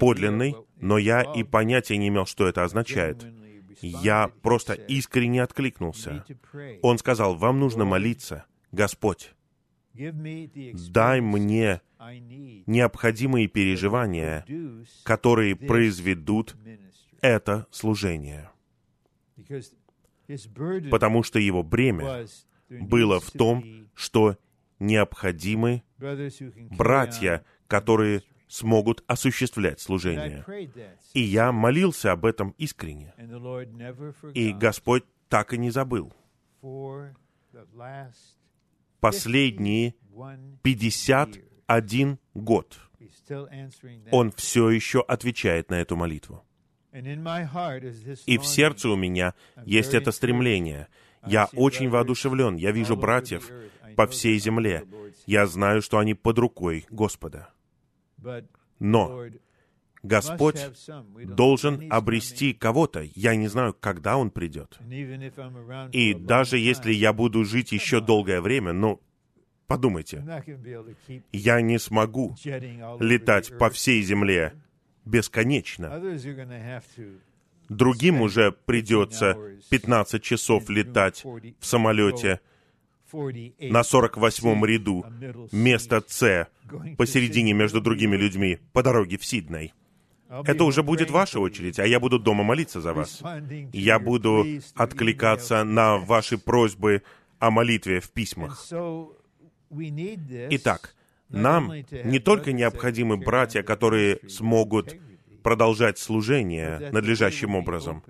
подлинный, 0.00 0.54
но 0.76 0.98
я 0.98 1.22
и 1.22 1.42
понятия 1.42 1.96
не 1.96 2.08
имел, 2.08 2.26
что 2.26 2.46
это 2.46 2.64
означает. 2.64 3.26
Я 3.80 4.28
просто 4.42 4.72
искренне 4.72 5.42
откликнулся. 5.42 6.24
Он 6.82 6.98
сказал, 6.98 7.36
вам 7.36 7.60
нужно 7.60 7.84
молиться, 7.84 8.46
Господь, 8.72 9.34
дай 9.94 11.20
мне 11.20 11.80
необходимые 12.66 13.48
переживания, 13.48 14.44
которые 15.04 15.56
произведут 15.56 16.56
это 17.20 17.66
служение 17.70 18.50
потому 20.90 21.22
что 21.22 21.38
его 21.38 21.62
бремя 21.62 22.26
было 22.68 23.20
в 23.20 23.30
том, 23.30 23.88
что 23.94 24.36
необходимы 24.78 25.82
братья, 26.70 27.44
которые 27.66 28.22
смогут 28.48 29.04
осуществлять 29.06 29.80
служение. 29.80 30.44
И 31.14 31.20
я 31.20 31.52
молился 31.52 32.12
об 32.12 32.24
этом 32.24 32.54
искренне. 32.58 33.14
И 34.34 34.52
Господь 34.52 35.04
так 35.28 35.52
и 35.52 35.58
не 35.58 35.70
забыл. 35.70 36.12
Последние 39.00 39.94
51 40.62 42.18
год 42.34 42.78
Он 44.10 44.32
все 44.32 44.70
еще 44.70 45.02
отвечает 45.02 45.70
на 45.70 45.80
эту 45.80 45.94
молитву. 45.96 46.44
И 46.92 48.38
в 48.38 48.46
сердце 48.46 48.88
у 48.88 48.96
меня 48.96 49.34
есть 49.64 49.94
это 49.94 50.12
стремление. 50.12 50.88
Я 51.26 51.48
очень 51.54 51.88
воодушевлен. 51.88 52.56
Я 52.56 52.70
вижу 52.72 52.96
братьев 52.96 53.50
по 53.96 54.06
всей 54.06 54.38
земле. 54.38 54.84
Я 55.26 55.46
знаю, 55.46 55.82
что 55.82 55.98
они 55.98 56.14
под 56.14 56.38
рукой 56.38 56.86
Господа. 56.90 57.50
Но 58.78 59.24
Господь 60.02 60.60
должен 61.14 61.92
обрести 61.92 62.52
кого-то. 62.52 63.02
Я 63.14 63.34
не 63.34 63.48
знаю, 63.48 63.74
когда 63.78 64.16
Он 64.16 64.30
придет. 64.30 64.78
И 65.92 66.14
даже 66.14 66.58
если 66.58 66.92
я 66.92 67.12
буду 67.12 67.44
жить 67.44 67.72
еще 67.72 68.00
долгое 68.00 68.40
время, 68.40 68.72
ну, 68.72 69.00
подумайте, 69.66 70.24
я 71.32 71.60
не 71.60 71.78
смогу 71.78 72.36
летать 73.00 73.58
по 73.58 73.70
всей 73.70 74.02
земле 74.02 74.54
бесконечно. 75.08 76.00
Другим 77.68 78.22
уже 78.22 78.52
придется 78.52 79.36
15 79.70 80.22
часов 80.22 80.68
летать 80.70 81.24
в 81.24 81.66
самолете 81.66 82.40
на 83.12 83.80
48-м 83.80 84.64
ряду, 84.64 85.04
место 85.52 86.02
С, 86.06 86.48
посередине 86.96 87.52
между 87.52 87.80
другими 87.80 88.16
людьми, 88.16 88.58
по 88.72 88.82
дороге 88.82 89.16
в 89.18 89.24
Сидней. 89.24 89.72
Это 90.28 90.64
уже 90.64 90.82
будет 90.82 91.10
ваша 91.10 91.40
очередь, 91.40 91.78
а 91.78 91.86
я 91.86 92.00
буду 92.00 92.18
дома 92.18 92.44
молиться 92.44 92.80
за 92.80 92.92
вас. 92.92 93.22
Я 93.72 93.98
буду 93.98 94.46
откликаться 94.74 95.64
на 95.64 95.96
ваши 95.96 96.36
просьбы 96.36 97.02
о 97.38 97.50
молитве 97.50 98.00
в 98.00 98.10
письмах. 98.10 98.66
Итак, 99.70 100.94
нам 101.28 101.72
не 102.04 102.18
только 102.18 102.52
необходимы 102.52 103.16
братья, 103.16 103.62
которые 103.62 104.20
смогут 104.28 104.96
продолжать 105.42 105.98
служение 105.98 106.90
надлежащим 106.92 107.54
образом, 107.54 108.02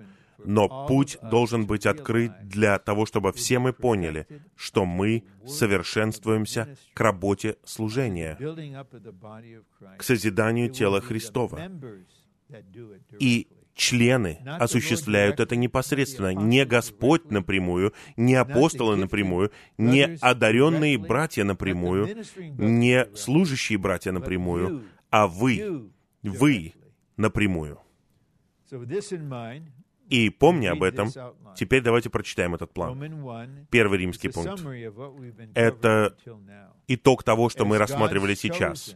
но 0.43 0.87
путь 0.87 1.17
должен 1.21 1.65
быть 1.65 1.85
открыт 1.85 2.31
для 2.43 2.79
того, 2.79 3.05
чтобы 3.05 3.33
все 3.33 3.59
мы 3.59 3.73
поняли, 3.73 4.25
что 4.55 4.85
мы 4.85 5.23
совершенствуемся 5.45 6.75
к 6.93 6.99
работе 6.99 7.57
служения, 7.63 8.37
к 9.97 10.03
созиданию 10.03 10.69
тела 10.69 11.01
Христова. 11.01 11.69
И 13.19 13.47
члены 13.79 14.39
осуществляют 14.59 15.39
это 15.39 15.55
непосредственно. 15.55 16.33
Не 16.33 16.65
Господь 16.65 17.31
напрямую, 17.31 17.93
не 18.17 18.35
апостолы 18.35 18.95
напрямую, 18.97 19.51
не 19.77 20.17
одаренные 20.21 20.97
братья 20.97 21.43
напрямую, 21.43 22.23
не 22.37 23.07
служащие 23.15 23.79
братья 23.79 24.11
напрямую, 24.11 24.83
а 25.09 25.27
вы, 25.27 25.89
вы 26.21 26.73
напрямую. 27.17 27.79
И 30.09 30.29
помня 30.29 30.71
об 30.71 30.83
этом, 30.83 31.09
теперь 31.55 31.81
давайте 31.81 32.09
прочитаем 32.09 32.55
этот 32.55 32.73
план. 32.73 33.67
Первый 33.69 33.99
римский 33.99 34.29
пункт. 34.29 34.61
Это 35.53 36.15
итог 36.87 37.23
того, 37.23 37.49
что 37.49 37.65
мы 37.65 37.77
рассматривали 37.77 38.33
сейчас. 38.35 38.95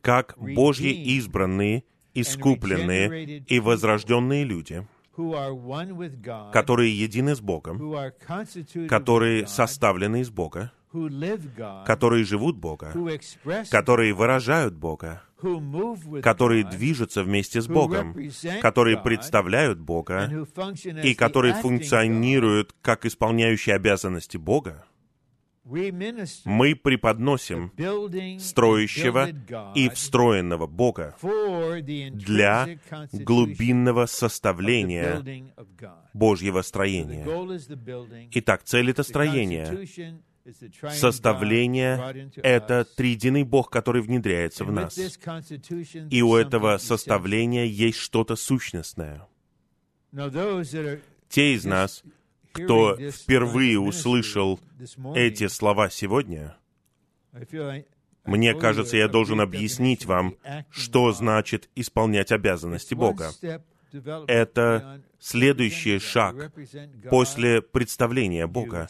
Как 0.00 0.36
Божьи 0.38 0.90
избранные, 1.16 1.84
искупленные 2.20 3.38
и 3.38 3.60
возрожденные 3.60 4.44
люди, 4.44 4.86
которые 6.52 6.96
едины 6.96 7.34
с 7.34 7.40
Богом, 7.40 7.94
которые 8.88 9.46
составлены 9.46 10.20
из 10.20 10.30
Бога, 10.30 10.72
которые 11.84 12.24
живут 12.24 12.56
Бога, 12.56 12.94
которые 13.70 14.14
выражают 14.14 14.74
Бога, 14.74 15.22
которые 16.22 16.64
движутся 16.64 17.22
вместе 17.22 17.60
с 17.60 17.66
Богом, 17.66 18.16
которые 18.60 18.98
представляют 18.98 19.78
Бога 19.78 20.46
и 21.02 21.14
которые 21.14 21.54
функционируют 21.54 22.74
как 22.80 23.04
исполняющие 23.04 23.74
обязанности 23.74 24.36
Бога, 24.36 24.84
мы 26.44 26.74
преподносим 26.74 27.72
строящего 28.38 29.28
и 29.74 29.88
встроенного 29.90 30.66
Бога 30.66 31.16
для 31.20 32.78
глубинного 33.12 34.06
составления 34.06 35.22
Божьего 36.14 36.62
строения. 36.62 37.26
Итак, 38.32 38.62
цель— 38.64 38.90
это 38.92 39.02
строение, 39.02 40.18
Составление— 40.90 42.30
это 42.36 42.86
триединый 42.96 43.42
Бог, 43.42 43.70
который 43.70 44.00
внедряется 44.00 44.64
в 44.64 44.72
нас. 44.72 44.98
И 46.10 46.22
у 46.22 46.36
этого 46.36 46.78
составления 46.78 47.66
есть 47.66 47.98
что-то 47.98 48.34
сущностное. 48.34 49.26
Те 51.28 51.54
из 51.54 51.64
нас, 51.66 52.02
кто 52.64 52.96
впервые 52.96 53.78
услышал 53.78 54.60
эти 55.14 55.48
слова 55.48 55.90
сегодня, 55.90 56.56
мне 58.24 58.54
кажется, 58.54 58.96
я 58.96 59.08
должен 59.08 59.40
объяснить 59.40 60.04
вам, 60.04 60.34
что 60.70 61.12
значит 61.12 61.68
исполнять 61.74 62.32
обязанности 62.32 62.94
Бога 62.94 63.30
это 64.26 65.02
следующий 65.18 65.98
шаг 65.98 66.52
после 67.10 67.62
представления 67.62 68.46
Бога. 68.46 68.88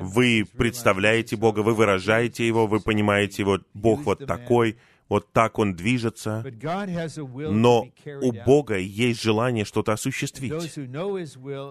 Вы 0.00 0.44
представляете 0.56 1.36
Бога, 1.36 1.60
вы 1.60 1.74
выражаете 1.74 2.46
Его, 2.46 2.66
вы 2.66 2.80
понимаете 2.80 3.42
Его, 3.42 3.58
Бог 3.74 4.04
вот 4.04 4.26
такой, 4.26 4.76
вот 5.08 5.32
так 5.32 5.58
Он 5.58 5.74
движется, 5.74 6.44
но 7.32 7.88
у 8.22 8.32
Бога 8.32 8.76
есть 8.76 9.22
желание 9.22 9.64
что-то 9.64 9.92
осуществить. 9.92 10.52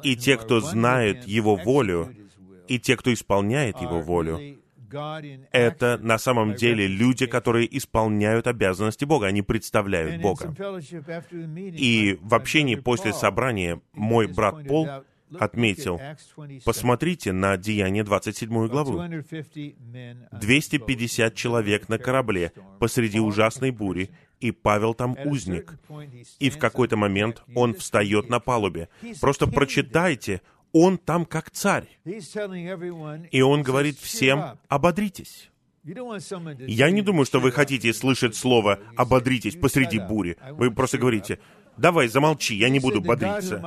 И 0.03 0.15
те, 0.15 0.37
кто 0.37 0.59
знает 0.59 1.25
Его 1.25 1.55
волю, 1.55 2.13
и 2.67 2.79
те, 2.79 2.97
кто 2.97 3.13
исполняет 3.13 3.79
Его 3.81 4.01
волю, 4.01 4.57
это 5.51 5.97
на 6.01 6.17
самом 6.17 6.55
деле 6.55 6.87
люди, 6.87 7.25
которые 7.25 7.77
исполняют 7.77 8.47
обязанности 8.47 9.05
Бога, 9.05 9.27
они 9.27 9.41
представляют 9.41 10.21
Бога. 10.21 10.53
И 11.55 12.17
в 12.21 12.33
общении 12.33 12.75
после 12.75 13.13
собрания 13.13 13.81
мой 13.93 14.27
брат 14.27 14.65
Пол 14.67 14.87
отметил, 15.39 15.99
посмотрите 16.63 17.31
на 17.31 17.57
Деяние 17.57 18.03
27 18.03 18.67
главу. 18.67 19.03
250 20.31 21.35
человек 21.35 21.89
на 21.89 21.97
корабле 21.97 22.51
посреди 22.79 23.19
ужасной 23.19 23.71
бури, 23.71 24.09
и 24.39 24.51
Павел 24.51 24.93
там 24.93 25.17
узник. 25.25 25.73
И 26.39 26.49
в 26.49 26.57
какой-то 26.57 26.95
момент 26.97 27.43
он 27.55 27.73
встает 27.73 28.29
на 28.29 28.39
палубе. 28.39 28.89
Просто 29.19 29.47
прочитайте, 29.47 30.41
он 30.73 30.97
там 30.97 31.25
как 31.25 31.49
царь. 31.51 31.87
И 33.31 33.41
он 33.41 33.63
говорит 33.63 33.97
всем, 33.99 34.59
ободритесь. 34.67 35.49
Я 35.83 36.91
не 36.91 37.01
думаю, 37.01 37.25
что 37.25 37.39
вы 37.39 37.51
хотите 37.51 37.93
слышать 37.93 38.35
слово 38.35 38.79
«ободритесь» 38.97 39.55
посреди 39.55 39.99
бури. 39.99 40.37
Вы 40.51 40.69
просто 40.69 40.97
говорите, 40.97 41.39
давай, 41.77 42.07
замолчи, 42.07 42.55
я 42.55 42.69
не 42.69 42.79
буду 42.79 43.01
бодриться. 43.01 43.61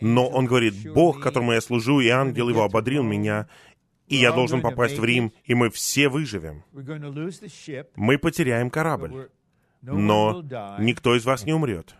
Но 0.00 0.28
он 0.28 0.46
говорит, 0.46 0.92
Бог, 0.92 1.20
которому 1.20 1.52
я 1.52 1.60
служу, 1.60 2.00
и 2.00 2.08
ангел 2.08 2.48
его 2.48 2.64
ободрил 2.64 3.02
меня, 3.02 3.48
и 4.06 4.16
я 4.16 4.32
должен 4.32 4.60
попасть 4.60 4.98
в 4.98 5.04
Рим, 5.04 5.32
и 5.44 5.54
мы 5.54 5.70
все 5.70 6.08
выживем. 6.08 6.64
Мы 7.96 8.18
потеряем 8.18 8.70
корабль, 8.70 9.30
но 9.82 10.42
никто 10.78 11.16
из 11.16 11.24
вас 11.24 11.44
не 11.44 11.52
умрет. 11.52 11.94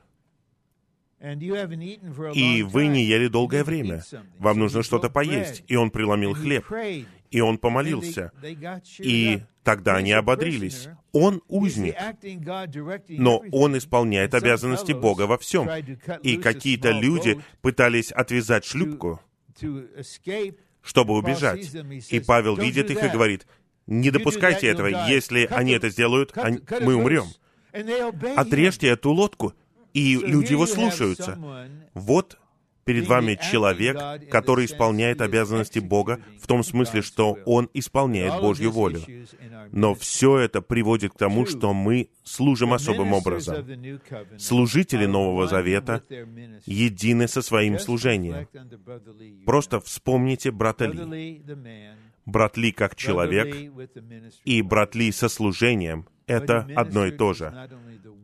И 1.21 2.63
вы 2.63 2.87
не 2.87 3.05
ели 3.05 3.29
долгое 3.29 3.63
время. 3.63 4.03
Вам 4.39 4.59
нужно 4.59 4.83
что-то 4.83 5.11
поесть. 5.11 5.63
И 5.69 5.77
он 5.77 5.91
преломил 5.91 6.35
хлеб. 6.35 6.65
И 7.31 7.41
он 7.41 7.59
помолился. 7.59 8.33
И 8.99 9.43
тогда 9.63 9.97
они 9.97 10.13
ободрились. 10.13 10.89
Он 11.13 11.43
узник, 11.49 11.95
но 13.09 13.43
он 13.53 13.79
исполняет 13.79 14.35
обязанности 14.35 14.93
Бога 14.93 15.23
во 15.23 15.39
всем. 15.39 15.69
И 16.23 16.37
какие-то 16.37 16.91
люди 16.91 17.41
пытались 17.61 18.11
отвязать 18.13 18.65
шлюпку, 18.65 19.21
чтобы 20.83 21.15
убежать. 21.15 21.73
И 22.11 22.21
Павел 22.21 22.57
видит 22.57 22.91
их 22.91 23.03
и 23.03 23.09
говорит, 23.09 23.47
не 23.87 24.11
допускайте 24.11 24.67
этого. 24.67 25.09
Если 25.09 25.47
они 25.51 25.73
это 25.73 25.89
сделают, 25.91 26.35
мы 26.81 26.95
умрем. 26.95 27.27
Отрежьте 28.37 28.89
эту 28.89 29.11
лодку 29.13 29.55
и 29.93 30.17
люди 30.17 30.53
его 30.53 30.67
слушаются. 30.67 31.39
Вот 31.95 32.39
перед 32.91 33.07
вами 33.07 33.39
человек, 33.41 33.97
который 34.31 34.65
исполняет 34.65 35.21
обязанности 35.21 35.79
Бога 35.79 36.19
в 36.43 36.47
том 36.49 36.65
смысле, 36.65 37.03
что 37.03 37.39
он 37.47 37.71
исполняет 37.73 38.41
Божью 38.41 38.73
волю. 38.73 39.01
Но 39.71 39.95
все 39.95 40.39
это 40.39 40.61
приводит 40.61 41.13
к 41.13 41.19
тому, 41.19 41.47
что 41.47 41.73
мы 41.73 42.09
служим 42.25 42.73
особым 42.73 43.13
образом. 43.13 43.65
Служители 44.39 45.07
Нового 45.07 45.47
Завета 45.47 46.03
едины 46.67 47.29
со 47.29 47.43
своим 47.43 47.79
служением. 47.79 48.49
Просто 49.47 49.79
вспомните 49.81 50.51
брата 50.51 50.87
Ли. 50.87 51.43
Брат 52.27 52.57
Ли 52.57 52.73
как 52.73 52.97
человек 52.97 53.57
и 54.45 54.63
брат 54.63 54.97
Ли 54.97 55.13
со 55.13 55.29
служением— 55.29 56.07
это 56.27 56.69
одно 56.75 57.07
и 57.07 57.13
то 57.13 57.35
же. 57.35 57.53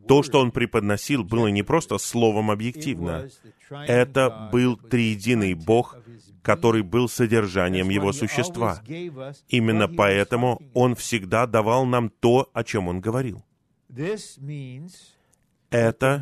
То, 0.07 0.23
что 0.23 0.39
он 0.39 0.51
преподносил, 0.51 1.23
было 1.23 1.47
не 1.47 1.63
просто 1.63 1.97
словом 1.97 2.51
объективно. 2.51 3.29
Это 3.69 4.49
был 4.51 4.77
триединый 4.77 5.53
Бог, 5.53 5.97
который 6.41 6.81
был 6.81 7.09
содержанием 7.09 7.89
его 7.89 8.13
существа. 8.13 8.81
Именно 9.49 9.87
поэтому 9.87 10.61
он 10.73 10.95
всегда 10.95 11.45
давал 11.45 11.85
нам 11.85 12.09
то, 12.09 12.49
о 12.53 12.63
чем 12.63 12.87
он 12.87 13.01
говорил. 13.01 13.43
Это 15.69 16.21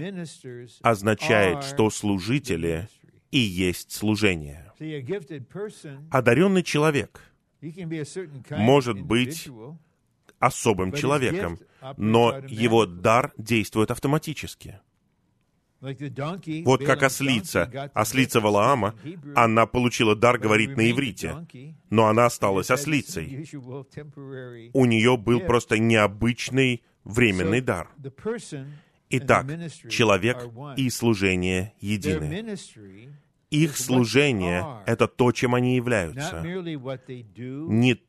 означает, 0.82 1.64
что 1.64 1.90
служители 1.90 2.90
и 3.32 3.38
есть 3.38 3.92
служение. 3.92 4.72
Одаренный 6.12 6.64
человек 6.64 7.22
может 8.52 9.02
быть 9.02 9.48
особым 10.46 10.94
человеком, 10.94 11.60
но 11.98 12.40
его 12.48 12.86
дар 12.86 13.34
действует 13.38 13.92
автоматически. 13.92 14.80
Вот 15.82 16.84
как 16.84 17.04
ослица. 17.04 17.92
Ослица 17.94 18.40
Валаама, 18.40 18.96
она 19.36 19.66
получила 19.66 20.16
дар 20.16 20.38
говорить 20.38 20.76
на 20.78 20.90
иврите, 20.90 21.46
но 21.90 22.08
она 22.08 22.26
осталась 22.26 22.72
ослицей. 22.72 23.48
У 24.74 24.86
нее 24.86 25.18
был 25.18 25.42
просто 25.42 25.78
необычный 25.78 26.84
временный 27.04 27.62
дар. 27.62 27.90
Итак, 29.10 29.46
человек 29.90 30.50
и 30.78 30.90
служение 30.90 31.74
едины. 31.80 32.58
Их 33.52 33.78
служение— 33.78 34.66
это 34.86 35.08
то, 35.08 35.32
чем 35.32 35.54
они 35.54 35.76
являются. 35.76 36.42
Не 36.42 38.02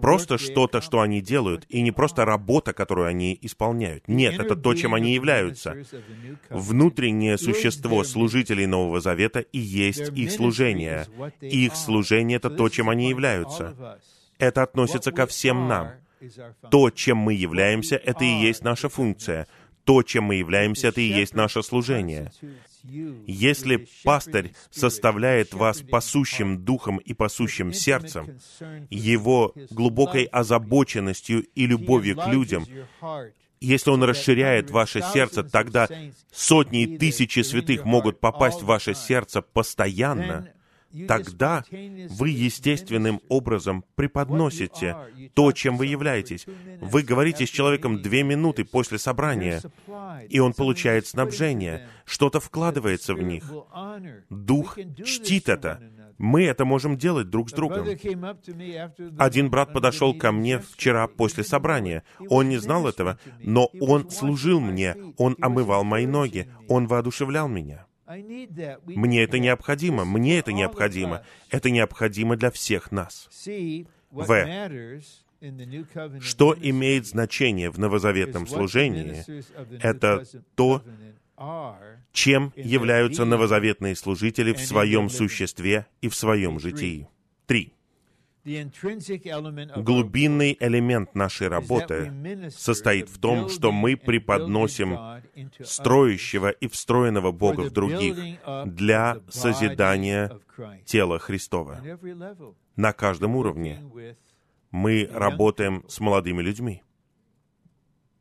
просто 0.00 0.38
что-то, 0.38 0.80
что 0.80 1.00
они 1.00 1.20
делают, 1.20 1.64
и 1.68 1.82
не 1.82 1.90
просто 1.90 2.24
работа, 2.24 2.72
которую 2.72 3.08
они 3.08 3.38
исполняют. 3.40 4.06
Нет, 4.08 4.38
это 4.38 4.56
то, 4.56 4.74
чем 4.74 4.94
они 4.94 5.14
являются. 5.14 5.76
Внутреннее 6.50 7.38
существо 7.38 8.04
служителей 8.04 8.66
Нового 8.66 9.00
Завета 9.00 9.40
и 9.40 9.58
есть 9.58 10.10
их 10.14 10.30
служение. 10.30 11.06
Их 11.40 11.74
служение— 11.76 12.36
это 12.38 12.50
то, 12.50 12.68
чем 12.68 12.90
они 12.90 13.08
являются. 13.08 13.98
Это 14.38 14.62
относится 14.62 15.12
ко 15.12 15.26
всем 15.26 15.68
нам. 15.68 15.92
То, 16.70 16.90
чем 16.90 17.18
мы 17.18 17.34
являемся, 17.34 17.96
это 17.96 18.24
и 18.24 18.40
есть 18.46 18.62
наша 18.62 18.88
функция. 18.88 19.46
То, 19.84 20.02
чем 20.02 20.24
мы 20.24 20.36
являемся, 20.36 20.88
это 20.88 21.00
и 21.00 21.08
есть 21.08 21.34
наше 21.34 21.62
служение. 21.62 22.32
Если 23.26 23.88
пастырь 24.02 24.52
составляет 24.70 25.54
вас 25.54 25.80
пасущим 25.80 26.64
духом 26.64 26.98
и 26.98 27.14
пасущим 27.14 27.72
сердцем, 27.72 28.38
его 28.90 29.54
глубокой 29.70 30.24
озабоченностью 30.24 31.44
и 31.54 31.66
любовью 31.66 32.16
к 32.16 32.26
людям, 32.26 32.66
если 33.60 33.90
Он 33.90 34.04
расширяет 34.04 34.70
ваше 34.70 35.00
сердце, 35.00 35.42
тогда 35.42 35.88
сотни 36.30 36.82
и 36.82 36.98
тысячи 36.98 37.40
святых 37.40 37.84
могут 37.84 38.20
попасть 38.20 38.60
в 38.60 38.66
ваше 38.66 38.94
сердце 38.94 39.40
постоянно, 39.40 40.50
тогда 41.08 41.64
вы 41.70 42.28
естественным 42.30 43.20
образом 43.28 43.84
преподносите 43.94 44.96
то, 45.34 45.52
чем 45.52 45.76
вы 45.76 45.86
являетесь. 45.86 46.46
Вы 46.80 47.02
говорите 47.02 47.46
с 47.46 47.50
человеком 47.50 48.02
две 48.02 48.22
минуты 48.22 48.64
после 48.64 48.98
собрания, 48.98 49.62
и 50.28 50.38
он 50.38 50.52
получает 50.52 51.06
снабжение, 51.06 51.88
что-то 52.04 52.40
вкладывается 52.40 53.14
в 53.14 53.22
них. 53.22 53.44
Дух 54.30 54.78
чтит 55.04 55.48
это. 55.48 55.80
Мы 56.18 56.44
это 56.44 56.64
можем 56.64 56.96
делать 56.96 57.28
друг 57.28 57.50
с 57.50 57.52
другом. 57.52 57.86
Один 59.18 59.50
брат 59.50 59.72
подошел 59.72 60.14
ко 60.14 60.32
мне 60.32 60.58
вчера 60.58 61.08
после 61.08 61.44
собрания. 61.44 62.04
Он 62.28 62.48
не 62.48 62.58
знал 62.58 62.86
этого, 62.86 63.18
но 63.40 63.68
он 63.80 64.10
служил 64.10 64.60
мне, 64.60 64.96
он 65.16 65.36
омывал 65.40 65.84
мои 65.84 66.06
ноги, 66.06 66.48
он 66.68 66.86
воодушевлял 66.86 67.48
меня. 67.48 67.86
Мне 68.06 69.22
это 69.22 69.38
необходимо, 69.38 70.04
мне 70.04 70.38
это 70.38 70.52
необходимо. 70.52 71.24
Это 71.50 71.70
необходимо 71.70 72.36
для 72.36 72.50
всех 72.50 72.92
нас. 72.92 73.28
В. 74.10 74.48
Что 76.20 76.56
имеет 76.58 77.06
значение 77.06 77.70
в 77.70 77.78
новозаветном 77.78 78.46
служении, 78.46 79.24
это 79.82 80.24
то, 80.54 80.82
чем 82.12 82.52
являются 82.56 83.24
новозаветные 83.24 83.96
служители 83.96 84.52
в 84.52 84.60
своем 84.60 85.10
существе 85.10 85.86
и 86.00 86.08
в 86.08 86.14
своем 86.14 86.58
житии. 86.60 87.08
Три. 87.46 87.74
Глубинный 89.76 90.56
элемент 90.60 91.14
нашей 91.14 91.48
работы 91.48 92.12
состоит 92.50 93.08
в 93.08 93.18
том, 93.18 93.48
что 93.48 93.72
мы 93.72 93.96
преподносим 93.96 94.98
строящего 95.62 96.50
и 96.50 96.68
встроенного 96.68 97.32
Бога 97.32 97.62
в 97.62 97.70
других 97.70 98.38
для 98.66 99.18
созидания 99.30 100.38
тела 100.84 101.18
Христова. 101.18 101.80
На 102.76 102.92
каждом 102.92 103.36
уровне 103.36 103.82
мы 104.70 105.08
работаем 105.10 105.84
с 105.88 106.00
молодыми 106.00 106.42
людьми. 106.42 106.82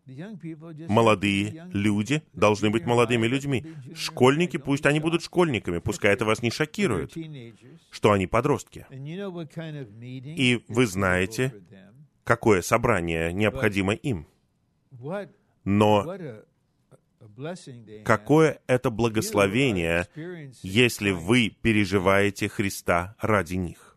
Молодые 0.05 1.67
люди 1.71 2.23
должны 2.33 2.69
быть 2.69 2.85
молодыми 2.85 3.27
людьми. 3.27 3.65
Школьники, 3.95 4.57
пусть 4.57 4.85
они 4.85 4.99
будут 4.99 5.23
школьниками, 5.23 5.79
пускай 5.79 6.13
это 6.13 6.25
вас 6.25 6.41
не 6.41 6.51
шокирует, 6.51 7.13
что 7.89 8.11
они 8.11 8.27
подростки. 8.27 8.85
И 8.91 10.63
вы 10.67 10.87
знаете, 10.87 11.53
какое 12.23 12.61
собрание 12.61 13.31
необходимо 13.31 13.93
им. 13.93 14.27
Но 15.63 16.17
какое 18.03 18.59
это 18.67 18.89
благословение, 18.89 20.07
если 20.61 21.11
вы 21.11 21.55
переживаете 21.61 22.49
Христа 22.49 23.15
ради 23.21 23.55
них. 23.55 23.95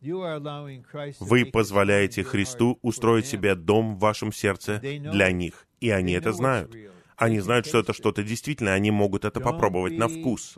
Вы 1.18 1.46
позволяете 1.46 2.22
Христу 2.22 2.78
устроить 2.82 3.26
себе 3.26 3.56
дом 3.56 3.96
в 3.96 3.98
вашем 3.98 4.30
сердце 4.30 4.78
для 4.78 5.32
них 5.32 5.65
и 5.80 5.90
они 5.90 6.12
это 6.12 6.32
знают. 6.32 6.74
Они 7.16 7.40
знают, 7.40 7.66
что 7.66 7.80
это 7.80 7.92
что-то 7.92 8.22
действительно, 8.22 8.74
они 8.74 8.90
могут 8.90 9.24
это 9.24 9.40
попробовать 9.40 9.96
на 9.96 10.08
вкус. 10.08 10.54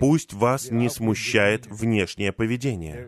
Пусть 0.00 0.32
вас 0.32 0.70
не 0.70 0.88
смущает 0.88 1.66
внешнее 1.66 2.32
поведение. 2.32 3.06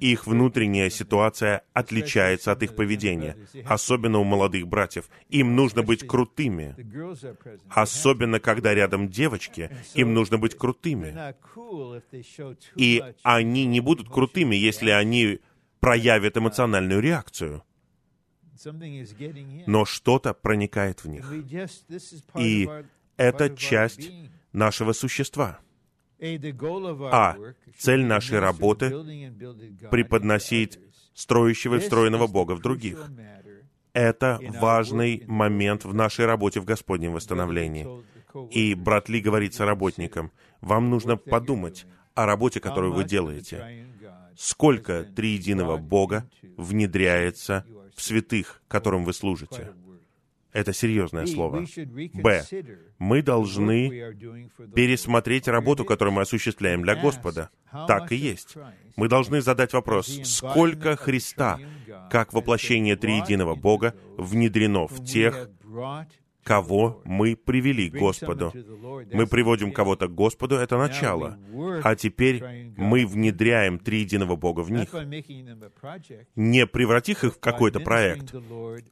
Их 0.00 0.26
внутренняя 0.26 0.90
ситуация 0.90 1.62
отличается 1.72 2.52
от 2.52 2.62
их 2.62 2.76
поведения, 2.76 3.36
особенно 3.64 4.18
у 4.18 4.24
молодых 4.24 4.68
братьев. 4.68 5.08
Им 5.30 5.56
нужно 5.56 5.82
быть 5.82 6.06
крутыми. 6.06 6.76
Особенно, 7.68 8.38
когда 8.40 8.74
рядом 8.74 9.08
девочки, 9.08 9.70
им 9.94 10.14
нужно 10.14 10.38
быть 10.38 10.56
крутыми. 10.56 11.34
И 12.76 13.02
они 13.22 13.66
не 13.66 13.80
будут 13.80 14.08
крутыми, 14.08 14.54
если 14.54 14.90
они 14.90 15.40
проявят 15.80 16.36
эмоциональную 16.36 17.00
реакцию 17.00 17.64
но 19.66 19.84
что-то 19.84 20.34
проникает 20.34 21.04
в 21.04 21.08
них. 21.08 21.32
И 22.36 22.68
это 23.16 23.56
часть 23.56 24.10
нашего 24.52 24.92
существа. 24.92 25.60
А 26.20 27.36
цель 27.76 28.04
нашей 28.04 28.38
работы— 28.38 28.90
преподносить 29.90 30.78
строящего 31.12 31.76
и 31.76 31.78
встроенного 31.80 32.26
Бога 32.26 32.52
в 32.52 32.60
других. 32.60 33.10
Это 33.92 34.40
важный 34.60 35.22
момент 35.26 35.84
в 35.84 35.94
нашей 35.94 36.26
работе 36.26 36.60
в 36.60 36.64
Господнем 36.64 37.12
восстановлении. 37.12 37.86
И 38.50 38.74
брат 38.74 39.08
Ли 39.08 39.20
говорит 39.20 39.54
соработникам, 39.54 40.32
вам 40.60 40.90
нужно 40.90 41.16
подумать 41.16 41.86
о 42.14 42.26
работе, 42.26 42.58
которую 42.60 42.92
вы 42.92 43.04
делаете. 43.04 43.86
Сколько 44.36 45.04
триединого 45.04 45.76
Бога 45.76 46.28
внедряется 46.56 47.64
святых, 47.96 48.62
которым 48.68 49.04
вы 49.04 49.12
служите. 49.12 49.72
Это 50.52 50.72
серьезное 50.72 51.26
слово. 51.26 51.66
Б. 52.12 52.44
Мы 52.98 53.22
должны 53.22 54.14
пересмотреть 54.74 55.48
работу, 55.48 55.84
которую 55.84 56.14
мы 56.14 56.22
осуществляем 56.22 56.82
для 56.82 56.94
Господа. 56.94 57.50
Так 57.88 58.12
и 58.12 58.16
есть. 58.16 58.56
Мы 58.94 59.08
должны 59.08 59.40
задать 59.40 59.72
вопрос, 59.72 60.06
сколько 60.22 60.94
Христа, 60.94 61.58
как 62.08 62.32
воплощение 62.32 62.94
триединого 62.94 63.56
Бога, 63.56 63.94
внедрено 64.16 64.86
в 64.86 65.04
тех, 65.04 65.50
кого 66.44 67.02
мы 67.04 67.34
привели 67.34 67.90
к 67.90 67.94
Господу. 67.94 68.52
Мы 69.12 69.26
приводим 69.26 69.72
кого-то 69.72 70.06
к 70.06 70.14
Господу, 70.14 70.56
это 70.56 70.76
начало. 70.76 71.38
А 71.82 71.96
теперь 71.96 72.72
мы 72.76 73.06
внедряем 73.06 73.78
триединого 73.78 74.36
Бога 74.36 74.60
в 74.60 74.70
них, 74.70 74.90
не 76.36 76.66
превратив 76.66 77.24
их 77.24 77.34
в 77.34 77.40
какой-то 77.40 77.80
проект, 77.80 78.34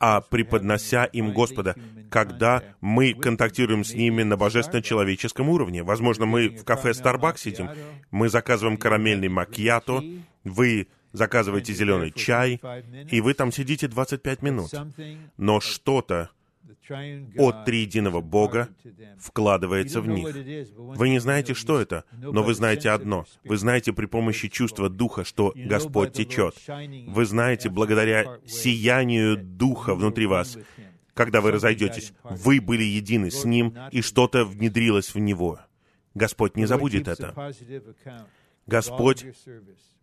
а 0.00 0.20
преподнося 0.22 1.04
им 1.04 1.32
Господа, 1.32 1.76
когда 2.10 2.62
мы 2.80 3.14
контактируем 3.14 3.84
с 3.84 3.94
ними 3.94 4.22
на 4.22 4.36
божественно-человеческом 4.36 5.48
уровне. 5.48 5.82
Возможно, 5.82 6.26
мы 6.26 6.48
в 6.48 6.64
кафе 6.64 6.90
Starbucks 6.90 7.38
сидим, 7.38 7.68
мы 8.10 8.28
заказываем 8.28 8.78
карамельный 8.78 9.28
макьято, 9.28 10.02
вы 10.44 10.88
заказываете 11.12 11.74
зеленый 11.74 12.10
чай, 12.10 12.60
и 13.10 13.20
вы 13.20 13.34
там 13.34 13.52
сидите 13.52 13.88
25 13.88 14.42
минут. 14.42 14.70
Но 15.36 15.60
что-то 15.60 16.30
от 16.90 17.64
триединого 17.64 18.20
Бога 18.20 18.68
вкладывается 19.18 20.00
в 20.00 20.08
них. 20.08 20.26
Вы 20.76 21.08
не 21.08 21.18
знаете, 21.18 21.54
что 21.54 21.80
это, 21.80 22.04
но 22.12 22.42
вы 22.42 22.54
знаете 22.54 22.90
одно. 22.90 23.26
Вы 23.44 23.56
знаете 23.56 23.92
при 23.92 24.06
помощи 24.06 24.48
чувства 24.48 24.88
Духа, 24.88 25.24
что 25.24 25.52
Господь 25.54 26.12
течет. 26.12 26.54
Вы 27.06 27.24
знаете 27.24 27.68
благодаря 27.68 28.38
сиянию 28.46 29.36
Духа 29.36 29.94
внутри 29.94 30.26
вас, 30.26 30.58
когда 31.14 31.40
вы 31.40 31.52
разойдетесь, 31.52 32.12
вы 32.24 32.60
были 32.60 32.84
едины 32.84 33.30
с 33.30 33.44
Ним, 33.44 33.74
и 33.90 34.00
что-то 34.00 34.44
внедрилось 34.44 35.14
в 35.14 35.18
Него. 35.18 35.60
Господь 36.14 36.56
не 36.56 36.66
забудет 36.66 37.08
это. 37.08 37.52
Господь 38.66 39.24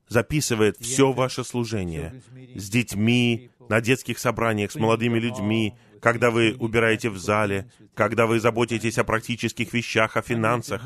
записывает 0.08 0.78
все 0.80 1.12
ваше 1.12 1.44
служение 1.44 2.22
с 2.56 2.70
детьми, 2.70 3.52
на 3.70 3.80
детских 3.82 4.18
собраниях, 4.18 4.72
с 4.72 4.76
молодыми 4.76 5.20
людьми, 5.20 5.76
когда 6.02 6.32
вы 6.32 6.56
убираете 6.60 7.10
в 7.10 7.18
зале, 7.18 7.70
когда 7.93 8.26
вы 8.26 8.39
заботитесь 8.39 8.97
о 8.97 9.04
практических 9.04 9.74
вещах, 9.74 10.18
о 10.18 10.22
финансах. 10.22 10.82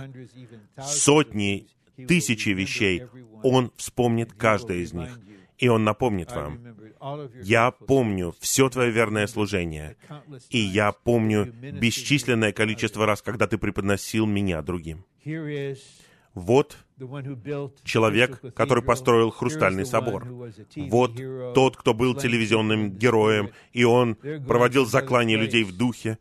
Сотни, 0.81 1.67
тысячи 2.07 2.49
вещей. 2.49 3.03
Он 3.43 3.71
вспомнит 3.77 4.33
каждое 4.33 4.77
из 4.77 4.93
них, 4.93 5.19
и 5.57 5.67
Он 5.67 5.83
напомнит 5.83 6.31
вам. 6.31 6.59
Я 7.41 7.71
помню 7.71 8.33
все 8.39 8.69
твое 8.69 8.91
верное 8.91 9.27
служение, 9.27 9.97
и 10.49 10.57
я 10.57 10.91
помню 10.91 11.45
бесчисленное 11.45 12.53
количество 12.53 13.05
раз, 13.05 13.21
когда 13.21 13.47
ты 13.47 13.57
преподносил 13.57 14.25
меня 14.25 14.61
другим. 14.61 15.05
Вот 16.33 16.77
человек, 17.83 18.41
который 18.55 18.83
построил 18.83 19.31
Хрустальный 19.31 19.85
собор. 19.85 20.25
Вот 20.75 21.15
тот, 21.53 21.77
кто 21.77 21.93
был 21.93 22.15
телевизионным 22.15 22.91
героем, 22.91 23.49
и 23.71 23.83
он 23.83 24.15
проводил 24.15 24.85
заклание 24.85 25.37
людей 25.37 25.63
в 25.63 25.75
духе. 25.75 26.17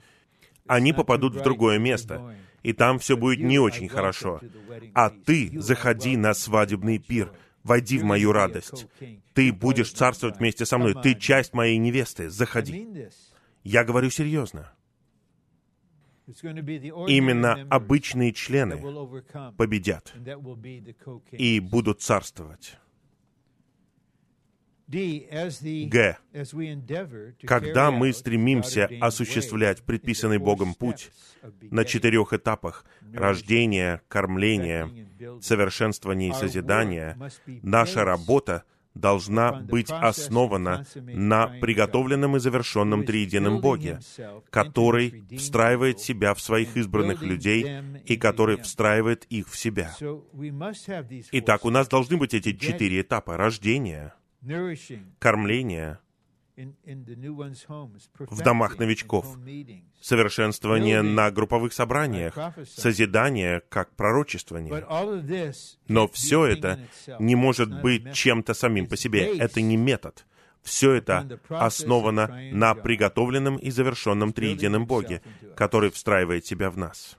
Они 0.67 0.93
попадут 0.93 1.35
в 1.35 1.43
другое 1.43 1.79
место, 1.79 2.37
и 2.63 2.73
там 2.73 2.99
все 2.99 3.17
будет 3.17 3.41
не 3.41 3.59
очень 3.59 3.89
хорошо. 3.89 4.41
А 4.95 5.11
ты 5.11 5.61
заходи 5.61 6.17
на 6.17 6.35
свадебный 6.35 6.99
пир, 6.99 7.33
войди 7.65 7.99
в 7.99 8.05
мою 8.05 8.33
радость. 8.33 8.87
Ты 9.35 9.53
будешь 9.53 9.93
царствовать 9.93 10.39
вместе 10.39 10.65
со 10.65 10.79
мной. 10.79 10.95
Ты 11.03 11.15
часть 11.15 11.53
моей 11.53 11.79
невесты. 11.79 12.31
Заходи. 12.31 13.09
Я 13.65 13.85
говорю 13.85 14.11
серьезно. 14.11 14.73
Именно 16.41 17.67
обычные 17.71 18.33
члены 18.33 18.77
победят 19.57 20.13
и 21.33 21.61
будут 21.61 22.01
царствовать. 22.01 22.79
Г. 24.89 26.19
Когда 27.47 27.91
мы 27.91 28.13
стремимся 28.13 28.91
осуществлять 29.01 29.83
предписанный 29.83 30.39
Богом 30.39 30.75
путь 30.75 31.11
на 31.63 31.85
четырех 31.85 32.35
этапах— 32.35 32.85
рождения, 33.13 34.03
кормления, 34.09 34.91
совершенствования 35.41 36.31
и 36.31 36.35
созидания, 36.35 37.17
наша 37.63 38.05
работа 38.05 38.65
должна 38.95 39.53
быть 39.53 39.91
основана 39.91 40.85
на 40.95 41.47
приготовленном 41.47 42.37
и 42.37 42.41
завершенном 42.41 43.05
триедином 43.05 43.61
Боге, 43.61 44.01
который 44.51 45.25
встраивает 45.37 46.01
себя 46.01 46.35
в 46.35 46.41
своих 46.41 46.77
избранных 46.77 47.23
людей 47.23 47.67
и 48.05 48.17
который 48.17 48.61
встраивает 48.61 49.25
их 49.25 49.49
в 49.49 49.57
себя. 49.57 49.95
Итак, 51.33 51.65
у 51.65 51.71
нас 51.71 51.89
должны 51.89 52.17
быть 52.17 52.35
эти 52.35 52.53
четыре 52.53 53.01
этапа— 53.01 53.37
рождение, 53.39 54.13
кормление 55.19 55.99
в 56.57 58.43
домах 58.43 58.79
новичков, 58.79 59.39
совершенствование 60.01 61.03
на 61.03 61.31
групповых 61.31 61.73
собраниях, 61.73 62.37
созидание 62.67 63.63
как 63.69 63.95
пророчествование. 63.97 64.85
Но 65.89 66.09
все 66.09 66.45
это 66.47 66.81
не 67.19 67.35
может 67.35 67.81
быть 67.81 68.13
чем-то 68.15 68.55
самим 68.55 68.87
по 68.87 68.97
себе. 68.97 69.37
Это 69.39 69.61
не 69.61 69.77
метод. 69.77 70.27
Все 70.63 70.93
это 70.93 71.41
основано 71.49 72.29
на 72.53 72.75
приготовленном 72.75 73.57
и 73.57 73.71
завершенном 73.71 74.33
триедином 74.33 74.87
Боге, 74.87 75.23
который 75.57 75.91
встраивает 75.91 76.47
себя 76.47 76.71
в 76.71 76.77
нас. 76.77 77.19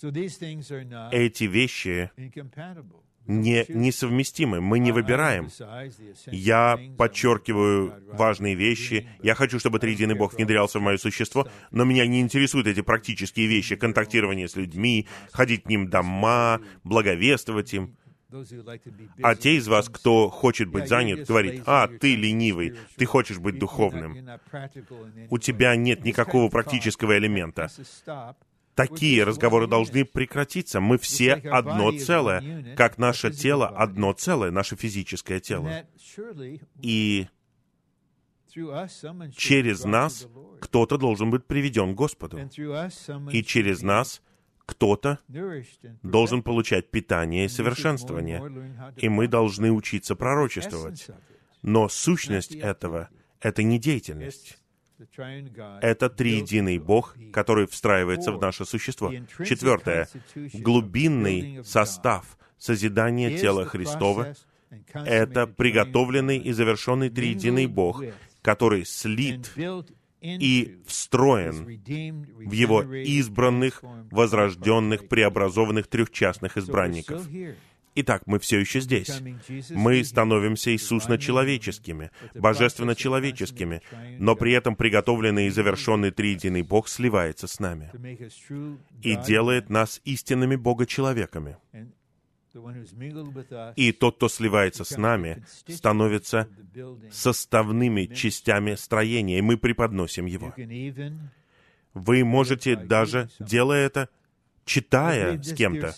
Эти 0.00 1.44
вещи 1.44 2.10
не, 3.28 3.66
несовместимы. 3.68 4.60
Мы 4.60 4.78
не 4.80 4.90
выбираем. 4.90 5.48
Я 6.26 6.78
подчеркиваю 6.96 7.94
важные 8.12 8.54
вещи. 8.54 9.08
Я 9.22 9.34
хочу, 9.34 9.60
чтобы 9.60 9.78
Триединый 9.78 10.14
Бог 10.14 10.34
внедрялся 10.34 10.78
в 10.78 10.82
мое 10.82 10.96
существо, 10.96 11.46
но 11.70 11.84
меня 11.84 12.06
не 12.06 12.20
интересуют 12.20 12.66
эти 12.66 12.80
практические 12.80 13.46
вещи, 13.46 13.76
контактирование 13.76 14.48
с 14.48 14.56
людьми, 14.56 15.06
ходить 15.30 15.64
к 15.64 15.68
ним 15.68 15.88
дома, 15.88 16.60
благовествовать 16.82 17.72
им. 17.74 17.96
А 19.22 19.34
те 19.34 19.56
из 19.56 19.68
вас, 19.68 19.88
кто 19.88 20.28
хочет 20.28 20.68
быть 20.68 20.88
занят, 20.88 21.26
говорит, 21.26 21.62
«А, 21.64 21.88
ты 21.88 22.14
ленивый, 22.14 22.74
ты 22.96 23.06
хочешь 23.06 23.38
быть 23.38 23.58
духовным». 23.58 24.18
У 25.30 25.38
тебя 25.38 25.76
нет 25.76 26.04
никакого 26.04 26.50
практического 26.50 27.16
элемента 27.16 27.70
такие 28.78 29.24
разговоры 29.24 29.66
должны 29.66 30.04
прекратиться. 30.04 30.80
Мы 30.80 30.98
все 30.98 31.32
одно 31.32 31.90
целое, 31.98 32.74
как 32.76 32.96
наше 32.96 33.32
тело 33.32 33.66
одно 33.66 34.12
целое, 34.12 34.52
наше 34.52 34.76
физическое 34.76 35.40
тело. 35.40 35.84
И 36.80 37.26
через 39.36 39.84
нас 39.84 40.28
кто-то 40.60 40.96
должен 40.96 41.30
быть 41.30 41.44
приведен 41.44 41.92
к 41.92 41.96
Господу. 41.96 42.38
И 43.32 43.42
через 43.42 43.82
нас 43.82 44.22
кто-то 44.64 45.18
должен 46.02 46.42
получать 46.42 46.90
питание 46.90 47.46
и 47.46 47.48
совершенствование. 47.48 48.40
И 48.96 49.08
мы 49.08 49.26
должны 49.26 49.72
учиться 49.72 50.14
пророчествовать. 50.14 51.08
Но 51.62 51.88
сущность 51.88 52.54
этого— 52.54 53.08
это 53.40 53.64
не 53.64 53.80
деятельность. 53.80 54.58
Это 55.80 56.08
триединый 56.10 56.78
Бог, 56.78 57.16
который 57.32 57.66
встраивается 57.66 58.32
в 58.32 58.40
наше 58.40 58.64
существо. 58.64 59.12
Четвертое. 59.44 60.08
Глубинный 60.34 61.64
состав 61.64 62.38
созидания 62.58 63.38
тела 63.38 63.64
Христова— 63.64 64.34
это 64.92 65.46
приготовленный 65.46 66.38
и 66.38 66.52
завершенный 66.52 67.10
триединый 67.10 67.66
Бог, 67.66 68.02
который 68.42 68.84
слит 68.84 69.52
и 70.20 70.78
встроен 70.86 71.64
в 71.64 72.52
его 72.52 72.82
избранных, 72.82 73.82
возрожденных, 74.10 75.08
преобразованных 75.08 75.86
трехчастных 75.86 76.56
избранников. 76.56 77.26
Итак, 78.00 78.22
мы 78.26 78.38
все 78.38 78.60
еще 78.60 78.80
здесь. 78.80 79.10
Мы 79.70 80.04
становимся 80.04 80.70
Иисусно-человеческими, 80.70 82.12
божественно-человеческими, 82.34 83.82
но 84.20 84.36
при 84.36 84.52
этом 84.52 84.76
приготовленный 84.76 85.48
и 85.48 85.50
завершенный 85.50 86.12
триединый 86.12 86.62
Бог 86.62 86.88
сливается 86.88 87.48
с 87.48 87.58
нами 87.58 87.90
и 89.02 89.16
делает 89.16 89.68
нас 89.68 90.00
истинными 90.04 90.54
Бога-человеками. 90.54 91.56
И 93.74 93.90
тот, 93.90 94.16
кто 94.16 94.28
сливается 94.28 94.84
с 94.84 94.96
нами, 94.96 95.44
становится 95.68 96.48
составными 97.10 98.06
частями 98.06 98.76
строения, 98.76 99.38
и 99.38 99.42
мы 99.42 99.56
преподносим 99.56 100.26
его. 100.26 100.54
Вы 101.94 102.24
можете 102.24 102.76
даже, 102.76 103.28
делая 103.40 103.86
это, 103.86 104.08
читая 104.68 105.42
с 105.42 105.52
кем-то. 105.52 105.94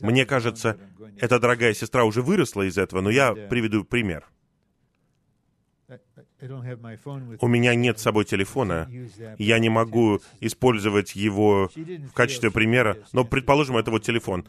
Мне 0.00 0.24
кажется, 0.24 0.78
эта 1.18 1.40
дорогая 1.40 1.74
сестра 1.74 2.04
уже 2.04 2.22
выросла 2.22 2.62
из 2.62 2.78
этого, 2.78 3.00
но 3.00 3.10
я 3.10 3.32
приведу 3.34 3.84
пример. 3.84 4.24
У 7.40 7.48
меня 7.48 7.74
нет 7.74 7.98
с 7.98 8.02
собой 8.02 8.24
телефона, 8.24 8.88
я 9.38 9.58
не 9.58 9.68
могу 9.68 10.20
использовать 10.40 11.14
его 11.14 11.70
в 11.74 12.12
качестве 12.12 12.50
примера, 12.50 12.98
но, 13.12 13.24
предположим, 13.24 13.76
это 13.76 13.90
вот 13.90 14.02
телефон 14.02 14.46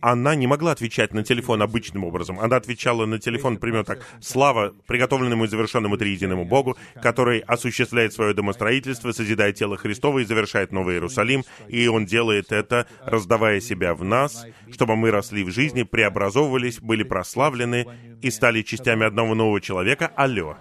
она 0.00 0.34
не 0.34 0.46
могла 0.46 0.72
отвечать 0.72 1.12
на 1.12 1.22
телефон 1.22 1.62
обычным 1.62 2.04
образом. 2.04 2.40
Она 2.40 2.56
отвечала 2.56 3.06
на 3.06 3.18
телефон, 3.18 3.54
например, 3.54 3.84
так, 3.84 4.06
«Слава 4.20 4.74
приготовленному 4.86 5.44
и 5.44 5.48
завершенному 5.48 5.96
триединому 5.96 6.44
Богу, 6.44 6.76
который 7.02 7.40
осуществляет 7.40 8.12
свое 8.12 8.34
домостроительство, 8.34 9.12
созидает 9.12 9.56
тело 9.56 9.76
Христово 9.76 10.20
и 10.20 10.24
завершает 10.24 10.72
Новый 10.72 10.94
Иерусалим, 10.94 11.44
и 11.68 11.86
Он 11.88 12.06
делает 12.06 12.52
это, 12.52 12.86
раздавая 13.04 13.60
себя 13.60 13.94
в 13.94 14.04
нас, 14.04 14.46
чтобы 14.72 14.96
мы 14.96 15.10
росли 15.10 15.44
в 15.44 15.50
жизни, 15.50 15.82
преобразовывались, 15.82 16.80
были 16.80 17.02
прославлены 17.02 17.86
и 18.22 18.30
стали 18.30 18.62
частями 18.62 19.06
одного 19.06 19.34
нового 19.34 19.60
человека. 19.60 20.10
Алло!» 20.16 20.56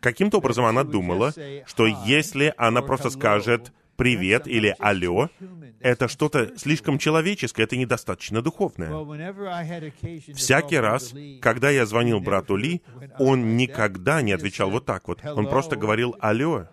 Каким-то 0.00 0.38
образом 0.38 0.64
она 0.64 0.84
думала, 0.84 1.32
что 1.66 1.86
если 1.86 2.54
она 2.56 2.82
просто 2.82 3.10
скажет 3.10 3.72
«привет» 3.98 4.46
или 4.46 4.74
«алло», 4.78 5.28
это 5.80 6.08
что-то 6.08 6.56
слишком 6.56 6.98
человеческое, 6.98 7.64
это 7.64 7.76
недостаточно 7.76 8.40
духовное. 8.40 8.90
Всякий 10.34 10.78
раз, 10.78 11.12
когда 11.42 11.70
я 11.70 11.84
звонил 11.84 12.20
брату 12.20 12.56
Ли, 12.56 12.80
он 13.18 13.56
никогда 13.56 14.22
не 14.22 14.32
отвечал 14.32 14.70
вот 14.70 14.86
так 14.86 15.08
вот. 15.08 15.22
Он 15.24 15.46
просто 15.48 15.76
говорил 15.76 16.16
«алло». 16.20 16.68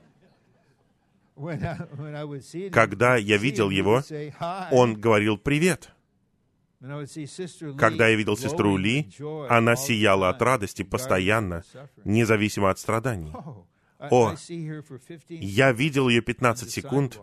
Когда 2.71 3.17
я 3.17 3.37
видел 3.37 3.69
его, 3.69 4.01
он 4.71 4.95
говорил 4.95 5.37
«привет». 5.37 5.91
Когда 7.77 8.07
я 8.07 8.15
видел 8.15 8.37
сестру 8.37 8.77
Ли, 8.77 9.09
она 9.49 9.75
сияла 9.75 10.29
от 10.29 10.41
радости 10.41 10.83
постоянно, 10.83 11.63
независимо 12.03 12.69
от 12.69 12.77
страданий. 12.79 13.33
О, 14.11 14.35
я 15.29 15.71
видел 15.71 16.09
ее 16.09 16.21
15 16.21 16.69
секунд 16.69 17.19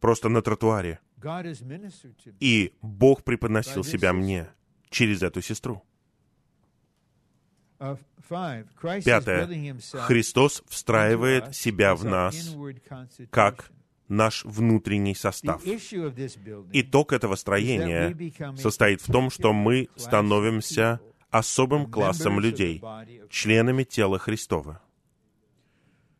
просто 0.00 0.28
на 0.28 0.42
тротуаре. 0.42 1.00
И 2.40 2.72
Бог 2.82 3.24
преподносил 3.24 3.84
себя 3.84 4.12
мне 4.12 4.48
через 4.90 5.22
эту 5.22 5.42
сестру. 5.42 5.82
Пятое. 9.04 9.76
Христос 9.92 10.62
встраивает 10.68 11.54
себя 11.54 11.94
в 11.94 12.04
нас 12.04 12.56
как 13.30 13.70
наш 14.08 14.44
внутренний 14.44 15.14
состав. 15.14 15.62
Итог 16.72 17.12
этого 17.12 17.34
строения 17.34 18.16
состоит 18.56 19.00
в 19.02 19.12
том, 19.12 19.30
что 19.30 19.52
мы 19.52 19.88
становимся 19.96 21.00
особым 21.30 21.90
классом 21.90 22.40
людей, 22.40 22.82
членами 23.30 23.84
тела 23.84 24.18
Христова. 24.18 24.80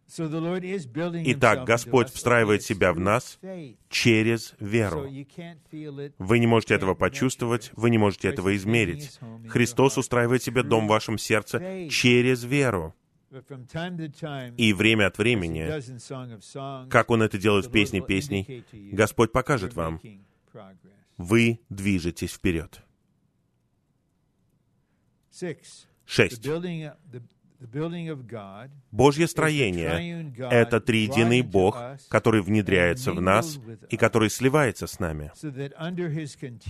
Итак, 0.09 1.65
Господь 1.65 2.11
встраивает 2.11 2.63
себя 2.63 2.93
в 2.93 3.01
нас 3.01 3.39
через 3.89 4.55
веру. 4.61 5.09
Вы 6.19 6.39
не 6.39 6.47
можете 6.47 6.75
этого 6.75 6.95
почувствовать, 6.95 7.73
вы 7.75 7.91
не 7.91 7.99
можете 7.99 8.29
этого 8.29 8.55
измерить. 8.57 9.19
Христос 9.49 9.99
устраивает 9.99 10.43
себе 10.43 10.63
дом 10.63 10.87
в 10.87 10.91
вашем 10.91 11.19
сердце 11.19 11.89
через 11.91 12.45
веру. 12.45 12.95
И 14.57 14.73
время 14.73 15.07
от 15.09 15.19
времени, 15.19 16.89
как 16.89 17.11
Он 17.11 17.23
это 17.23 17.39
делает 17.39 17.67
в 17.67 17.73
песне 17.73 18.01
песней, 18.01 18.65
Господь 18.73 19.33
покажет 19.33 19.75
вам, 19.75 20.01
вы 21.17 21.61
движетесь 21.69 22.33
вперед. 22.33 22.83
Шесть. 26.07 26.49
Божье 28.91 29.27
строение— 29.27 30.33
это 30.39 30.81
триединый 30.81 31.43
Бог, 31.43 31.79
который 32.09 32.43
внедряется 32.43 33.13
в 33.13 33.21
нас 33.21 33.59
и 33.89 33.97
который 33.97 34.31
сливается 34.31 34.87
с 34.87 34.99
нами, 34.99 35.33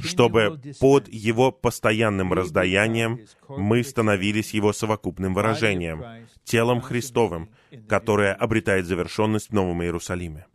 чтобы 0.03 0.61
под 0.81 1.09
Его 1.09 1.53
постоянным 1.53 2.33
раздаянием 2.33 3.21
мы 3.49 3.83
становились 3.83 4.55
Его 4.55 4.73
совокупным 4.73 5.35
выражением, 5.35 6.05
телом 6.45 6.81
Христовым, 6.81 7.51
которое 7.89 8.33
обретает 8.33 8.87
завершенность 8.87 9.51
в 9.51 9.53
Новом 9.53 9.83
Иерусалиме. 9.83 10.47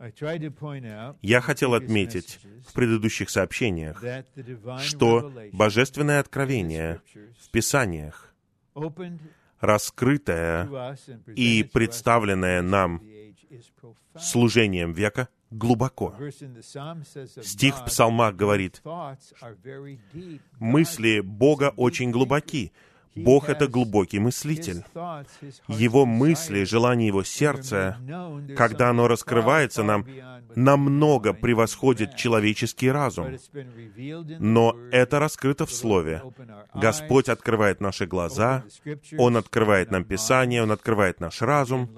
Я 1.22 1.40
хотел 1.40 1.74
отметить 1.74 2.40
в 2.66 2.72
предыдущих 2.72 3.30
сообщениях, 3.30 4.02
что 4.80 5.32
Божественное 5.52 6.20
откровение 6.20 7.00
в 7.40 7.50
Писаниях 7.50 8.32
раскрытое 9.62 10.96
и 11.34 11.62
представленное 11.62 12.60
нам 12.60 13.02
служением 14.18 14.92
века 14.92 15.28
глубоко. 15.50 16.14
Стих 17.42 17.78
в 17.78 17.84
псалмах 17.86 18.34
говорит, 18.34 18.82
мысли 20.58 21.20
Бога 21.20 21.72
очень 21.76 22.10
глубоки, 22.10 22.72
Бог— 23.14 23.48
это 23.48 23.68
глубокий 23.68 24.18
мыслитель. 24.18 24.84
Его 25.68 26.06
мысли, 26.06 26.64
желания 26.64 27.08
Его 27.08 27.24
сердца, 27.24 27.98
когда 28.56 28.90
оно 28.90 29.08
раскрывается 29.08 29.82
нам, 29.82 30.06
намного 30.54 31.32
превосходит 31.32 32.16
человеческий 32.16 32.90
разум. 32.90 33.36
Но 34.38 34.76
это 34.90 35.18
раскрыто 35.18 35.66
в 35.66 35.72
Слове. 35.72 36.22
Господь 36.74 37.28
открывает 37.28 37.80
наши 37.80 38.06
глаза, 38.06 38.64
Он 39.18 39.36
открывает 39.36 39.90
нам 39.90 40.04
Писание, 40.04 40.62
Он 40.62 40.72
открывает 40.72 41.20
наш 41.20 41.42
разум. 41.42 41.90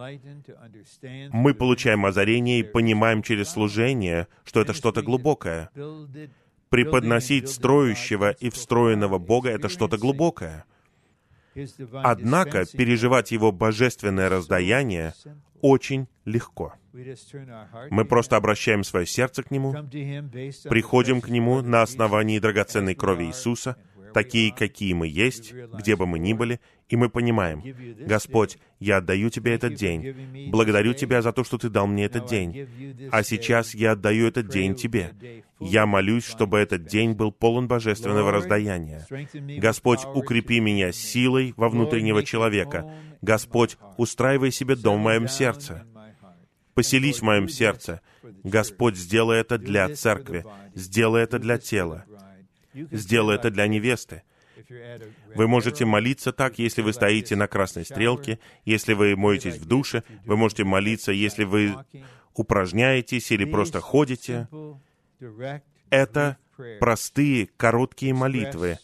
Мы 1.31 1.55
получаем 1.55 2.07
озарение 2.07 2.61
и 2.61 2.65
понимаем 2.65 3.23
через 3.23 3.51
служение, 3.51 4.29
что 4.45 4.61
это 4.61 4.73
что-то 4.73 5.03
глубокое. 5.03 5.71
Преподносить 6.71 7.49
строящего 7.49 8.31
и 8.31 8.51
встроенного 8.51 9.19
Бога— 9.19 9.51
это 9.51 9.69
что-то 9.69 9.97
глубокое. 9.97 10.65
Однако 12.03 12.65
переживать 12.67 13.33
Его 13.33 13.53
божественное 13.53 14.29
раздаяние 14.29 15.15
очень 15.61 16.09
легко. 16.25 16.75
Мы 17.91 18.05
просто 18.05 18.37
обращаем 18.37 18.85
свое 18.85 19.07
сердце 19.07 19.43
к 19.43 19.51
Нему, 19.51 19.73
приходим 20.69 21.21
к 21.21 21.29
Нему 21.29 21.63
на 21.63 21.83
основании 21.83 22.39
драгоценной 22.39 22.95
крови 22.95 23.25
Иисуса— 23.25 23.77
такие, 24.15 24.55
какие 24.55 24.95
мы 24.95 25.09
есть, 25.09 25.53
где 25.53 25.97
бы 25.97 26.07
мы 26.07 26.19
ни 26.19 26.33
были, 26.33 26.61
и 26.89 26.97
мы 26.97 27.09
понимаем, 27.11 27.63
Господь, 28.07 28.59
я 28.79 28.99
отдаю 28.99 29.31
Тебе 29.31 29.55
этот 29.55 29.75
день. 29.75 30.51
Благодарю 30.51 30.95
Тебя 30.95 31.23
за 31.23 31.33
то, 31.33 31.45
что 31.45 31.59
Ты 31.59 31.69
дал 31.69 31.87
мне 31.87 32.05
этот 32.05 32.27
день. 32.27 33.09
А 33.11 33.23
сейчас 33.23 33.75
я 33.75 33.93
отдаю 33.93 34.27
этот 34.27 34.49
день 34.49 34.75
Тебе. 34.75 35.13
Я 35.61 35.87
молюсь, 35.87 36.25
чтобы 36.27 36.59
этот 36.59 36.87
день 36.87 37.13
был 37.13 37.33
полон 37.33 37.69
божественного 37.69 38.31
раздаяния. 38.31 39.07
Господь, 39.59 40.05
укрепи 40.05 40.61
меня 40.61 40.93
силой 40.93 41.55
во 41.57 41.69
внутреннего 41.69 42.23
человека. 42.23 42.91
Господь, 43.23 43.77
устраивай 43.97 44.53
себе 44.53 44.77
дом 44.77 45.01
в 45.01 45.05
моем 45.05 45.29
сердце. 45.29 45.85
Поселись 46.75 47.21
в 47.21 47.23
моем 47.23 47.49
сердце. 47.49 48.01
Господь, 48.43 48.97
сделай 48.97 49.41
это 49.41 49.59
для 49.59 49.89
церкви, 49.95 50.45
сделай 50.75 51.23
это 51.23 51.39
для 51.39 51.57
тела. 51.59 52.05
Сделай 52.75 53.37
это 53.37 53.51
для 53.51 53.67
невесты. 53.67 54.23
Вы 55.35 55.49
можете 55.49 55.85
молиться 55.85 56.33
так, 56.33 56.59
если 56.59 56.83
вы 56.83 56.93
стоите 56.93 57.37
на 57.37 57.47
красной 57.47 57.85
стрелке, 57.85 58.39
если 58.65 58.93
вы 58.93 59.17
моетесь 59.17 59.57
в 59.57 59.67
душе, 59.67 60.05
вы 60.25 60.37
можете 60.37 60.65
молиться, 60.65 61.13
если 61.13 61.45
вы 61.45 61.75
упражняетесь 62.35 63.31
или 63.33 63.45
просто 63.45 63.81
ходите. 63.81 64.49
Это 65.91 66.39
простые, 66.81 67.49
короткие 67.57 68.15
молитвы 68.15 68.79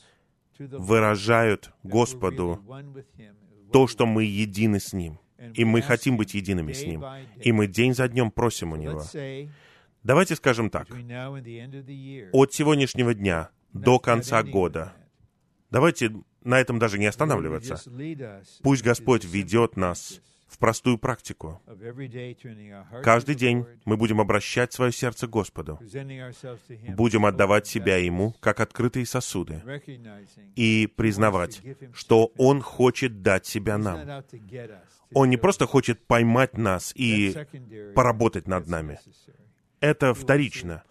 выражают 0.59 1.73
Господу 1.83 2.63
то, 3.73 3.87
что 3.87 4.07
мы 4.07 4.25
едины 4.25 4.81
с 4.81 4.93
Ним, 4.93 5.19
и 5.55 5.65
мы 5.65 5.81
хотим 5.83 6.17
быть 6.17 6.35
едиными 6.35 6.73
с 6.73 6.85
Ним, 6.85 7.05
и 7.43 7.53
мы 7.53 7.67
день 7.67 7.95
за 7.95 8.09
днем 8.09 8.31
просим 8.31 8.73
у 8.73 8.77
Него. 8.77 9.05
Давайте 10.03 10.35
скажем 10.35 10.71
так. 10.71 10.89
От 12.33 12.53
сегодняшнего 12.53 13.15
дня 13.15 13.51
до 13.73 13.99
конца 13.99 14.43
года. 14.43 14.93
Давайте 15.71 16.13
на 16.43 16.61
этом 16.61 16.79
даже 16.79 16.99
не 16.99 17.07
останавливаться. 17.07 17.81
Пусть 18.63 18.83
Господь 18.83 19.25
ведет 19.25 19.77
нас 19.77 20.21
в 20.49 20.59
простую 20.59 20.99
практику. 20.99 21.63
Каждый 23.05 23.37
день 23.37 23.65
мы 23.85 23.97
будем 23.97 24.21
обращать 24.21 24.73
свое 24.73 24.91
сердце 24.91 25.29
Господу. 25.29 25.79
Будем 26.89 27.25
отдавать 27.25 27.67
себя 27.69 27.99
Ему, 27.99 28.35
как 28.41 28.59
открытые 28.61 29.07
сосуды, 29.07 29.63
и 30.57 30.89
признавать, 30.89 31.63
что 31.95 32.33
Он 32.37 32.61
хочет 32.63 33.23
дать 33.23 33.47
себя 33.47 33.79
нам. 33.79 34.25
Он 35.15 35.31
не 35.31 35.37
просто 35.37 35.67
хочет 35.67 36.05
поймать 36.07 36.59
нас 36.59 36.93
и 36.97 37.37
поработать 37.95 38.49
над 38.49 38.67
нами 38.67 38.99
это 39.81 40.15
вторично. 40.15 40.83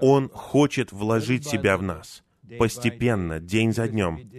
Он 0.00 0.28
хочет 0.28 0.92
вложить 0.92 1.46
себя 1.46 1.76
в 1.76 1.82
нас 1.82 2.22
постепенно, 2.58 3.40
день 3.40 3.72
за 3.72 3.88
днем. 3.88 4.30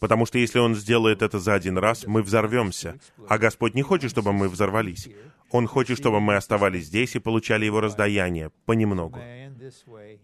Потому 0.00 0.26
что 0.26 0.38
если 0.38 0.58
Он 0.58 0.74
сделает 0.74 1.22
это 1.22 1.38
за 1.38 1.54
один 1.54 1.78
раз, 1.78 2.06
мы 2.06 2.22
взорвемся. 2.22 2.98
А 3.28 3.38
Господь 3.38 3.74
не 3.74 3.82
хочет, 3.82 4.10
чтобы 4.10 4.32
мы 4.32 4.48
взорвались. 4.48 5.08
Он 5.50 5.66
хочет, 5.66 5.98
чтобы 5.98 6.20
мы 6.20 6.36
оставались 6.36 6.86
здесь 6.86 7.14
и 7.14 7.20
получали 7.20 7.64
Его 7.64 7.80
раздаяние 7.80 8.50
понемногу. 8.64 9.20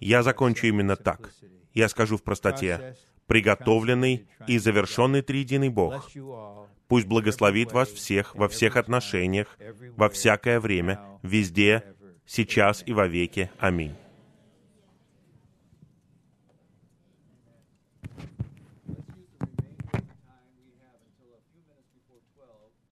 Я 0.01 0.23
закончу 0.23 0.67
именно 0.67 0.97
так. 0.97 1.31
Я 1.75 1.89
скажу 1.89 2.17
в 2.17 2.23
простоте. 2.23 2.97
Приготовленный 3.27 4.27
и 4.47 4.59
завершенный 4.59 5.23
триединый 5.23 5.69
Бог. 5.69 6.11
Пусть 6.89 7.07
благословит 7.07 7.73
вас 7.73 7.91
всех 7.91 8.35
во 8.35 8.49
всех 8.49 8.77
отношениях, 8.77 9.59
во 9.95 10.09
всякое 10.09 10.59
время, 10.59 10.99
везде, 11.23 11.85
сейчас 12.29 12.85
и 12.87 12.93
во 12.93 13.09
веки. 13.09 13.51
Аминь. 13.59 13.95